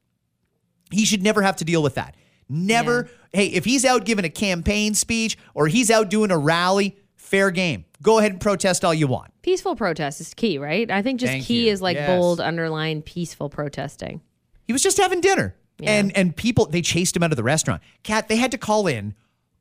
He 0.90 1.05
should 1.05 1.22
never 1.22 1.42
have 1.42 1.57
to 1.57 1.64
deal 1.64 1.83
with 1.83 1.94
that. 1.94 2.14
Never. 2.48 3.09
Hey, 3.33 3.46
if 3.46 3.64
he's 3.64 3.85
out 3.85 4.05
giving 4.05 4.24
a 4.24 4.31
campaign 4.31 4.94
speech 4.94 5.38
or 5.55 5.66
he's 5.66 5.90
out 5.90 6.11
doing 6.11 6.31
a 6.31 6.38
rally, 6.38 6.98
fair 7.16 7.50
game. 7.50 7.87
Go 8.03 8.18
ahead 8.18 8.33
and 8.33 8.40
protest 8.40 8.85
all 8.85 8.92
you 8.92 9.07
want. 9.07 9.33
Peaceful 9.42 9.74
protest 9.77 10.20
is 10.20 10.35
key, 10.35 10.59
right? 10.59 10.90
I 10.90 11.00
think 11.03 11.20
just 11.20 11.33
Thank 11.33 11.44
key 11.46 11.66
you. 11.66 11.72
is 11.72 11.81
like 11.81 11.96
Yes. 11.96 12.09
bold, 12.09 12.40
underline, 12.40 13.00
peaceful 13.03 13.48
protesting. 13.48 14.20
He 14.66 14.72
was 14.74 14.83
just 14.83 14.98
having 14.98 15.20
dinner. 15.20 15.57
And 15.83 16.16
and 16.16 16.37
people 16.37 16.66
they 16.66 16.83
chased 16.83 17.16
him 17.16 17.22
out 17.24 17.33
of 17.33 17.37
the 17.37 17.42
restaurant. 17.42 17.83
Kat, 18.05 18.29
they 18.29 18.37
had 18.37 18.53
to 18.53 18.59
call 18.59 18.87
in 18.87 19.14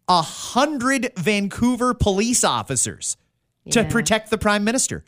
a 0.08 0.22
hundred 0.22 1.12
Vancouver 1.18 1.94
police 1.94 2.44
officers 2.44 3.18
to 3.72 3.84
protect 3.86 4.30
the 4.30 4.38
prime 4.38 4.64
minister. 4.64 5.04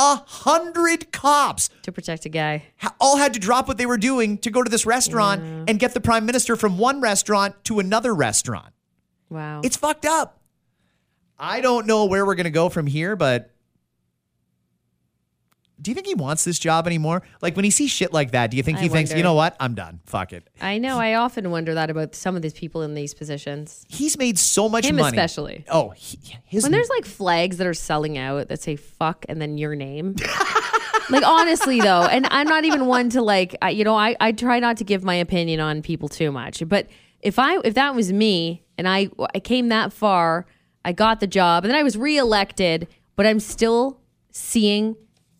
A 0.00 0.22
hundred 0.26 1.10
cops 1.10 1.70
To 1.82 1.90
protect 1.90 2.24
a 2.24 2.28
guy. 2.28 2.66
all 3.00 3.16
had 3.16 3.34
to 3.34 3.40
drop 3.40 3.66
what 3.66 3.78
they 3.78 3.86
were 3.86 3.98
doing 3.98 4.38
to 4.38 4.50
go 4.50 4.62
to 4.62 4.70
this 4.70 4.86
restaurant 4.86 5.42
and 5.68 5.76
get 5.80 5.92
the 5.92 6.00
prime 6.00 6.24
minister 6.24 6.54
from 6.54 6.78
one 6.78 7.00
restaurant 7.00 7.56
to 7.64 7.80
another 7.80 8.14
restaurant. 8.14 8.72
Wow. 9.28 9.60
It's 9.64 9.76
fucked 9.76 10.06
up. 10.06 10.40
I 11.36 11.60
don't 11.60 11.84
know 11.86 12.04
where 12.04 12.24
we're 12.24 12.36
going 12.36 12.44
to 12.44 12.50
go 12.50 12.68
from 12.68 12.86
here, 12.86 13.16
but 13.16 13.50
do 15.80 15.90
you 15.90 15.94
think 15.94 16.06
he 16.06 16.14
wants 16.14 16.44
this 16.44 16.58
job 16.58 16.86
anymore? 16.86 17.22
Like 17.40 17.54
when 17.56 17.64
he 17.64 17.70
sees 17.70 17.90
shit 17.90 18.12
like 18.12 18.32
that, 18.32 18.50
do 18.50 18.56
you 18.56 18.62
think 18.62 18.78
I 18.78 18.82
he 18.82 18.88
thinks, 18.88 19.10
wonder. 19.10 19.18
you 19.18 19.22
know 19.22 19.34
what? 19.34 19.56
I'm 19.60 19.74
done. 19.74 20.00
Fuck 20.06 20.32
it. 20.32 20.48
I 20.60 20.78
know. 20.78 20.98
I 20.98 21.14
often 21.14 21.50
wonder 21.50 21.74
that 21.74 21.88
about 21.90 22.14
some 22.14 22.34
of 22.36 22.42
these 22.42 22.52
people 22.52 22.82
in 22.82 22.94
these 22.94 23.14
positions. 23.14 23.84
He's 23.88 24.18
made 24.18 24.38
so 24.38 24.68
much 24.68 24.86
Him 24.86 24.96
money. 24.96 25.16
especially. 25.16 25.64
Oh, 25.68 25.90
he, 25.90 26.18
his 26.44 26.62
When 26.64 26.72
there's 26.72 26.88
like 26.88 27.04
flags 27.04 27.58
that 27.58 27.66
are 27.66 27.74
selling 27.74 28.18
out 28.18 28.48
that 28.48 28.60
say 28.60 28.76
fuck 28.76 29.24
and 29.28 29.40
then 29.40 29.56
your 29.58 29.74
name. 29.76 30.16
like 31.10 31.24
honestly 31.24 31.80
though, 31.80 32.02
and 32.02 32.26
I'm 32.30 32.48
not 32.48 32.64
even 32.64 32.86
one 32.86 33.10
to 33.10 33.22
like 33.22 33.54
I, 33.62 33.70
you 33.70 33.84
know, 33.84 33.96
I, 33.96 34.16
I 34.20 34.32
try 34.32 34.58
not 34.58 34.76
to 34.78 34.84
give 34.84 35.04
my 35.04 35.14
opinion 35.14 35.60
on 35.60 35.82
people 35.82 36.08
too 36.08 36.32
much. 36.32 36.62
But 36.68 36.88
if 37.20 37.38
I 37.38 37.58
if 37.64 37.74
that 37.74 37.94
was 37.94 38.12
me 38.12 38.64
and 38.76 38.88
I 38.88 39.10
I 39.34 39.40
came 39.40 39.68
that 39.68 39.92
far, 39.92 40.46
I 40.84 40.92
got 40.92 41.20
the 41.20 41.26
job 41.26 41.64
and 41.64 41.70
then 41.70 41.78
I 41.78 41.82
was 41.82 41.96
reelected, 41.96 42.88
but 43.16 43.26
I'm 43.26 43.40
still 43.40 44.00
seeing 44.30 44.96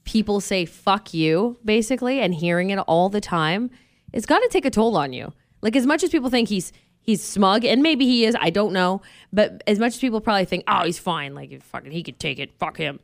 people 0.09 0.41
say 0.41 0.65
fuck 0.65 1.13
you 1.13 1.59
basically 1.67 2.19
and 2.21 2.35
hearing 2.35 2.71
it 2.71 2.79
all 2.79 3.11
the 3.11 3.21
time, 3.21 3.71
it's 4.11 4.25
got 4.25 4.39
to 4.39 4.49
take 4.49 4.65
a 4.65 4.71
toll 4.71 4.97
on 4.97 5.13
you. 5.13 5.35
Like 5.61 5.77
as 5.77 5.85
much 5.85 6.03
as 6.03 6.09
people 6.09 6.31
think 6.31 6.49
he's 6.49 6.73
he's 7.03 7.23
smug 7.23 7.63
and 7.63 7.83
maybe 7.83 8.07
he 8.07 8.25
is, 8.25 8.35
I 8.41 8.49
don't 8.49 8.73
know, 8.73 9.03
but 9.35 9.63
as 9.67 9.79
much 9.79 9.95
as 9.95 10.01
people 10.01 10.23
probably 10.23 10.47
think, 10.47 10.65
"Oh, 10.67 10.85
he's 10.85 10.99
fine, 10.99 11.35
like 11.35 11.63
fucking 11.63 11.91
he 11.93 12.03
could 12.03 12.19
take 12.19 12.39
it, 12.39 12.59
fuck 12.59 12.79
him." 12.79 13.01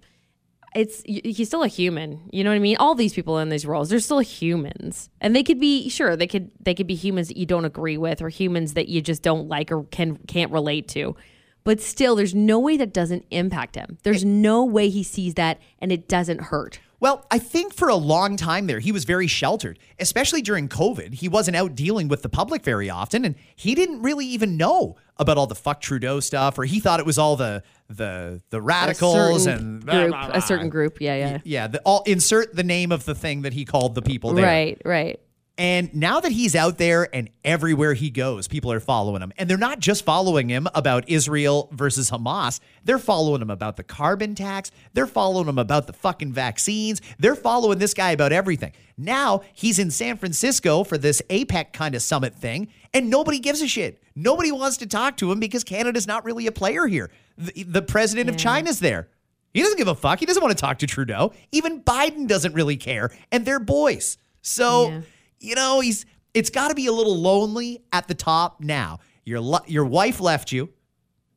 It's 0.75 1.03
he's 1.05 1.49
still 1.49 1.63
a 1.63 1.69
human. 1.69 2.29
You 2.33 2.43
know 2.43 2.51
what 2.51 2.57
I 2.57 2.61
mean? 2.61 2.79
All 2.79 2.95
these 2.95 3.13
people 3.13 3.39
in 3.39 3.51
these 3.51 3.67
roles, 3.67 3.91
they're 3.91 4.01
still 4.01 4.21
humans. 4.21 5.11
And 5.21 5.37
they 5.37 5.43
could 5.43 5.61
be 5.61 5.91
sure, 5.91 6.17
they 6.17 6.27
could 6.27 6.53
they 6.59 6.75
could 6.75 6.87
be 6.87 6.95
humans 6.95 7.29
that 7.29 7.37
you 7.37 7.45
don't 7.45 7.67
agree 7.67 7.99
with 7.99 8.23
or 8.23 8.31
humans 8.31 8.73
that 8.75 8.89
you 8.89 9.03
just 9.03 9.23
don't 9.23 9.47
like 9.47 9.71
or 9.71 9.85
can 9.85 10.17
can't 10.27 10.51
relate 10.51 10.89
to. 10.89 11.17
But 11.65 11.81
still, 11.81 12.17
there's 12.17 12.35
no 12.35 12.59
way 12.59 12.79
that 12.79 12.95
doesn't 12.95 13.27
impact 13.31 13.75
him. 13.75 13.99
There's 14.05 14.25
no 14.25 14.65
way 14.65 14.89
he 14.89 15.03
sees 15.03 15.35
that 15.35 15.61
and 15.81 15.93
it 15.93 16.09
doesn't 16.09 16.41
hurt. 16.43 16.79
Well, 17.05 17.27
I 17.31 17.39
think 17.39 17.75
for 17.75 17.89
a 17.91 17.97
long 17.97 18.39
time 18.39 18.67
there, 18.67 18.79
he 18.79 18.91
was 18.91 19.05
very 19.05 19.27
sheltered, 19.27 19.79
especially 19.99 20.41
during 20.41 20.71
COVID. 20.71 21.13
He 21.13 21.29
wasn't 21.29 21.55
out 21.55 21.75
dealing 21.75 22.09
with 22.09 22.23
the 22.23 22.31
public 22.31 22.65
very 22.65 22.89
often, 22.89 23.27
and 23.27 23.35
he 23.57 23.75
didn't 23.75 24.01
really 24.01 24.25
even 24.25 24.57
know 24.57 24.97
about 25.19 25.37
all 25.37 25.47
the 25.47 25.55
fuck 25.55 25.83
Trudeau 25.83 26.21
stuff, 26.21 26.59
or 26.59 26.65
he 26.65 26.81
thought 26.81 27.01
it 27.01 27.05
was 27.05 27.19
all 27.19 27.37
the 27.37 27.63
the 27.91 28.41
the 28.49 28.63
radicals 28.63 29.47
a 29.47 29.51
and 29.51 29.85
blah, 29.85 29.95
group, 29.95 30.11
blah, 30.13 30.27
blah. 30.29 30.37
a 30.37 30.41
certain 30.41 30.71
group. 30.71 30.97
Yeah, 30.99 31.17
yeah. 31.17 31.39
Yeah, 31.45 31.67
the, 31.67 31.83
all 31.85 32.05
insert 32.07 32.57
the 32.57 32.65
name 32.65 32.91
of 32.91 33.05
the 33.05 33.15
thing 33.15 33.43
that 33.43 33.53
he 33.53 33.67
called 33.67 33.95
the 33.95 34.01
people 34.01 34.33
there. 34.33 34.47
Right, 34.47 34.81
right. 34.83 35.21
And 35.57 35.95
now 35.95 36.19
that 36.19 36.33
he's 36.33 36.57
out 36.57 36.79
there 36.79 37.09
and 37.15 37.31
everywhere 37.45 37.95
he 37.95 38.11
goes, 38.11 38.49
people 38.49 38.73
are 38.73 38.81
following 38.81 39.23
him. 39.23 39.33
And 39.39 39.49
they're 39.49 39.57
not 39.57 39.79
just 39.79 40.05
following 40.05 40.49
him 40.49 40.67
about 40.75 41.09
Israel 41.09 41.69
versus 41.73 42.11
Hamas. 42.11 42.59
They're 42.83 42.99
following 42.99 43.41
him 43.41 43.51
about 43.51 43.77
the 43.77 43.85
carbon 43.85 44.35
tax. 44.35 44.73
They're 44.95 45.07
following 45.07 45.47
him 45.47 45.59
about 45.59 45.87
the 45.87 45.93
fucking 45.93 46.33
vaccines. 46.33 47.01
They're 47.21 47.37
following 47.37 47.79
this 47.79 47.95
guy 47.95 48.11
about 48.11 48.33
everything. 48.33 48.73
Now 48.99 49.43
he's 49.53 49.79
in 49.79 49.93
San 49.93 50.17
Francisco 50.17 50.83
for 50.83 50.99
this 50.99 51.23
APEC 51.31 51.73
kind 51.73 51.95
of 51.95 52.03
summit 52.03 52.35
thing, 52.35 52.69
and 52.93 53.09
nobody 53.09 53.39
gives 53.39 53.63
a 53.63 53.69
shit. 53.69 54.03
Nobody 54.17 54.51
wants 54.51 54.79
to 54.79 54.87
talk 54.89 55.17
to 55.19 55.31
him 55.31 55.39
because 55.39 55.63
Canada's 55.63 56.07
not 56.09 56.25
really 56.25 56.49
a 56.49 56.53
player 56.53 56.87
here. 56.89 57.13
The, 57.39 57.63
the 57.63 57.83
president 57.83 58.29
of 58.29 58.37
China's 58.37 58.81
there. 58.81 59.09
He 59.53 59.63
doesn't 59.63 59.79
give 59.79 59.87
a 59.87 59.95
fuck. 59.95 60.19
He 60.19 60.27
doesn't 60.27 60.43
want 60.43 60.57
to 60.57 60.61
talk 60.61 60.79
to 60.81 60.87
Trudeau. 60.89 61.33
Even 61.53 61.81
Biden 61.81 62.27
doesn't 62.27 62.55
really 62.55 62.77
care, 62.77 63.13
and 63.31 63.47
they're 63.47 63.61
boys. 63.61 64.19
So, 64.43 64.89
Yeah. 64.91 65.01
You 65.45 65.55
know, 65.55 65.81
he's 65.81 66.07
it's 66.33 66.51
got 66.51 66.69
to 66.69 66.75
be 66.75 66.87
a 66.87 66.93
little 66.93 67.17
lonely 67.17 67.83
at 67.93 68.09
the 68.09 68.15
top 68.15 68.61
now. 68.61 68.99
Your 69.25 69.61
your 69.67 69.85
wife 69.85 70.21
left 70.21 70.53
you 70.53 70.71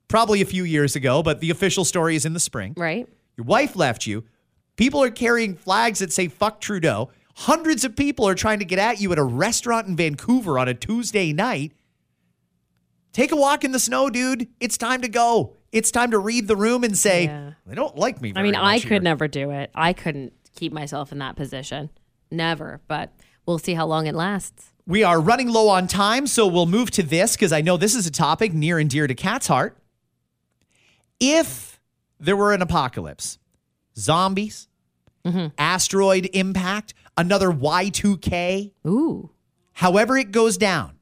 probably 0.08 0.42
a 0.42 0.46
few 0.46 0.64
years 0.64 0.96
ago, 0.96 1.22
but 1.22 1.40
the 1.42 1.52
official 1.52 1.86
story 1.86 2.16
is 2.16 2.26
in 2.26 2.34
the 2.34 2.40
spring. 2.40 2.74
Right. 2.78 3.08
Your 3.36 3.46
wife 3.46 3.76
left 3.76 4.08
you. 4.08 4.24
People 4.78 5.04
are 5.04 5.12
carrying 5.12 5.56
flags 5.56 6.00
that 6.00 6.12
say 6.12 6.28
fuck 6.28 6.62
Trudeau. 6.62 7.10
Hundreds 7.36 7.84
of 7.84 7.96
people 7.96 8.28
are 8.28 8.34
trying 8.36 8.60
to 8.60 8.66
get 8.66 8.80
at 8.80 9.00
you 9.00 9.12
at 9.12 9.20
a 9.20 9.24
restaurant 9.24 9.88
in 9.88 9.96
Vancouver 9.96 10.58
on 10.58 10.68
a 10.68 10.74
Tuesday 10.74 11.34
night. 11.34 11.74
Take 13.14 13.32
a 13.32 13.36
walk 13.36 13.64
in 13.64 13.72
the 13.72 13.80
snow, 13.80 14.10
dude. 14.10 14.48
It's 14.60 14.78
time 14.78 15.02
to 15.02 15.08
go. 15.08 15.54
It's 15.72 15.92
time 15.92 16.12
to 16.12 16.20
read 16.20 16.48
the 16.48 16.56
room 16.56 16.84
and 16.84 16.98
say, 16.98 17.26
Yeah. 17.26 17.52
they 17.66 17.76
don't 17.76 17.96
like 17.96 18.22
me. 18.22 18.34
I 18.36 18.44
mean, 18.44 18.56
I 18.56 18.80
could 18.80 18.90
here." 18.90 19.00
never 19.02 19.28
do 19.28 19.52
it. 19.52 19.72
I 19.76 19.94
couldn't 19.94 20.34
keep 20.56 20.72
myself 20.72 21.12
in 21.12 21.20
that 21.20 21.36
position. 21.36 21.90
Never. 22.32 22.82
But 22.88 23.12
we'll 23.48 23.58
see 23.58 23.74
how 23.74 23.88
long 23.88 24.06
it 24.06 24.14
lasts. 24.14 24.74
We 24.86 25.04
are 25.04 25.20
running 25.20 25.50
low 25.50 25.70
on 25.70 25.88
time, 25.88 26.28
so 26.28 26.46
we'll 26.46 26.66
move 26.68 26.92
to 26.92 27.04
this 27.04 27.36
because 27.36 27.52
I 27.52 27.62
know 27.62 27.78
this 27.78 27.96
is 27.96 28.06
a 28.06 28.12
topic 28.12 28.54
near 28.54 28.78
and 28.78 28.90
dear 28.90 29.08
to 29.08 29.16
Kat's 29.16 29.48
heart. 29.48 29.78
If 31.20 31.80
there 32.20 32.36
were 32.38 32.54
an 32.54 32.62
apocalypse, 32.62 33.40
zombies, 33.98 34.68
Mm-hmm. 35.26 35.48
asteroid 35.58 36.30
impact, 36.34 36.94
another 37.18 37.50
Y2K, 37.52 38.72
Ooh. 38.88 39.30
however 39.74 40.16
it 40.18 40.32
goes 40.32 40.58
down, 40.58 41.00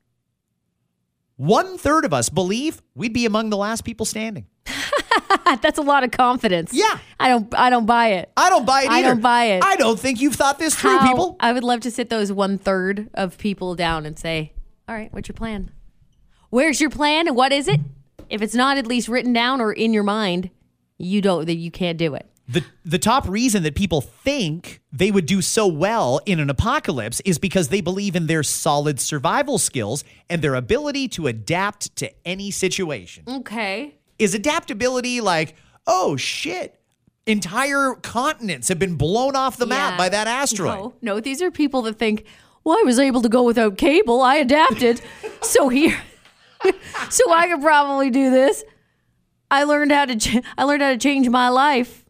one 1.36 1.78
third 1.78 2.06
of 2.06 2.14
us 2.14 2.30
believe 2.30 2.82
we'd 2.96 3.14
be 3.14 3.28
among 3.28 3.52
the 3.52 3.58
last 3.58 3.84
people 3.84 4.04
standing. 4.04 4.48
That's 5.61 5.78
a 5.78 5.82
lot 5.82 6.03
of 6.03 6.11
confidence. 6.11 6.72
Yeah. 6.74 6.99
I 7.20 7.30
don't 7.30 7.53
I 7.55 7.70
don't 7.70 7.86
buy 7.86 8.13
it. 8.13 8.32
I 8.38 8.49
don't 8.49 8.66
buy 8.66 8.84
it 8.84 8.89
either. 8.89 8.93
I 8.93 9.01
don't 9.01 9.22
buy 9.22 9.45
it. 9.45 9.63
I 9.63 9.76
don't 9.76 9.99
think 9.99 10.22
you've 10.22 10.36
thought 10.36 10.59
this 10.59 10.76
through, 10.76 10.97
How- 10.97 11.07
people. 11.07 11.36
I 11.39 11.53
would 11.53 11.63
love 11.63 11.82
to 11.82 11.91
sit 11.91 12.09
those 12.09 12.32
one 12.32 12.57
third 12.57 13.09
of 13.13 13.38
people 13.38 13.76
down 13.76 14.05
and 14.05 14.18
say, 14.18 14.53
All 14.88 14.95
right, 14.95 15.11
what's 15.13 15.28
your 15.28 15.36
plan? 15.36 15.72
Where's 16.49 16.80
your 16.80 16.89
plan 16.89 17.28
and 17.28 17.36
what 17.36 17.51
is 17.51 17.68
it? 17.68 17.82
If 18.30 18.41
it's 18.41 18.55
not 18.55 18.78
at 18.78 18.88
least 18.88 19.07
written 19.07 19.34
down 19.34 19.61
or 19.61 19.72
in 19.72 19.93
your 19.93 20.03
mind, 20.03 20.49
you 20.97 21.22
don't 21.22 21.45
that 21.45 21.55
you 21.55 21.72
can't 21.72 21.97
do 21.97 22.16
it. 22.16 22.26
The 22.47 22.63
the 22.84 22.99
top 22.99 23.28
reason 23.28 23.63
that 23.63 23.74
people 23.76 24.01
think 24.01 24.80
they 24.93 25.09
would 25.09 25.26
do 25.26 25.41
so 25.41 25.66
well 25.66 26.22
in 26.28 26.39
an 26.39 26.49
apocalypse 26.49 27.20
is 27.26 27.39
because 27.39 27.70
they 27.70 27.82
believe 27.82 28.16
in 28.16 28.28
their 28.28 28.43
solid 28.43 28.99
survival 28.99 29.57
skills 29.57 30.03
and 30.30 30.41
their 30.41 30.53
ability 30.53 31.07
to 31.09 31.26
adapt 31.28 31.95
to 31.97 32.11
any 32.28 32.51
situation. 32.51 33.24
Okay. 33.28 33.95
Is 34.20 34.34
adaptability 34.34 35.20
like, 35.22 35.55
oh 35.88 36.16
shit, 36.16 36.80
entire 37.26 37.95
continents 37.95 38.70
have 38.70 38.80
been 38.80 38.95
blown 38.95 39.36
off 39.36 39.57
the 39.57 39.66
map 39.66 39.93
Yeah. 39.93 39.97
by 39.97 40.09
that 40.09 40.28
asteroid? 40.28 40.80
No, 40.80 40.93
no, 41.01 41.20
these 41.20 41.41
are 41.41 41.51
people 41.51 41.82
that 41.84 41.99
think, 41.99 42.26
well, 42.63 42.78
I 42.78 42.84
was 42.84 42.97
able 42.99 43.22
to 43.22 43.30
go 43.30 43.43
without 43.43 43.78
cable. 43.78 44.22
I 44.22 44.36
adapted. 44.36 45.01
so 45.41 45.70
here, 45.70 45.99
so 47.09 47.32
I 47.32 47.47
could 47.47 47.61
probably 47.61 48.09
do 48.09 48.30
this. 48.32 48.63
I 49.51 49.63
learned 49.63 49.91
how 49.91 50.05
to. 50.05 50.16
Ch- 50.18 50.41
I 50.57 50.63
learned 50.63 50.82
how 50.82 50.89
to 50.91 50.97
change 50.97 51.30
my 51.30 51.49
life. 51.49 52.05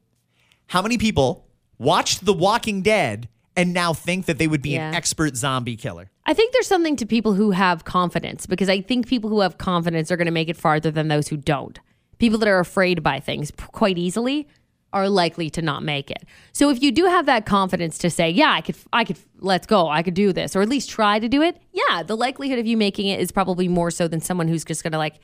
How 0.68 0.82
many 0.82 0.98
people 0.98 1.46
watched 1.78 2.24
The 2.26 2.34
Walking 2.34 2.82
Dead 2.82 3.28
and 3.58 3.74
now 3.74 3.94
think 3.94 4.26
that 4.26 4.38
they 4.38 4.48
would 4.48 4.62
be 4.62 4.76
an 4.78 4.94
expert 4.96 5.36
zombie 5.36 5.76
killer? 5.76 6.10
I 6.26 6.34
think 6.34 6.54
there's 6.54 6.66
something 6.68 6.96
to 6.96 7.06
people 7.06 7.34
who 7.34 7.52
have 7.52 7.84
confidence 7.84 8.46
because 8.46 8.70
I 8.70 8.82
think 8.82 9.08
people 9.08 9.30
who 9.30 9.42
have 9.42 9.58
confidence 9.58 10.12
are 10.12 10.18
going 10.18 10.26
to 10.26 10.32
make 10.32 10.50
it 10.50 10.58
farther 10.58 10.90
than 10.92 11.08
those 11.10 11.28
who 11.28 11.38
don't. 11.38 11.78
People 12.18 12.38
that 12.40 12.48
are 12.48 12.60
afraid 12.60 13.04
by 13.04 13.20
things 13.20 13.52
quite 13.72 13.98
easily 13.98 14.48
are 14.94 15.10
likely 15.10 15.50
to 15.50 15.62
not 15.62 15.84
make 15.84 16.10
it. 16.10 16.24
So 16.54 16.70
if 16.70 16.82
you 16.82 16.90
do 16.92 17.06
have 17.06 17.26
that 17.26 17.46
confidence 17.46 17.98
to 17.98 18.10
say, 18.10 18.30
"Yeah, 18.30 18.52
I 18.52 18.62
could 18.62 18.78
I 18.94 19.04
could 19.04 19.18
let's 19.40 19.68
go. 19.68 19.90
I 19.90 20.02
could 20.04 20.14
do 20.14 20.32
this," 20.32 20.56
or 20.56 20.62
at 20.62 20.70
least 20.70 20.90
try 20.90 21.20
to 21.20 21.28
do 21.28 21.42
it, 21.42 21.58
yeah, 21.74 22.02
the 22.04 22.16
likelihood 22.16 22.60
of 22.60 22.66
you 22.66 22.78
making 22.78 23.08
it 23.08 23.20
is 23.20 23.32
probably 23.32 23.68
more 23.68 23.92
so 23.92 24.08
than 24.08 24.22
someone 24.22 24.48
who's 24.48 24.64
just 24.64 24.84
going 24.84 24.94
to 24.94 24.98
like 24.98 25.16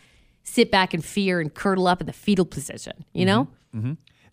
sit 0.43 0.71
back 0.71 0.93
in 0.93 1.01
fear 1.01 1.39
and 1.39 1.53
curdle 1.53 1.87
up 1.87 2.01
in 2.01 2.07
the 2.07 2.13
fetal 2.13 2.45
position, 2.45 3.05
you 3.13 3.25
know? 3.25 3.47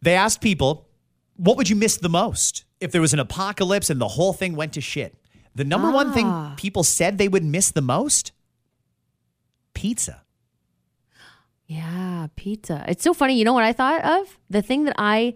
They 0.03 0.15
asked 0.15 0.41
people, 0.41 0.89
what 1.37 1.57
would 1.57 1.69
you 1.69 1.77
miss 1.77 1.99
the 1.99 2.09
most 2.09 2.65
if 2.81 2.91
there 2.93 3.01
was 3.03 3.13
an 3.13 3.21
apocalypse 3.21 3.91
and 3.91 4.01
the 4.01 4.09
whole 4.09 4.33
thing 4.33 4.57
went 4.57 4.73
to 4.73 4.81
shit? 4.81 5.15
The 5.55 5.65
number 5.65 5.91
one 5.91 6.09
Ah. 6.09 6.13
thing 6.15 6.57
people 6.57 6.83
said 6.83 7.19
they 7.19 7.29
would 7.29 7.45
miss 7.45 7.71
the 7.71 7.83
most? 7.83 8.33
Pizza. 9.75 10.23
Yeah, 11.69 12.29
pizza. 12.35 12.85
It's 12.89 13.05
so 13.05 13.13
funny. 13.13 13.39
You 13.39 13.45
know 13.45 13.53
what 13.53 13.65
I 13.65 13.73
thought 13.73 14.03
of? 14.03 14.39
The 14.49 14.63
thing 14.63 14.85
that 14.85 14.97
I 14.99 15.35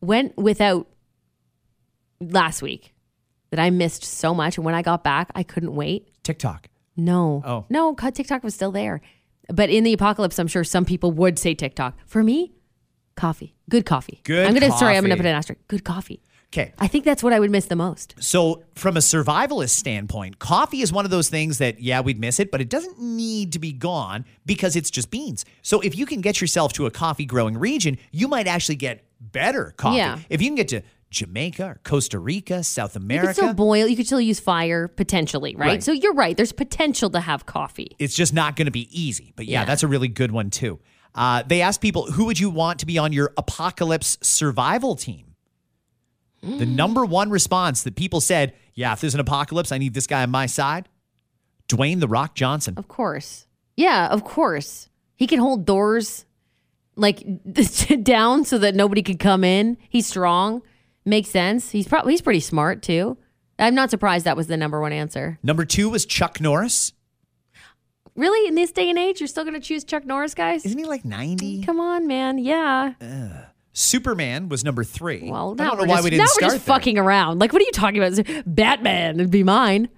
went 0.00 0.36
without 0.38 0.86
last 2.20 2.62
week 2.62 2.94
that 3.50 3.58
I 3.58 3.70
missed 3.70 4.04
so 4.04 4.32
much. 4.32 4.56
And 4.56 4.64
when 4.64 4.74
I 4.74 4.82
got 4.82 5.02
back, 5.02 5.30
I 5.34 5.42
couldn't 5.42 5.74
wait. 5.74 6.08
TikTok. 6.22 6.68
No. 6.96 7.42
Oh. 7.44 7.66
No, 7.68 7.94
TikTok 7.94 8.44
was 8.44 8.54
still 8.54 8.70
there. 8.70 9.00
But 9.48 9.68
in 9.68 9.84
the 9.84 9.92
apocalypse, 9.92 10.38
I'm 10.38 10.48
sure 10.48 10.64
some 10.64 10.84
people 10.84 11.10
would 11.12 11.38
say 11.38 11.54
TikTok. 11.54 11.96
For 12.06 12.22
me, 12.22 12.52
coffee. 13.16 13.56
Good 13.68 13.84
coffee. 13.84 14.20
Good 14.24 14.46
I'm 14.46 14.54
gonna 14.54 14.72
sorry, 14.76 14.96
I'm 14.96 15.02
gonna 15.02 15.16
put 15.16 15.26
an 15.26 15.34
asterisk. 15.34 15.60
Good 15.68 15.84
coffee. 15.84 16.22
Okay. 16.56 16.72
I 16.78 16.86
think 16.86 17.04
that's 17.04 17.22
what 17.22 17.32
I 17.32 17.40
would 17.40 17.50
miss 17.50 17.66
the 17.66 17.76
most. 17.76 18.14
So, 18.18 18.62
from 18.74 18.96
a 18.96 19.00
survivalist 19.00 19.70
standpoint, 19.70 20.38
coffee 20.38 20.80
is 20.80 20.92
one 20.92 21.04
of 21.04 21.10
those 21.10 21.28
things 21.28 21.58
that, 21.58 21.80
yeah, 21.80 22.00
we'd 22.00 22.18
miss 22.18 22.40
it, 22.40 22.50
but 22.50 22.60
it 22.60 22.70
doesn't 22.70 22.98
need 22.98 23.52
to 23.52 23.58
be 23.58 23.72
gone 23.72 24.24
because 24.46 24.76
it's 24.76 24.90
just 24.90 25.10
beans. 25.10 25.44
So, 25.62 25.80
if 25.80 25.96
you 25.96 26.06
can 26.06 26.20
get 26.20 26.40
yourself 26.40 26.72
to 26.74 26.86
a 26.86 26.90
coffee 26.90 27.26
growing 27.26 27.58
region, 27.58 27.98
you 28.10 28.28
might 28.28 28.46
actually 28.46 28.76
get 28.76 29.04
better 29.20 29.74
coffee. 29.76 29.98
Yeah. 29.98 30.18
If 30.30 30.40
you 30.40 30.48
can 30.48 30.54
get 30.56 30.68
to 30.68 30.82
Jamaica 31.10 31.64
or 31.64 31.80
Costa 31.84 32.18
Rica, 32.18 32.64
South 32.64 32.96
America. 32.96 33.26
You 33.28 33.28
could 33.28 33.36
still 33.36 33.54
boil. 33.54 33.86
You 33.86 33.96
could 33.96 34.06
still 34.06 34.20
use 34.20 34.40
fire 34.40 34.88
potentially, 34.88 35.54
right? 35.56 35.66
Right. 35.66 35.82
So 35.82 35.92
you're 35.92 36.14
right. 36.14 36.36
There's 36.36 36.52
potential 36.52 37.10
to 37.10 37.20
have 37.20 37.46
coffee. 37.46 37.94
it's 37.98 38.14
just 38.14 38.34
not 38.34 38.56
going 38.56 38.66
to 38.66 38.72
be 38.72 38.88
easy. 38.90 39.32
But 39.36 39.46
yeah, 39.46 39.60
Yeah. 39.60 39.64
that's 39.66 39.82
a 39.82 39.88
really 39.88 40.08
good 40.08 40.32
one 40.32 40.50
too. 40.50 40.80
Uh, 41.14 41.42
they 41.46 41.62
asked 41.62 41.80
people, 41.80 42.10
who 42.10 42.24
would 42.26 42.38
you 42.40 42.50
want 42.50 42.80
to 42.80 42.86
be 42.86 42.98
on 42.98 43.12
your 43.12 43.32
apocalypse 43.38 44.18
survival 44.22 44.96
team? 44.96 45.34
The 46.42 46.66
number 46.66 47.04
one 47.04 47.30
response 47.30 47.82
that 47.82 47.96
people 47.96 48.20
said, 48.20 48.52
yeah, 48.74 48.92
if 48.92 49.00
there's 49.00 49.14
an 49.14 49.20
apocalypse, 49.20 49.72
I 49.72 49.78
need 49.78 49.94
this 49.94 50.06
guy 50.06 50.22
on 50.22 50.30
my 50.30 50.46
side. 50.46 50.88
Dwayne 51.68 51.98
The 51.98 52.06
Rock 52.08 52.34
Johnson. 52.34 52.74
Of 52.76 52.86
course. 52.88 53.46
Yeah, 53.76 54.06
of 54.06 54.22
course. 54.22 54.88
He 55.16 55.26
can 55.26 55.40
hold 55.40 55.64
doors 55.64 56.24
like 56.94 57.24
down 58.02 58.44
so 58.44 58.58
that 58.58 58.74
nobody 58.74 59.02
could 59.02 59.18
come 59.18 59.42
in. 59.44 59.76
He's 59.88 60.06
strong. 60.06 60.62
Makes 61.04 61.30
sense. 61.30 61.70
He's 61.70 61.88
probably 61.88 62.12
he's 62.12 62.22
pretty 62.22 62.40
smart 62.40 62.82
too. 62.82 63.16
I'm 63.58 63.74
not 63.74 63.90
surprised 63.90 64.24
that 64.26 64.36
was 64.36 64.46
the 64.46 64.56
number 64.56 64.80
one 64.80 64.92
answer. 64.92 65.38
Number 65.42 65.64
two 65.64 65.88
was 65.88 66.04
Chuck 66.04 66.40
Norris. 66.40 66.92
Really, 68.14 68.48
in 68.48 68.54
this 68.54 68.72
day 68.72 68.88
and 68.88 68.98
age, 68.98 69.20
you're 69.20 69.26
still 69.26 69.44
going 69.44 69.54
to 69.54 69.60
choose 69.60 69.84
Chuck 69.84 70.06
Norris, 70.06 70.34
guys? 70.34 70.64
Isn't 70.64 70.78
he 70.78 70.86
like 70.86 71.04
90? 71.04 71.62
Come 71.64 71.80
on, 71.80 72.06
man. 72.06 72.38
Yeah. 72.38 72.94
Superman 73.78 74.48
was 74.48 74.64
number 74.64 74.82
three. 74.84 75.28
Well, 75.30 75.54
I 75.58 75.62
now 75.64 75.70
don't 75.70 75.76
know 75.78 75.82
we're 75.82 75.88
why 75.88 75.96
just, 75.96 76.10
we 76.10 76.16
now 76.16 76.24
we're 76.40 76.48
just 76.54 76.64
fucking 76.64 76.96
around. 76.96 77.38
Like, 77.40 77.52
what 77.52 77.60
are 77.60 77.64
you 77.66 77.72
talking 77.72 78.02
about? 78.02 78.44
Batman 78.46 79.18
would 79.18 79.30
be 79.30 79.42
mine. 79.42 79.90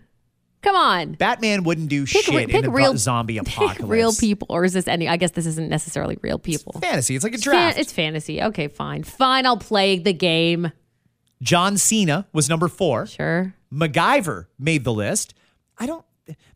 Come 0.63 0.75
on. 0.75 1.13
Batman 1.13 1.63
wouldn't 1.63 1.89
do 1.89 2.05
Pick, 2.05 2.25
shit 2.25 2.35
pick 2.49 2.53
in 2.53 2.65
a 2.65 2.71
real 2.71 2.97
zombie 2.97 3.39
apocalypse. 3.39 3.79
Pick 3.79 3.87
real 3.89 4.13
people, 4.13 4.49
or 4.51 4.65
is 4.65 4.73
this 4.73 4.89
any? 4.89 5.07
I 5.09 5.17
guess 5.17 5.31
this 5.31 5.47
isn't 5.47 5.69
necessarily 5.69 6.19
real 6.23 6.41
people. 6.41 6.73
Fantasy. 6.81 7.15
It's 7.15 7.23
like 7.23 7.35
a 7.35 7.37
It's 7.37 7.45
fan- 7.45 7.53
draft. 7.53 7.79
it's 7.79 7.93
fantasy. 7.93 8.43
Okay, 8.43 8.67
fine. 8.67 9.05
Fine, 9.05 9.47
I'll 9.47 9.57
play 9.57 10.01
the 10.01 10.13
game. 10.13 10.73
John 11.41 11.77
Cena 11.79 12.27
was 12.33 12.49
number 12.49 12.67
four. 12.67 13.07
Sure. 13.07 13.55
MacGyver 13.73 14.47
made 14.59 14.83
the 14.83 14.93
list. 14.93 15.35
I 15.79 15.87
don't. 15.87 16.05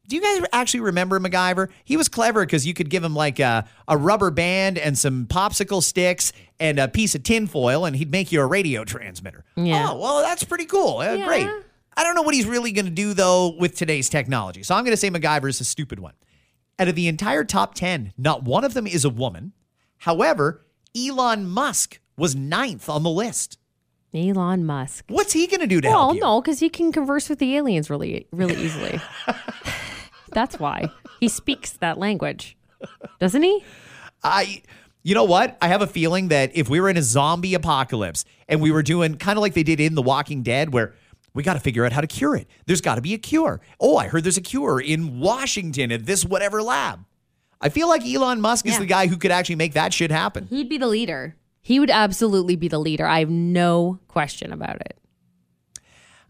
Do 0.09 0.17
you 0.17 0.23
guys 0.23 0.47
actually 0.53 0.81
remember 0.81 1.19
MacGyver? 1.21 1.69
He 1.85 1.97
was 1.97 2.09
clever 2.09 2.45
because 2.45 2.67
you 2.67 2.75
could 2.75 2.91
give 2.91 3.03
him 3.05 3.15
like 3.15 3.39
a, 3.39 3.67
a 3.89 3.97
rubber 3.97 4.31
band 4.31 4.77
and 4.79 4.99
some 4.99 5.27
popsicle 5.27 5.83
sticks 5.83 6.33
and 6.61 6.79
a 6.79 6.89
piece 6.89 7.15
of 7.15 7.23
tinfoil, 7.23 7.85
and 7.85 7.97
he'd 7.97 8.11
make 8.11 8.31
you 8.33 8.41
a 8.41 8.47
radio 8.47 8.85
transmitter. 8.85 9.45
Yeah. 9.57 9.91
Oh, 9.91 9.99
well, 9.99 10.21
that's 10.23 10.45
pretty 10.45 10.67
cool. 10.67 10.99
Uh, 10.99 11.15
Yeah. 11.15 11.27
Great. 11.27 11.49
I 11.97 12.05
don't 12.05 12.15
know 12.15 12.23
what 12.23 12.35
he's 12.35 12.47
really 12.47 12.73
going 12.73 12.87
to 12.87 12.91
do, 12.91 13.13
though, 13.15 13.55
with 13.59 13.77
today's 13.77 14.09
technology. 14.09 14.63
So 14.63 14.75
I'm 14.75 14.83
going 14.85 14.93
to 14.93 14.97
say 14.97 15.11
MacGyver 15.11 15.49
is 15.49 15.61
a 15.61 15.65
stupid 15.65 15.99
one. 15.99 16.15
Out 16.79 16.89
of 16.89 16.95
the 16.95 17.07
entire 17.07 17.45
top 17.45 17.75
10, 17.75 18.15
not 18.17 18.45
one 18.45 18.65
of 18.65 18.73
them 18.75 18.87
is 18.87 19.05
a 19.05 19.11
woman. 19.11 19.53
However, 19.99 20.65
Elon 20.97 21.47
Musk 21.47 22.01
was 22.17 22.35
ninth 22.35 22.89
on 22.89 23.03
the 23.03 23.11
list. 23.11 23.59
Elon 24.15 24.65
Musk. 24.67 25.05
What's 25.09 25.33
he 25.33 25.47
going 25.47 25.61
to 25.61 25.67
do 25.67 25.81
to 25.81 25.89
Well, 25.89 25.99
help 25.99 26.15
you? 26.15 26.21
no, 26.21 26.41
because 26.41 26.61
he 26.61 26.69
can 26.69 26.93
converse 26.93 27.29
with 27.29 27.39
the 27.39 27.57
aliens 27.57 27.89
really, 27.91 28.27
really 28.33 28.57
easily. 28.63 29.01
That's 30.33 30.59
why 30.59 30.89
he 31.21 31.29
speaks 31.29 31.73
that 31.73 31.99
language, 31.99 32.57
doesn't 33.19 33.43
he? 33.43 33.65
I, 34.23 34.63
you 35.03 35.15
know 35.15 35.25
what? 35.25 35.57
I 35.61 35.69
have 35.69 35.83
a 35.83 35.87
feeling 35.87 36.29
that 36.29 36.53
if 36.55 36.69
we 36.69 36.81
were 36.81 36.89
in 36.89 36.97
a 36.97 37.03
zombie 37.03 37.55
apocalypse 37.55 38.25
and 38.49 38.61
we 38.61 38.71
were 38.71 38.83
doing 38.83 39.17
kind 39.17 39.37
of 39.37 39.43
like 39.43 39.55
they 39.55 39.63
did 39.63 39.81
in 39.81 39.95
The 39.95 40.03
Walking 40.03 40.43
Dead, 40.43 40.73
where 40.73 40.95
we 41.35 41.43
got 41.43 41.55
to 41.55 41.61
figure 41.61 41.85
out 41.85 41.93
how 41.93 42.01
to 42.01 42.07
cure 42.07 42.37
it. 42.37 42.47
There's 42.67 42.81
got 42.81 42.97
to 42.97 43.01
be 43.03 43.15
a 43.15 43.19
cure. 43.19 43.61
Oh, 43.81 43.97
I 43.97 44.09
heard 44.09 44.25
there's 44.25 44.37
a 44.37 44.43
cure 44.43 44.81
in 44.81 45.19
Washington 45.21 45.91
at 45.93 46.07
this 46.07 46.25
whatever 46.25 46.63
lab. 46.63 47.05
I 47.61 47.69
feel 47.69 47.89
like 47.89 48.05
Elon 48.05 48.41
Musk 48.41 48.67
is 48.67 48.79
the 48.79 48.87
guy 48.87 49.07
who 49.07 49.17
could 49.17 49.31
actually 49.31 49.55
make 49.55 49.75
that 49.75 49.95
shit 49.95 50.11
happen. 50.11 50.47
He'd 50.51 50.69
be 50.69 50.79
the 50.79 50.89
leader. 50.89 51.37
He 51.63 51.79
would 51.79 51.91
absolutely 51.91 52.57
be 52.57 52.69
the 52.69 52.79
leader. 52.81 53.07
I 53.07 53.21
have 53.21 53.31
no 53.31 54.01
question 54.09 54.53
about 54.53 54.77
it. 54.81 54.99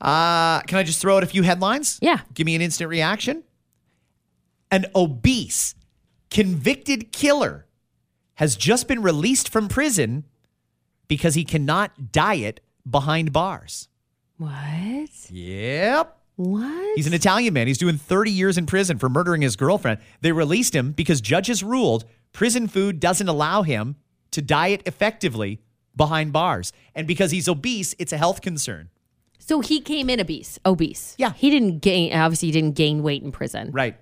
Uh, 0.01 0.61
can 0.63 0.79
I 0.79 0.83
just 0.83 1.01
throw 1.01 1.17
out 1.17 1.23
a 1.23 1.27
few 1.27 1.43
headlines? 1.43 1.99
Yeah. 2.03 2.21
Give 2.35 2.45
me 2.45 2.55
an 2.55 2.61
instant 2.61 2.91
reaction. 2.91 3.43
An 4.71 4.87
obese, 4.95 5.75
convicted 6.31 7.13
killer 7.13 7.67
has 8.35 8.57
just 8.57 8.89
been 8.89 9.03
released 9.03 9.49
from 9.49 9.69
prison 9.69 10.25
because 11.09 11.35
he 11.35 11.45
cannot 11.45 12.13
diet 12.13 12.61
behind 12.89 13.33
bars. 13.33 13.89
What? 14.39 15.31
Yep. 15.31 16.19
What? 16.37 16.97
He's 16.97 17.07
an 17.07 17.15
Italian 17.15 17.55
man. 17.55 17.67
He's 17.69 17.79
doing 17.79 17.97
30 17.97 18.31
years 18.31 18.59
in 18.59 18.67
prison 18.67 18.99
for 18.99 19.09
murdering 19.09 19.43
his 19.43 19.57
girlfriend. 19.57 20.01
They 20.21 20.33
released 20.33 20.75
him 20.75 20.93
because 20.93 21.21
judges 21.21 21.63
ruled 21.63 22.05
prison 22.33 22.67
food 22.67 22.99
doesn't 22.99 23.29
allow 23.29 23.63
him 23.63 23.97
to 24.33 24.43
diet 24.43 24.83
effectively 24.87 25.61
behind 25.97 26.33
bars. 26.33 26.73
And 26.95 27.07
because 27.07 27.31
he's 27.31 27.49
obese, 27.49 27.95
it's 27.99 28.13
a 28.13 28.19
health 28.19 28.41
concern. 28.41 28.89
so 29.39 29.61
he 29.61 29.81
came 29.81 30.09
in 30.11 30.21
obese. 30.21 30.59
Obese. 30.65 31.15
Yeah. 31.19 31.33
He 31.35 31.51
didn't 31.51 31.79
gain. 31.81 32.13
Obviously, 32.13 32.49
he 32.49 32.53
didn't 32.53 32.75
gain 32.75 33.03
weight 33.03 33.23
in 33.23 33.33
prison. 33.33 33.71
Right. 33.73 33.97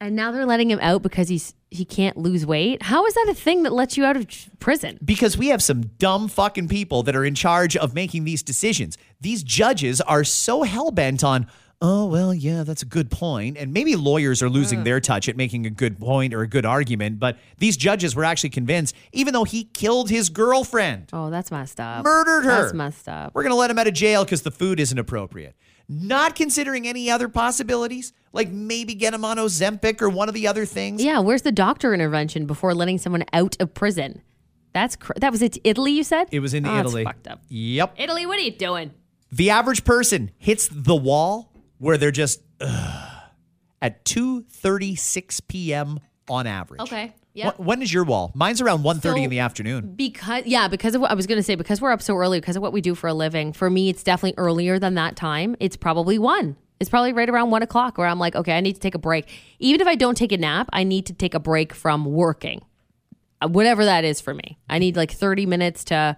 And 0.00 0.14
now 0.14 0.30
they're 0.30 0.46
letting 0.46 0.70
him 0.70 0.78
out 0.80 1.02
because 1.02 1.28
he's 1.28 1.54
he 1.70 1.84
can't 1.84 2.16
lose 2.16 2.46
weight. 2.46 2.82
How 2.82 3.04
is 3.04 3.14
that 3.14 3.26
a 3.28 3.34
thing 3.34 3.64
that 3.64 3.72
lets 3.72 3.96
you 3.96 4.04
out 4.04 4.16
of 4.16 4.26
prison? 4.58 4.98
Because 5.04 5.36
we 5.36 5.48
have 5.48 5.62
some 5.62 5.82
dumb 5.98 6.28
fucking 6.28 6.68
people 6.68 7.02
that 7.02 7.14
are 7.14 7.24
in 7.24 7.34
charge 7.34 7.76
of 7.76 7.94
making 7.94 8.24
these 8.24 8.42
decisions. 8.42 8.96
These 9.20 9.42
judges 9.42 10.00
are 10.00 10.24
so 10.24 10.62
hell 10.62 10.90
bent 10.92 11.22
on, 11.22 11.46
oh, 11.80 12.06
well, 12.06 12.34
yeah, 12.34 12.62
that's 12.64 12.82
a 12.82 12.86
good 12.86 13.10
point. 13.10 13.56
And 13.56 13.72
maybe 13.72 13.94
lawyers 13.96 14.42
are 14.42 14.48
losing 14.48 14.80
mm. 14.80 14.84
their 14.84 15.00
touch 15.00 15.28
at 15.28 15.36
making 15.36 15.66
a 15.66 15.70
good 15.70 15.98
point 15.98 16.34
or 16.34 16.42
a 16.42 16.48
good 16.48 16.66
argument. 16.66 17.18
But 17.18 17.38
these 17.58 17.76
judges 17.76 18.16
were 18.16 18.24
actually 18.24 18.50
convinced, 18.50 18.94
even 19.12 19.32
though 19.32 19.44
he 19.44 19.64
killed 19.64 20.10
his 20.10 20.28
girlfriend, 20.28 21.10
Oh, 21.12 21.30
that's 21.30 21.50
messed 21.50 21.80
up. 21.80 22.04
murdered 22.04 22.44
her. 22.44 22.62
That's 22.62 22.74
messed 22.74 23.08
up. 23.08 23.34
We're 23.34 23.42
going 23.42 23.52
to 23.52 23.56
let 23.56 23.70
him 23.70 23.78
out 23.78 23.86
of 23.86 23.94
jail 23.94 24.24
because 24.24 24.42
the 24.42 24.50
food 24.50 24.80
isn't 24.80 24.98
appropriate. 24.98 25.54
Not 25.88 26.34
considering 26.34 26.86
any 26.86 27.10
other 27.10 27.28
possibilities, 27.28 28.12
like 28.32 28.50
maybe 28.50 28.94
get 28.94 29.14
him 29.14 29.24
on 29.24 29.38
Ozempic 29.38 30.02
or 30.02 30.10
one 30.10 30.28
of 30.28 30.34
the 30.34 30.46
other 30.46 30.66
things. 30.66 31.02
Yeah, 31.02 31.20
where's 31.20 31.42
the 31.42 31.52
doctor 31.52 31.94
intervention 31.94 32.44
before 32.46 32.74
letting 32.74 32.98
someone 32.98 33.24
out 33.32 33.56
of 33.60 33.72
prison? 33.72 34.20
That's 34.74 34.96
cr- 34.96 35.14
that 35.16 35.32
was 35.32 35.40
it. 35.40 35.56
Italy, 35.64 35.92
you 35.92 36.04
said 36.04 36.28
It 36.30 36.40
was 36.40 36.52
in 36.52 36.66
Oh, 36.66 36.78
Italy. 36.78 37.04
fucked 37.04 37.26
up. 37.26 37.40
Yep. 37.48 37.94
Italy, 37.96 38.26
what 38.26 38.36
are 38.38 38.42
you 38.42 38.50
doing? 38.50 38.90
The 39.32 39.48
average 39.50 39.84
person 39.84 40.30
hits 40.36 40.68
the 40.70 40.94
wall 40.94 41.50
where 41.78 41.96
they're 41.98 42.10
just 42.10 42.42
ugh, 42.60 43.12
at 43.80 44.04
2:36 44.04 45.40
p.m. 45.48 46.00
on 46.28 46.46
average. 46.46 46.80
Okay. 46.82 47.14
Yeah. 47.34 47.52
Wh- 47.52 47.60
When 47.60 47.82
is 47.82 47.92
your 47.92 48.04
wall? 48.04 48.32
Mine's 48.34 48.60
around 48.60 48.82
1:30 48.82 49.02
So- 49.02 49.16
in 49.16 49.30
the 49.30 49.38
afternoon. 49.38 49.94
Because 49.94 50.44
yeah, 50.46 50.68
because 50.68 50.94
of 50.94 51.00
what 51.00 51.10
I 51.10 51.14
was 51.14 51.26
going 51.26 51.38
to 51.38 51.42
say, 51.42 51.54
because 51.54 51.80
we're 51.80 51.92
up 51.92 52.02
so 52.02 52.16
early, 52.16 52.40
because 52.40 52.56
of 52.56 52.62
what 52.62 52.72
we 52.72 52.80
do 52.80 52.94
for 52.94 53.06
a 53.08 53.14
living. 53.14 53.52
For 53.52 53.70
me, 53.70 53.88
it's 53.88 54.02
definitely 54.02 54.34
earlier 54.36 54.78
than 54.78 54.94
that 54.94 55.16
time. 55.16 55.56
It's 55.60 55.76
probably 55.76 56.18
one. 56.18 56.56
It's 56.80 56.90
probably 56.90 57.12
right 57.12 57.28
around 57.28 57.50
one 57.50 57.62
o'clock 57.62 57.98
where 57.98 58.06
I'm 58.06 58.18
like, 58.20 58.36
okay, 58.36 58.56
I 58.56 58.60
need 58.60 58.74
to 58.74 58.80
take 58.80 58.94
a 58.94 59.00
break. 59.00 59.28
Even 59.58 59.80
if 59.80 59.86
I 59.88 59.96
don't 59.96 60.16
take 60.16 60.30
a 60.32 60.36
nap, 60.36 60.68
I 60.72 60.84
need 60.84 61.06
to 61.06 61.12
take 61.12 61.34
a 61.34 61.40
break 61.40 61.74
from 61.74 62.04
working, 62.04 62.62
Uh, 63.40 63.48
whatever 63.48 63.84
that 63.84 64.04
is 64.04 64.20
for 64.20 64.32
me. 64.34 64.58
I 64.68 64.78
need 64.78 64.96
like 64.96 65.10
30 65.12 65.44
minutes 65.46 65.82
to 65.84 66.16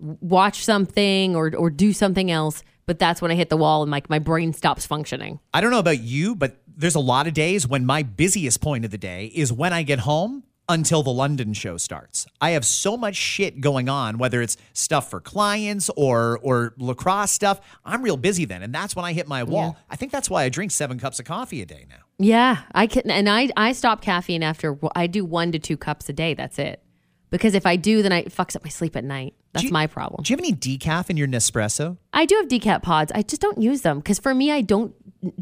watch 0.00 0.64
something 0.64 1.36
or 1.36 1.52
or 1.56 1.70
do 1.70 1.92
something 1.92 2.30
else. 2.30 2.62
But 2.90 2.98
that's 2.98 3.22
when 3.22 3.30
I 3.30 3.36
hit 3.36 3.50
the 3.50 3.56
wall 3.56 3.84
and 3.84 3.92
like 3.92 4.10
my 4.10 4.18
brain 4.18 4.52
stops 4.52 4.84
functioning. 4.84 5.38
I 5.54 5.60
don't 5.60 5.70
know 5.70 5.78
about 5.78 6.00
you, 6.00 6.34
but 6.34 6.56
there's 6.66 6.96
a 6.96 7.00
lot 7.00 7.28
of 7.28 7.34
days 7.34 7.68
when 7.68 7.86
my 7.86 8.02
busiest 8.02 8.60
point 8.60 8.84
of 8.84 8.90
the 8.90 8.98
day 8.98 9.26
is 9.32 9.52
when 9.52 9.72
I 9.72 9.84
get 9.84 10.00
home 10.00 10.42
until 10.68 11.04
the 11.04 11.12
London 11.12 11.52
show 11.52 11.76
starts. 11.76 12.26
I 12.40 12.50
have 12.50 12.64
so 12.64 12.96
much 12.96 13.14
shit 13.14 13.60
going 13.60 13.88
on, 13.88 14.18
whether 14.18 14.42
it's 14.42 14.56
stuff 14.72 15.08
for 15.08 15.20
clients 15.20 15.88
or 15.96 16.40
or 16.42 16.74
lacrosse 16.78 17.30
stuff. 17.30 17.60
I'm 17.84 18.02
real 18.02 18.16
busy 18.16 18.44
then, 18.44 18.64
and 18.64 18.74
that's 18.74 18.96
when 18.96 19.04
I 19.04 19.12
hit 19.12 19.28
my 19.28 19.44
wall. 19.44 19.76
I 19.88 19.94
think 19.94 20.10
that's 20.10 20.28
why 20.28 20.42
I 20.42 20.48
drink 20.48 20.72
seven 20.72 20.98
cups 20.98 21.20
of 21.20 21.26
coffee 21.26 21.62
a 21.62 21.66
day 21.66 21.86
now. 21.88 22.02
Yeah, 22.18 22.62
I 22.74 22.88
can, 22.88 23.08
and 23.08 23.30
I 23.30 23.50
I 23.56 23.70
stop 23.70 24.02
caffeine 24.02 24.42
after 24.42 24.76
I 24.96 25.06
do 25.06 25.24
one 25.24 25.52
to 25.52 25.60
two 25.60 25.76
cups 25.76 26.08
a 26.08 26.12
day. 26.12 26.34
That's 26.34 26.58
it. 26.58 26.82
Because 27.30 27.54
if 27.54 27.64
I 27.64 27.76
do, 27.76 28.02
then 28.02 28.12
I 28.12 28.18
it 28.18 28.34
fucks 28.34 28.56
up 28.56 28.64
my 28.64 28.70
sleep 28.70 28.96
at 28.96 29.04
night. 29.04 29.34
That's 29.52 29.64
you- 29.64 29.70
my 29.70 29.86
problem. 29.86 30.22
Do 30.22 30.32
you 30.32 30.36
have 30.36 30.44
any 30.44 30.52
decaf 30.52 31.10
in 31.10 31.16
your 31.16 31.28
Nespresso? 31.28 31.96
I 32.12 32.26
do 32.26 32.36
have 32.36 32.48
decaf 32.48 32.82
pods. 32.82 33.12
I 33.14 33.22
just 33.22 33.40
don't 33.40 33.60
use 33.60 33.82
them 33.82 33.98
because 33.98 34.18
for 34.18 34.34
me, 34.34 34.50
I 34.50 34.60
don't 34.60 34.94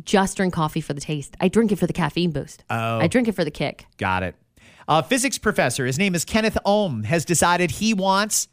just 0.04 0.36
drink 0.36 0.54
coffee 0.54 0.80
for 0.80 0.92
the 0.92 1.00
taste. 1.00 1.36
I 1.40 1.48
drink 1.48 1.72
it 1.72 1.76
for 1.76 1.86
the 1.86 1.92
caffeine 1.92 2.30
boost. 2.30 2.64
Oh, 2.70 2.98
I 2.98 3.06
drink 3.06 3.28
it 3.28 3.32
for 3.32 3.44
the 3.44 3.50
kick. 3.50 3.86
Got 3.96 4.22
it. 4.22 4.34
A 4.86 5.02
physics 5.02 5.36
professor, 5.38 5.84
his 5.84 5.98
name 5.98 6.14
is 6.14 6.24
Kenneth 6.24 6.56
Ohm, 6.64 7.04
has 7.04 7.24
decided 7.24 7.72
he 7.72 7.92
wants 7.92 8.48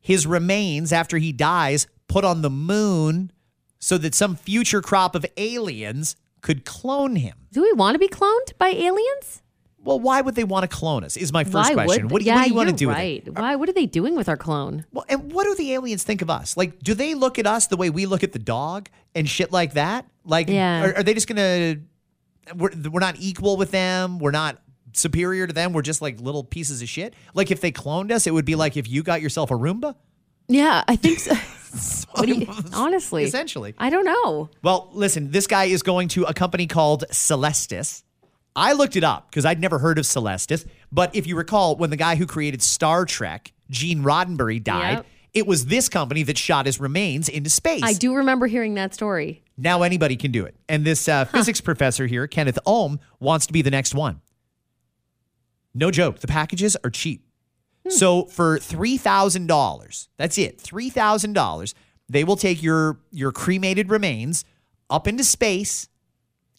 his 0.00 0.26
remains 0.26 0.92
after 0.92 1.18
he 1.18 1.32
dies 1.32 1.86
put 2.06 2.24
on 2.24 2.42
the 2.42 2.50
moon 2.50 3.32
so 3.78 3.98
that 3.98 4.14
some 4.14 4.36
future 4.36 4.80
crop 4.80 5.14
of 5.14 5.26
aliens 5.36 6.16
could 6.42 6.64
clone 6.64 7.16
him. 7.16 7.34
Do 7.52 7.62
we 7.62 7.72
want 7.72 7.94
to 7.94 7.98
be 7.98 8.08
cloned 8.08 8.56
by 8.58 8.68
aliens? 8.68 9.42
Well, 9.84 10.00
why 10.00 10.20
would 10.20 10.34
they 10.34 10.44
want 10.44 10.62
to 10.68 10.76
clone 10.76 11.04
us? 11.04 11.16
Is 11.16 11.32
my 11.32 11.44
first 11.44 11.70
Why 11.70 11.74
question. 11.74 12.04
would? 12.04 12.12
What, 12.12 12.20
do- 12.22 12.26
yeah, 12.26 12.36
what 12.36 12.42
do 12.44 12.48
you 12.48 12.54
want 12.56 12.68
to 12.70 12.74
do 12.74 12.88
right. 12.88 13.24
with 13.24 13.36
it? 13.36 13.40
Why? 13.40 13.54
What 13.56 13.68
are 13.68 13.72
they 13.72 13.86
doing 13.86 14.16
with 14.16 14.28
our 14.28 14.36
clone? 14.36 14.86
Well, 14.92 15.04
and 15.08 15.30
what 15.32 15.44
do 15.44 15.54
the 15.54 15.72
aliens 15.74 16.02
think 16.02 16.22
of 16.22 16.30
us? 16.30 16.56
Like, 16.56 16.78
do 16.80 16.94
they 16.94 17.14
look 17.14 17.38
at 17.38 17.46
us 17.46 17.66
the 17.66 17.76
way 17.76 17.90
we 17.90 18.06
look 18.06 18.24
at 18.24 18.32
the 18.32 18.38
dog 18.38 18.88
and 19.14 19.28
shit 19.28 19.52
like 19.52 19.74
that? 19.74 20.06
Like, 20.24 20.48
Yeah. 20.48 20.84
are, 20.86 20.96
are 20.96 21.02
they 21.02 21.12
just 21.14 21.28
gonna? 21.28 21.76
We're, 22.56 22.70
we're 22.90 23.00
not 23.00 23.16
equal 23.18 23.56
with 23.56 23.70
them. 23.70 24.18
We're 24.18 24.30
not 24.30 24.60
superior 24.94 25.46
to 25.46 25.52
them. 25.52 25.72
We're 25.72 25.82
just 25.82 26.00
like 26.02 26.20
little 26.20 26.44
pieces 26.44 26.80
of 26.82 26.88
shit. 26.88 27.14
Like, 27.34 27.50
if 27.50 27.60
they 27.60 27.70
cloned 27.72 28.10
us, 28.10 28.26
it 28.26 28.32
would 28.32 28.44
be 28.46 28.54
like 28.54 28.76
if 28.76 28.88
you 28.88 29.02
got 29.02 29.20
yourself 29.20 29.50
a 29.50 29.54
Roomba. 29.54 29.94
Yeah, 30.48 30.82
I 30.88 30.96
think 30.96 31.18
so. 31.20 31.34
You- 32.24 32.46
honestly, 32.72 33.24
Essentially. 33.24 33.74
I 33.76 33.90
don't 33.90 34.04
know. 34.04 34.48
Well, 34.62 34.88
listen, 34.92 35.32
this 35.32 35.48
guy 35.48 35.64
is 35.64 35.82
going 35.82 36.06
to 36.08 36.22
a 36.24 36.32
company 36.32 36.68
called 36.68 37.02
Celestis. 37.10 38.04
I 38.56 38.72
looked 38.72 38.96
it 38.96 39.04
up 39.04 39.30
because 39.30 39.44
I'd 39.44 39.60
never 39.60 39.78
heard 39.78 39.98
of 39.98 40.04
Celestis. 40.04 40.66
But 40.92 41.14
if 41.14 41.26
you 41.26 41.36
recall, 41.36 41.76
when 41.76 41.90
the 41.90 41.96
guy 41.96 42.14
who 42.16 42.26
created 42.26 42.62
Star 42.62 43.04
Trek, 43.04 43.52
Gene 43.70 44.02
Roddenberry, 44.02 44.62
died, 44.62 44.98
Yep. 44.98 45.06
it 45.34 45.46
was 45.46 45.66
this 45.66 45.88
company 45.88 46.22
that 46.24 46.38
shot 46.38 46.66
his 46.66 46.78
remains 46.78 47.28
into 47.28 47.50
space. 47.50 47.82
I 47.82 47.94
do 47.94 48.14
remember 48.14 48.46
hearing 48.46 48.74
that 48.74 48.94
story. 48.94 49.42
Now 49.56 49.82
anybody 49.82 50.16
can 50.16 50.30
do 50.30 50.44
it. 50.44 50.54
And 50.68 50.84
this 50.84 51.08
uh, 51.08 51.24
physics 51.24 51.60
professor 51.60 52.06
here, 52.06 52.26
Kenneth 52.26 52.58
Ohm, 52.66 53.00
wants 53.20 53.46
to 53.46 53.52
be 53.52 53.62
the 53.62 53.70
next 53.70 53.94
one. 53.94 54.20
No 55.74 55.90
joke. 55.90 56.20
The 56.20 56.26
packages 56.28 56.76
are 56.84 56.90
cheap. 56.90 57.26
So 57.88 58.24
for 58.26 58.58
three 58.58 58.96
thousand 58.96 59.46
dollars, 59.46 60.08
that's 60.16 60.38
it. 60.38 60.58
Three 60.58 60.88
thousand 60.88 61.34
dollars, 61.34 61.74
they 62.08 62.24
will 62.24 62.36
take 62.36 62.62
your 62.62 62.98
your 63.10 63.30
cremated 63.30 63.90
remains 63.90 64.44
up 64.88 65.06
into 65.06 65.22
space 65.22 65.88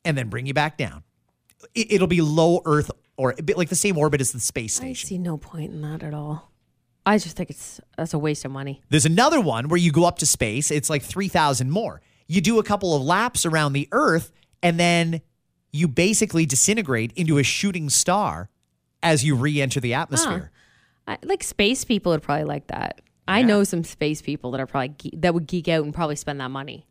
and 0.04 0.16
then 0.16 0.30
bring 0.30 0.46
you 0.46 0.54
back 0.54 0.78
down. 0.78 1.04
It, 1.74 1.92
it'll 1.92 2.08
be 2.08 2.22
low 2.22 2.62
Earth 2.66 2.92
or 3.18 3.34
a 3.38 3.44
bit 3.44 3.58
like 3.58 3.70
the 3.70 3.76
same 3.76 3.98
orbit 3.98 4.22
as 4.22 4.32
the 4.32 4.40
space 4.40 4.82
I 4.82 4.94
see 4.94 5.18
no 5.18 5.38
point 5.38 5.72
in 5.72 5.82
that 5.82 6.04
at 6.04 6.14
all. 6.14 6.52
I 7.06 7.18
just 7.18 7.38
think 7.38 7.50
it's 7.50 7.80
that's 7.98 8.14
a 8.14 8.20
waste 8.20 8.46
of 8.46 8.52
money. 8.52 8.82
There's 8.90 9.06
another 9.06 9.40
one 9.40 9.68
where 9.70 9.78
you 9.78 9.92
go 9.92 10.06
up 10.06 10.18
to 10.20 10.26
space. 10.26 10.72
It's 10.72 10.90
like 10.90 11.04
3,000 11.04 11.70
more. 11.70 12.02
You 12.28 12.42
do 12.42 12.58
a 12.60 12.64
couple 12.64 12.96
of 12.96 13.04
laps 13.04 13.46
around 13.46 13.74
the 13.74 13.88
Earth, 13.92 14.32
and 14.64 14.80
then 14.80 15.22
you 15.72 15.88
basically 15.88 16.46
disintegrate 16.48 17.12
into 17.16 17.38
a 17.38 17.44
shooting 17.44 17.90
star 17.90 18.50
as 19.04 19.24
you 19.24 19.36
re 19.36 19.62
enter 19.62 19.80
the 19.80 19.94
atmosphere. 19.94 20.52
I, 21.08 21.18
like 21.22 21.44
space 21.44 21.86
people 21.86 22.12
would 22.12 22.24
probably 22.24 22.46
like 22.46 22.68
that. 22.68 23.02
I 23.28 23.42
know 23.44 23.64
some 23.64 23.84
space 23.84 24.22
people 24.22 24.52
that 24.52 24.62
are 24.62 24.68
probably 24.68 24.90
ge- 24.90 25.20
that 25.22 25.34
would 25.34 25.48
geek 25.48 25.68
out 25.68 25.84
and 25.84 25.94
probably 25.94 26.16
spend 26.16 26.40
that 26.42 26.50
money. 26.52 26.88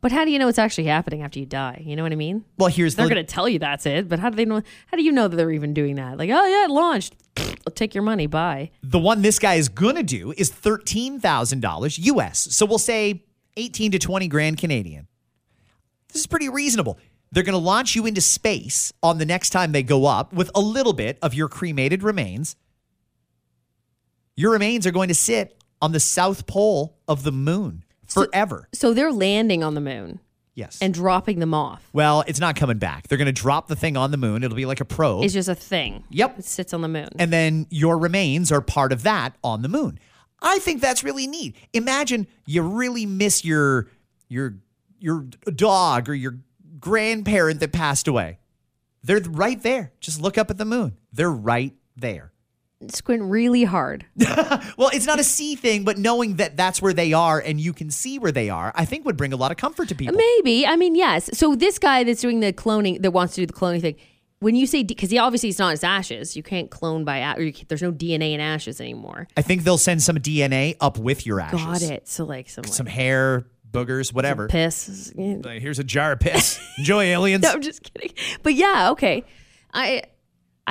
But 0.00 0.12
how 0.12 0.24
do 0.24 0.30
you 0.30 0.38
know 0.38 0.48
it's 0.48 0.58
actually 0.58 0.84
happening 0.84 1.22
after 1.22 1.38
you 1.38 1.46
die? 1.46 1.82
You 1.84 1.94
know 1.94 2.02
what 2.02 2.12
I 2.12 2.16
mean? 2.16 2.44
Well, 2.56 2.70
here's 2.70 2.94
the 2.94 3.02
They're 3.02 3.08
the. 3.08 3.14
going 3.16 3.26
to 3.26 3.32
tell 3.32 3.48
you 3.48 3.58
that's 3.58 3.84
it, 3.84 4.08
but 4.08 4.18
how 4.18 4.30
do 4.30 4.36
they 4.36 4.46
know? 4.46 4.62
How 4.86 4.96
do 4.96 5.02
you 5.02 5.12
know 5.12 5.28
that 5.28 5.36
they're 5.36 5.50
even 5.50 5.74
doing 5.74 5.96
that? 5.96 6.16
Like, 6.16 6.30
oh 6.30 6.46
yeah, 6.46 6.64
it 6.64 6.70
launched. 6.70 7.16
I'll 7.36 7.74
take 7.74 7.94
your 7.94 8.02
money. 8.02 8.26
Bye. 8.26 8.70
The 8.82 8.98
one 8.98 9.20
this 9.22 9.38
guy 9.38 9.54
is 9.54 9.68
going 9.68 9.96
to 9.96 10.02
do 10.02 10.32
is 10.36 10.50
$13,000 10.50 11.98
US. 12.16 12.38
So 12.54 12.64
we'll 12.64 12.78
say 12.78 13.24
18 13.56 13.92
to 13.92 13.98
20 13.98 14.28
grand 14.28 14.58
Canadian. 14.58 15.06
This 16.12 16.22
is 16.22 16.26
pretty 16.26 16.48
reasonable. 16.48 16.98
They're 17.32 17.44
going 17.44 17.52
to 17.52 17.58
launch 17.58 17.94
you 17.94 18.06
into 18.06 18.20
space 18.20 18.92
on 19.02 19.18
the 19.18 19.26
next 19.26 19.50
time 19.50 19.72
they 19.72 19.82
go 19.82 20.06
up 20.06 20.32
with 20.32 20.50
a 20.54 20.60
little 20.60 20.92
bit 20.92 21.18
of 21.22 21.34
your 21.34 21.48
cremated 21.48 22.02
remains. 22.02 22.56
Your 24.34 24.52
remains 24.52 24.86
are 24.86 24.90
going 24.90 25.08
to 25.08 25.14
sit 25.14 25.62
on 25.82 25.92
the 25.92 26.00
south 26.00 26.46
pole 26.46 26.98
of 27.06 27.22
the 27.22 27.32
moon 27.32 27.84
forever. 28.12 28.68
So 28.72 28.92
they're 28.92 29.12
landing 29.12 29.62
on 29.62 29.74
the 29.74 29.80
moon 29.80 30.20
yes. 30.54 30.78
and 30.80 30.92
dropping 30.92 31.38
them 31.38 31.54
off. 31.54 31.88
well, 31.92 32.24
it's 32.26 32.40
not 32.40 32.56
coming 32.56 32.78
back. 32.78 33.08
They're 33.08 33.18
going 33.18 33.26
to 33.26 33.32
drop 33.32 33.68
the 33.68 33.76
thing 33.76 33.96
on 33.96 34.10
the 34.10 34.16
moon. 34.16 34.42
It'll 34.42 34.56
be 34.56 34.66
like 34.66 34.80
a 34.80 34.84
probe. 34.84 35.24
It's 35.24 35.34
just 35.34 35.48
a 35.48 35.54
thing. 35.54 36.04
Yep. 36.10 36.40
It 36.40 36.44
sits 36.44 36.72
on 36.74 36.82
the 36.82 36.88
moon. 36.88 37.08
and 37.18 37.32
then 37.32 37.66
your 37.70 37.98
remains 37.98 38.52
are 38.52 38.60
part 38.60 38.92
of 38.92 39.02
that 39.04 39.34
on 39.42 39.62
the 39.62 39.68
moon. 39.68 39.98
I 40.42 40.58
think 40.58 40.80
that's 40.80 41.04
really 41.04 41.26
neat. 41.26 41.56
Imagine 41.72 42.26
you 42.46 42.62
really 42.62 43.04
miss 43.06 43.44
your 43.44 43.88
your 44.28 44.56
your 44.98 45.26
dog 45.54 46.08
or 46.08 46.14
your 46.14 46.38
grandparent 46.78 47.60
that 47.60 47.72
passed 47.72 48.08
away. 48.08 48.38
They're 49.02 49.20
right 49.20 49.60
there. 49.62 49.92
Just 50.00 50.20
look 50.20 50.38
up 50.38 50.50
at 50.50 50.58
the 50.58 50.64
moon. 50.64 50.96
They're 51.12 51.30
right 51.30 51.74
there. 51.96 52.29
Squint 52.88 53.22
really 53.22 53.64
hard. 53.64 54.06
Well, 54.76 54.90
it's 54.94 55.06
not 55.06 55.20
a 55.20 55.24
see 55.24 55.56
thing, 55.56 55.84
but 55.84 55.98
knowing 55.98 56.36
that 56.36 56.56
that's 56.56 56.80
where 56.80 56.94
they 56.94 57.12
are 57.12 57.38
and 57.38 57.60
you 57.60 57.74
can 57.74 57.90
see 57.90 58.18
where 58.18 58.32
they 58.32 58.48
are, 58.48 58.72
I 58.74 58.86
think 58.86 59.04
would 59.04 59.16
bring 59.16 59.32
a 59.34 59.36
lot 59.36 59.50
of 59.50 59.58
comfort 59.58 59.88
to 59.88 59.94
people. 59.94 60.16
Maybe. 60.16 60.66
I 60.66 60.76
mean, 60.76 60.94
yes. 60.94 61.28
So 61.36 61.54
this 61.54 61.78
guy 61.78 62.02
that's 62.04 62.22
doing 62.22 62.40
the 62.40 62.52
cloning, 62.52 63.02
that 63.02 63.10
wants 63.10 63.34
to 63.34 63.42
do 63.42 63.46
the 63.46 63.52
cloning 63.52 63.82
thing, 63.82 63.96
when 64.38 64.54
you 64.54 64.66
say, 64.66 64.82
because 64.82 65.10
he 65.10 65.18
obviously 65.18 65.50
it's 65.50 65.58
not 65.58 65.72
his 65.72 65.84
ashes, 65.84 66.34
you 66.34 66.42
can't 66.42 66.70
clone 66.70 67.04
by, 67.04 67.34
or 67.34 67.42
you 67.42 67.52
can't, 67.52 67.68
there's 67.68 67.82
no 67.82 67.92
DNA 67.92 68.32
in 68.32 68.40
ashes 68.40 68.80
anymore. 68.80 69.28
I 69.36 69.42
think 69.42 69.64
they'll 69.64 69.76
send 69.76 70.02
some 70.02 70.16
DNA 70.16 70.76
up 70.80 70.96
with 70.96 71.26
your 71.26 71.40
ashes. 71.40 71.60
Got 71.60 71.82
it. 71.82 72.08
So 72.08 72.24
like 72.24 72.48
some, 72.48 72.62
like, 72.62 72.72
Some 72.72 72.86
hair, 72.86 73.44
boogers, 73.70 74.14
whatever. 74.14 74.48
piss. 74.48 75.12
Here's 75.14 75.78
a 75.78 75.84
jar 75.84 76.12
of 76.12 76.20
piss. 76.20 76.58
Enjoy, 76.78 77.04
aliens. 77.04 77.42
No, 77.42 77.50
I'm 77.52 77.60
just 77.60 77.82
kidding. 77.82 78.12
But 78.42 78.54
yeah, 78.54 78.90
okay. 78.92 79.24
I 79.74 80.04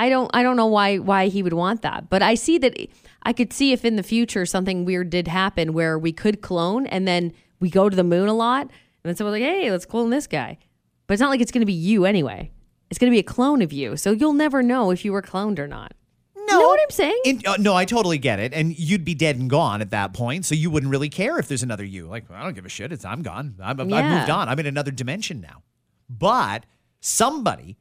I 0.00 0.08
don't 0.08 0.30
I 0.32 0.42
don't 0.42 0.56
know 0.56 0.66
why 0.66 0.96
why 0.98 1.28
he 1.28 1.42
would 1.42 1.52
want 1.52 1.82
that. 1.82 2.08
But 2.08 2.22
I 2.22 2.34
see 2.34 2.56
that 2.58 2.74
I 3.22 3.32
could 3.32 3.52
see 3.52 3.72
if 3.72 3.84
in 3.84 3.96
the 3.96 4.02
future 4.02 4.46
something 4.46 4.84
weird 4.84 5.10
did 5.10 5.28
happen 5.28 5.72
where 5.74 5.98
we 5.98 6.12
could 6.12 6.40
clone 6.40 6.86
and 6.86 7.06
then 7.06 7.32
we 7.60 7.68
go 7.68 7.88
to 7.90 7.96
the 7.96 8.04
moon 8.04 8.26
a 8.26 8.32
lot 8.34 8.62
and 8.62 8.72
then 9.08 9.14
someone's 9.16 9.40
like, 9.40 9.42
"Hey, 9.42 9.70
let's 9.70 9.84
clone 9.84 10.10
this 10.10 10.26
guy." 10.26 10.58
But 11.06 11.14
it's 11.14 11.20
not 11.20 11.30
like 11.30 11.40
it's 11.40 11.52
going 11.52 11.60
to 11.60 11.66
be 11.66 11.72
you 11.90 12.04
anyway. 12.06 12.50
It's 12.88 12.98
going 12.98 13.10
to 13.10 13.14
be 13.14 13.18
a 13.18 13.22
clone 13.34 13.62
of 13.62 13.72
you. 13.72 13.96
So 13.96 14.12
you'll 14.12 14.32
never 14.32 14.62
know 14.62 14.90
if 14.90 15.04
you 15.04 15.12
were 15.12 15.22
cloned 15.22 15.58
or 15.58 15.68
not. 15.68 15.92
No. 16.34 16.42
You 16.42 16.60
know 16.62 16.68
what 16.68 16.80
I'm 16.82 16.90
saying? 16.90 17.20
In, 17.24 17.42
uh, 17.46 17.56
no, 17.58 17.74
I 17.74 17.84
totally 17.84 18.18
get 18.18 18.40
it. 18.40 18.52
And 18.54 18.76
you'd 18.78 19.04
be 19.04 19.14
dead 19.14 19.36
and 19.36 19.50
gone 19.50 19.80
at 19.80 19.90
that 19.90 20.12
point. 20.14 20.44
So 20.46 20.54
you 20.54 20.70
wouldn't 20.70 20.90
really 20.90 21.08
care 21.08 21.38
if 21.38 21.46
there's 21.46 21.62
another 21.62 21.84
you. 21.84 22.06
Like, 22.06 22.30
I 22.30 22.42
don't 22.42 22.54
give 22.54 22.64
a 22.64 22.68
shit. 22.68 22.90
It's 22.90 23.04
I'm 23.04 23.22
gone. 23.22 23.56
I'm, 23.62 23.78
I've 23.80 23.86
moved 24.18 24.30
on. 24.30 24.48
I'm 24.48 24.58
in 24.58 24.66
another 24.66 24.90
dimension 24.90 25.40
now. 25.40 25.62
but 26.08 26.64
somebody 27.00 27.76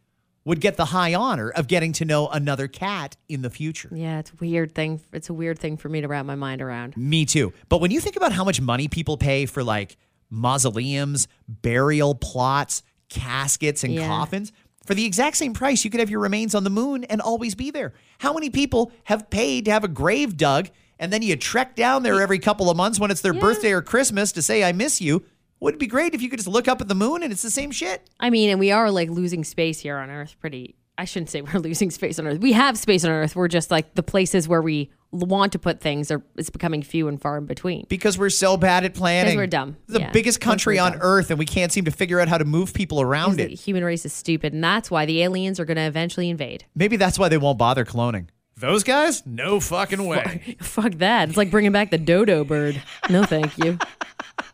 would 0.49 0.59
get 0.61 0.77
the 0.77 0.85
high 0.85 1.13
honor 1.13 1.51
of 1.51 1.67
getting 1.67 1.93
to 1.93 2.03
know 2.03 2.27
another 2.27 2.67
Kat 2.67 3.15
in 3.27 3.43
the 3.43 3.51
future. 3.51 3.87
Yeah, 3.93 4.17
it's 4.17 4.31
a 4.31 4.35
weird 4.39 4.73
thing. 4.73 4.99
It's 5.13 5.29
a 5.29 5.33
weird 5.33 5.59
thing 5.59 5.77
for 5.77 5.89
me 5.89 6.01
to 6.01 6.07
wrap 6.07 6.25
my 6.25 6.33
mind 6.33 6.59
around. 6.63 6.97
Me 6.97 7.23
too. 7.23 7.53
But 7.69 7.81
when 7.81 7.91
you 7.91 7.99
think 7.99 8.15
about 8.15 8.31
how 8.31 8.43
much 8.43 8.59
money 8.59 8.87
people 8.87 9.15
pay 9.15 9.45
for 9.45 9.63
like 9.63 9.95
mausoleums, 10.31 11.27
burial 11.47 12.15
plots, 12.15 12.81
caskets, 13.09 13.83
and 13.83 13.93
Yeah. 13.93 14.07
coffins, 14.07 14.51
for 14.87 14.95
the 14.95 15.05
exact 15.05 15.37
same 15.37 15.53
price, 15.53 15.85
you 15.85 15.91
could 15.91 15.99
have 15.99 16.09
your 16.09 16.19
remains 16.19 16.55
on 16.55 16.63
the 16.63 16.71
moon 16.71 17.03
and 17.03 17.21
always 17.21 17.53
be 17.53 17.69
there. 17.69 17.93
How 18.17 18.33
many 18.33 18.49
people 18.49 18.91
have 19.03 19.29
paid 19.29 19.65
to 19.65 19.71
have 19.71 19.83
a 19.83 19.87
grave 19.87 20.35
dug 20.35 20.69
and 20.97 21.13
then 21.13 21.21
you 21.21 21.35
trek 21.35 21.75
down 21.75 22.01
there 22.01 22.19
every 22.23 22.39
couple 22.39 22.71
of 22.71 22.75
months 22.75 22.99
when 22.99 23.11
it's 23.11 23.21
their 23.21 23.35
birthday 23.35 23.71
or 23.71 23.83
Christmas 23.83 24.31
to 24.31 24.41
say, 24.41 24.63
I 24.63 24.71
miss 24.71 24.99
you? 24.99 25.23
Would 25.61 25.73
it 25.75 25.79
be 25.79 25.87
great 25.87 26.13
if 26.15 26.21
you 26.21 26.29
could 26.29 26.39
just 26.39 26.47
look 26.47 26.67
up 26.67 26.79
at 26.81 26.87
the 26.87 26.95
moon 26.95 27.21
and 27.23 27.31
it's 27.33 27.41
the 27.41 27.51
same 27.51 27.71
shit? 27.71 28.09
I 28.19 28.29
mean, 28.29 28.49
and 28.49 28.59
we 28.59 28.71
are 28.71 28.89
like 28.91 29.09
losing 29.09 29.43
space 29.43 29.79
here 29.79 29.97
on 29.97 30.09
Earth 30.09 30.35
pretty. 30.39 30.75
I 30.97 31.05
shouldn't 31.05 31.29
say 31.29 31.41
we're 31.53 31.59
losing 31.59 31.91
space 31.91 32.17
on 32.19 32.27
Earth. 32.27 32.39
We 32.39 32.53
have 32.53 32.77
space 32.77 33.03
on 33.05 33.11
Earth. 33.11 33.35
We're 33.35 33.47
just 33.49 33.69
like 33.71 33.95
the 33.95 34.03
places 34.03 34.47
where 34.47 34.61
we 34.61 34.91
want 35.11 35.51
to 35.53 35.57
put 35.59 35.81
things 35.81 36.11
are 36.11 36.21
it's 36.37 36.51
becoming 36.51 36.83
few 36.83 37.07
and 37.07 37.19
far 37.19 37.37
in 37.39 37.45
between. 37.45 37.85
Because 37.89 38.17
we're 38.17 38.29
so 38.29 38.57
bad 38.57 38.83
at 38.85 38.93
planning. 38.93 39.35
we're 39.35 39.47
dumb. 39.47 39.75
The 39.87 40.01
Yeah, 40.01 40.11
biggest 40.11 40.39
country 40.39 40.77
on 40.77 40.91
dumb. 40.93 41.01
earth, 41.01 41.29
and 41.31 41.39
we 41.39 41.45
can't 41.47 41.71
seem 41.71 41.85
to 41.85 41.91
figure 41.91 42.19
out 42.19 42.27
how 42.27 42.37
to 42.37 42.45
move 42.45 42.73
people 42.75 43.01
around 43.01 43.37
The 43.37 43.51
it. 43.51 43.59
human 43.59 43.83
race 43.83 44.05
is 44.05 44.13
stupid, 44.13 44.53
and 44.53 44.63
that's 44.63 44.91
why 44.91 45.05
the 45.07 45.23
aliens 45.23 45.59
are 45.59 45.65
going 45.65 45.77
to 45.77 45.83
eventually 45.87 46.29
invade. 46.29 46.65
Maybe 46.75 46.95
that's 46.95 47.17
why 47.17 47.27
they 47.27 47.37
won't 47.37 47.57
bother 47.57 47.85
cloning. 47.85 48.27
Those 48.55 48.83
guys? 48.83 49.25
No 49.25 49.59
fucking 49.59 50.05
way. 50.05 50.57
Fuck 50.61 50.91
that! 50.95 51.29
It's 51.29 51.37
like 51.37 51.49
bringing 51.49 51.71
back 51.71 51.89
the 51.91 51.97
dodo 51.97 52.43
bird. 52.43 52.79
No, 53.09 53.23
thank 53.23 53.57
you. 53.57 53.79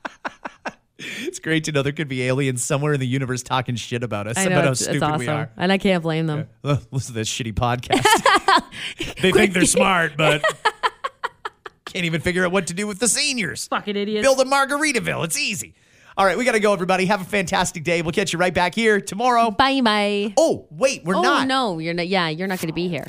it's 0.98 1.40
great 1.40 1.66
to 1.66 1.72
know 1.72 1.82
there 1.82 1.92
could 1.92 2.08
be 2.08 2.24
aliens 2.24 2.64
somewhere 2.64 2.94
in 2.94 3.00
the 3.00 3.08
universe 3.08 3.44
talking 3.44 3.76
shit 3.76 4.04
about 4.04 4.28
us 4.28 4.38
I 4.38 4.44
about 4.44 4.56
know 4.56 4.62
how 4.62 4.72
it's, 4.72 4.82
it's 4.82 4.90
stupid 4.90 5.04
awesome, 5.04 5.20
we 5.20 5.28
are. 5.28 5.52
and 5.58 5.72
I 5.72 5.78
can't 5.78 6.02
blame 6.02 6.28
them. 6.28 6.48
Ugh, 6.64 6.82
listen 6.92 7.14
to 7.14 7.20
this 7.20 7.30
shitty 7.30 7.54
podcast. 7.54 8.04
they 9.22 9.32
think 9.32 9.54
they're 9.54 9.66
smart, 9.66 10.14
but 10.18 10.44
can't 11.86 12.06
even 12.06 12.22
figure 12.22 12.46
out 12.46 12.52
what 12.52 12.68
to 12.68 12.74
do 12.74 12.88
with 12.88 13.00
the 13.00 13.08
seniors. 13.08 13.68
Fucking 13.68 13.96
idiots. 13.96 14.26
Build 14.26 14.40
a 14.40 14.50
Margaritaville. 14.50 15.26
It's 15.26 15.38
easy. 15.38 15.76
All 16.18 16.26
right, 16.26 16.38
we 16.38 16.46
got 16.46 16.54
to 16.54 16.62
go, 16.62 16.72
everybody. 16.72 17.08
Have 17.08 17.20
a 17.20 17.26
fantastic 17.26 17.84
day. 17.84 18.02
We'll 18.02 18.14
catch 18.14 18.32
you 18.32 18.40
right 18.40 18.54
back 18.54 18.74
here 18.74 19.02
tomorrow. 19.02 19.52
Bye, 19.52 19.82
bye. 19.82 20.34
Oh, 20.38 20.66
wait, 20.72 21.04
we're 21.04 21.18
oh 21.18 21.22
not. 21.22 21.48
no, 21.48 21.80
you're 21.80 21.94
not. 21.94 22.08
Yeah, 22.08 22.30
you're 22.30 22.48
not 22.48 22.60
going 22.60 22.70
to 22.70 22.74
be 22.74 22.88
here. 22.88 23.06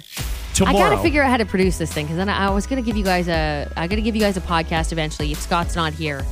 Tomorrow. 0.54 0.76
I 0.76 0.90
got 0.90 0.96
to 0.96 1.02
figure 1.02 1.22
out 1.22 1.30
how 1.30 1.36
to 1.36 1.46
produce 1.46 1.78
this 1.78 1.92
thing 1.92 2.06
because 2.06 2.16
then 2.16 2.28
I, 2.28 2.48
I 2.48 2.50
was 2.50 2.66
going 2.66 2.82
to 2.82 2.86
give 2.86 2.96
you 2.96 3.04
guys 3.04 3.28
a. 3.28 3.70
I 3.76 3.86
got 3.86 3.94
to 3.94 4.02
give 4.02 4.16
you 4.16 4.20
guys 4.20 4.36
a 4.36 4.40
podcast 4.40 4.90
eventually. 4.90 5.30
If 5.30 5.40
Scott's 5.40 5.76
not 5.76 5.92
here, 5.92 6.24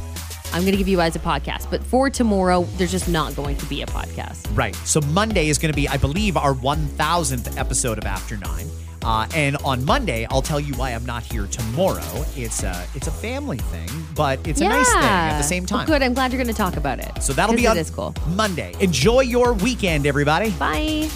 I'm 0.55 0.61
going 0.63 0.73
to 0.73 0.79
give 0.79 0.89
you 0.89 0.97
guys 0.97 1.17
a 1.17 1.19
podcast. 1.19 1.69
But 1.71 1.83
for 1.85 2.09
tomorrow, 2.09 2.63
there's 2.77 2.93
just 2.93 3.09
not 3.09 3.35
going 3.35 3.57
to 3.59 3.67
be 3.67 3.83
a 3.83 3.87
podcast. 3.87 4.47
Right. 4.57 4.75
So 4.77 5.01
Monday 5.01 5.49
is 5.49 5.59
going 5.59 5.73
to 5.73 5.77
be, 5.77 5.89
I 5.89 5.97
believe, 5.97 6.37
our 6.37 6.55
1000th 6.55 7.59
episode 7.59 7.99
of 7.99 8.05
After 8.05 8.37
Nine. 8.37 8.69
Uh, 9.03 9.27
and 9.35 9.57
on 9.59 9.85
Monday, 9.85 10.27
I'll 10.31 10.41
tell 10.41 10.59
you 10.61 10.73
why 10.75 10.91
I'm 10.91 11.05
not 11.05 11.25
here 11.25 11.47
tomorrow. 11.47 12.25
It's 12.37 12.63
a 12.63 12.87
it's 12.95 13.07
a 13.07 13.11
family 13.11 13.59
thing, 13.59 13.91
but 14.15 14.39
it's 14.49 14.63
a 14.63 14.65
nice 14.69 14.91
thing 14.91 15.03
at 15.03 15.37
the 15.37 15.43
same 15.45 15.65
Well, 15.65 15.81
time. 15.81 15.87
good. 15.87 16.03
I'm 16.03 16.15
glad 16.15 16.33
you're 16.33 16.43
going 16.43 16.55
to 16.55 16.57
talk 16.57 16.79
about 16.79 17.01
it. 17.01 17.23
So 17.23 17.35
that'll 17.35 17.55
be 17.55 17.67
on 17.67 17.77
cool. 17.87 18.15
Monday. 18.29 18.75
Enjoy 18.81 19.21
your 19.21 19.53
weekend, 19.53 20.07
everybody. 20.07 20.53
Bye. 20.53 21.11